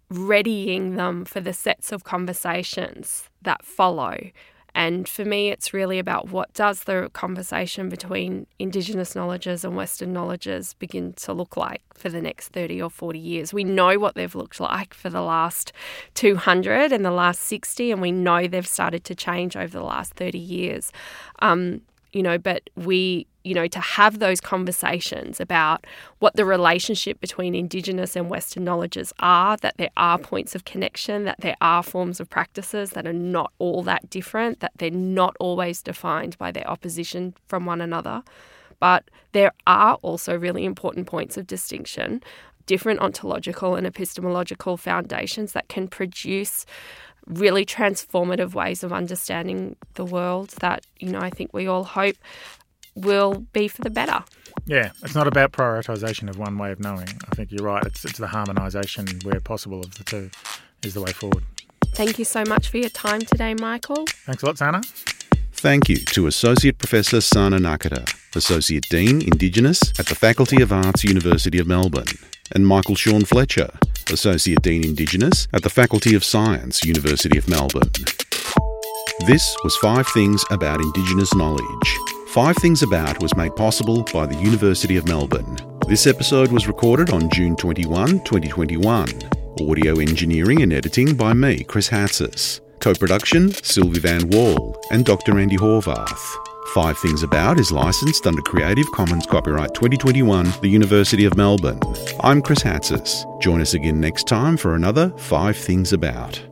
readying 0.09 0.95
them 0.95 1.25
for 1.25 1.39
the 1.39 1.53
sets 1.53 1.91
of 1.91 2.03
conversations 2.03 3.29
that 3.41 3.63
follow 3.65 4.17
and 4.75 5.07
for 5.07 5.25
me, 5.25 5.49
it's 5.49 5.73
really 5.73 5.99
about 5.99 6.29
what 6.29 6.53
does 6.53 6.83
the 6.83 7.09
conversation 7.13 7.89
between 7.89 8.47
Indigenous 8.59 9.15
knowledges 9.15 9.63
and 9.63 9.75
Western 9.75 10.13
knowledges 10.13 10.73
begin 10.75 11.13
to 11.13 11.33
look 11.33 11.57
like 11.57 11.81
for 11.93 12.09
the 12.09 12.21
next 12.21 12.49
30 12.49 12.81
or 12.81 12.89
40 12.89 13.19
years. 13.19 13.53
We 13.53 13.63
know 13.63 13.97
what 13.99 14.15
they've 14.15 14.33
looked 14.33 14.59
like 14.59 14.93
for 14.93 15.09
the 15.09 15.21
last 15.21 15.73
200 16.13 16.91
and 16.91 17.03
the 17.03 17.11
last 17.11 17.41
60, 17.41 17.91
and 17.91 18.01
we 18.01 18.11
know 18.11 18.47
they've 18.47 18.67
started 18.67 19.03
to 19.05 19.15
change 19.15 19.55
over 19.55 19.77
the 19.77 19.83
last 19.83 20.13
30 20.13 20.37
years. 20.37 20.91
Um, 21.39 21.81
you 22.11 22.23
know, 22.23 22.37
but 22.37 22.69
we, 22.75 23.27
you 23.43 23.53
know, 23.53 23.67
to 23.67 23.79
have 23.79 24.19
those 24.19 24.41
conversations 24.41 25.39
about 25.39 25.85
what 26.19 26.35
the 26.35 26.45
relationship 26.45 27.19
between 27.19 27.55
Indigenous 27.55 28.15
and 28.15 28.29
Western 28.29 28.63
knowledges 28.63 29.13
are, 29.19 29.57
that 29.57 29.77
there 29.77 29.91
are 29.95 30.17
points 30.17 30.55
of 30.55 30.65
connection, 30.65 31.23
that 31.25 31.41
there 31.41 31.55
are 31.61 31.83
forms 31.83 32.19
of 32.19 32.29
practices 32.29 32.91
that 32.91 33.05
are 33.05 33.13
not 33.13 33.51
all 33.59 33.83
that 33.83 34.09
different, 34.09 34.59
that 34.59 34.71
they're 34.77 34.91
not 34.91 35.35
always 35.39 35.81
defined 35.81 36.37
by 36.37 36.51
their 36.51 36.67
opposition 36.67 37.35
from 37.47 37.65
one 37.65 37.81
another. 37.81 38.23
But 38.79 39.03
there 39.33 39.51
are 39.67 39.95
also 40.01 40.37
really 40.37 40.65
important 40.65 41.05
points 41.05 41.37
of 41.37 41.45
distinction, 41.45 42.23
different 42.65 42.99
ontological 42.99 43.75
and 43.75 43.85
epistemological 43.85 44.77
foundations 44.77 45.53
that 45.53 45.67
can 45.69 45.87
produce 45.87 46.65
really 47.29 47.65
transformative 47.65 48.53
ways 48.53 48.83
of 48.83 48.91
understanding 48.91 49.75
the 49.93 50.05
world 50.05 50.49
that, 50.59 50.85
you 50.99 51.11
know, 51.11 51.19
I 51.19 51.29
think 51.29 51.53
we 51.53 51.67
all 51.67 51.83
hope 51.83 52.15
will 52.95 53.45
be 53.53 53.67
for 53.67 53.81
the 53.81 53.89
better. 53.89 54.23
Yeah, 54.65 54.91
it's 55.03 55.15
not 55.15 55.27
about 55.27 55.51
prioritisation 55.51 56.29
of 56.29 56.37
one 56.37 56.57
way 56.57 56.71
of 56.71 56.79
knowing. 56.79 57.07
I 57.31 57.35
think 57.35 57.51
you're 57.51 57.65
right. 57.65 57.85
It's, 57.85 58.03
it's 58.03 58.17
the 58.19 58.27
harmonisation 58.27 59.23
where 59.23 59.39
possible 59.39 59.79
of 59.79 59.95
the 59.97 60.03
two 60.03 60.29
is 60.83 60.93
the 60.93 61.01
way 61.01 61.11
forward. 61.11 61.43
Thank 61.93 62.19
you 62.19 62.25
so 62.25 62.43
much 62.45 62.69
for 62.69 62.77
your 62.77 62.89
time 62.89 63.21
today, 63.21 63.53
Michael. 63.53 64.05
Thanks 64.25 64.43
a 64.43 64.45
lot, 64.47 64.57
Sana. 64.57 64.81
Thank 65.53 65.89
you 65.89 65.97
to 65.97 66.27
Associate 66.27 66.77
Professor 66.77 67.19
Sana 67.19 67.57
Nakata, 67.57 68.07
Associate 68.35 68.85
Dean, 68.89 69.21
Indigenous 69.21 69.81
at 69.99 70.05
the 70.05 70.15
Faculty 70.15 70.61
of 70.61 70.71
Arts, 70.71 71.03
University 71.03 71.59
of 71.59 71.67
Melbourne, 71.67 72.05
and 72.53 72.67
Michael 72.67 72.95
Shawn 72.95 73.25
Fletcher, 73.25 73.69
Associate 74.11 74.61
Dean 74.61 74.83
Indigenous 74.83 75.47
at 75.53 75.63
the 75.63 75.69
Faculty 75.69 76.15
of 76.15 76.23
Science, 76.23 76.83
University 76.83 77.37
of 77.37 77.47
Melbourne. 77.47 77.91
This 79.27 79.55
was 79.63 79.75
Five 79.77 80.07
Things 80.07 80.43
About 80.49 80.81
Indigenous 80.81 81.33
Knowledge. 81.35 81.97
Five 82.29 82.55
Things 82.57 82.83
About 82.83 83.21
was 83.21 83.35
made 83.35 83.55
possible 83.55 84.03
by 84.13 84.25
the 84.25 84.37
University 84.37 84.97
of 84.97 85.07
Melbourne. 85.07 85.57
This 85.87 86.07
episode 86.07 86.51
was 86.51 86.67
recorded 86.67 87.09
on 87.09 87.29
June 87.29 87.55
21, 87.55 88.23
2021. 88.23 89.09
Audio 89.59 89.99
engineering 89.99 90.61
and 90.61 90.71
editing 90.71 91.15
by 91.15 91.33
me, 91.33 91.63
Chris 91.63 91.89
Hatzis. 91.89 92.61
Co 92.79 92.93
production, 92.93 93.49
Silvi 93.49 93.97
Vann-Wall 93.97 94.79
and 94.91 95.03
Dr. 95.05 95.33
Andi 95.33 95.57
Horvath. 95.57 96.48
Five 96.73 96.99
Things 96.99 97.23
About 97.23 97.59
is 97.59 97.71
licensed 97.71 98.27
under 98.27 98.43
Creative 98.43 98.85
Commons 98.91 99.25
Copyright 99.25 99.73
2021, 99.73 100.53
the 100.61 100.67
University 100.67 101.25
of 101.25 101.35
Melbourne. 101.35 101.79
I'm 102.19 102.43
Chris 102.43 102.59
Hatzis. 102.59 103.25
Join 103.41 103.59
us 103.59 103.73
again 103.73 103.99
next 103.99 104.27
time 104.27 104.55
for 104.55 104.75
another 104.75 105.09
Five 105.17 105.57
Things 105.57 105.93
About. 105.93 106.48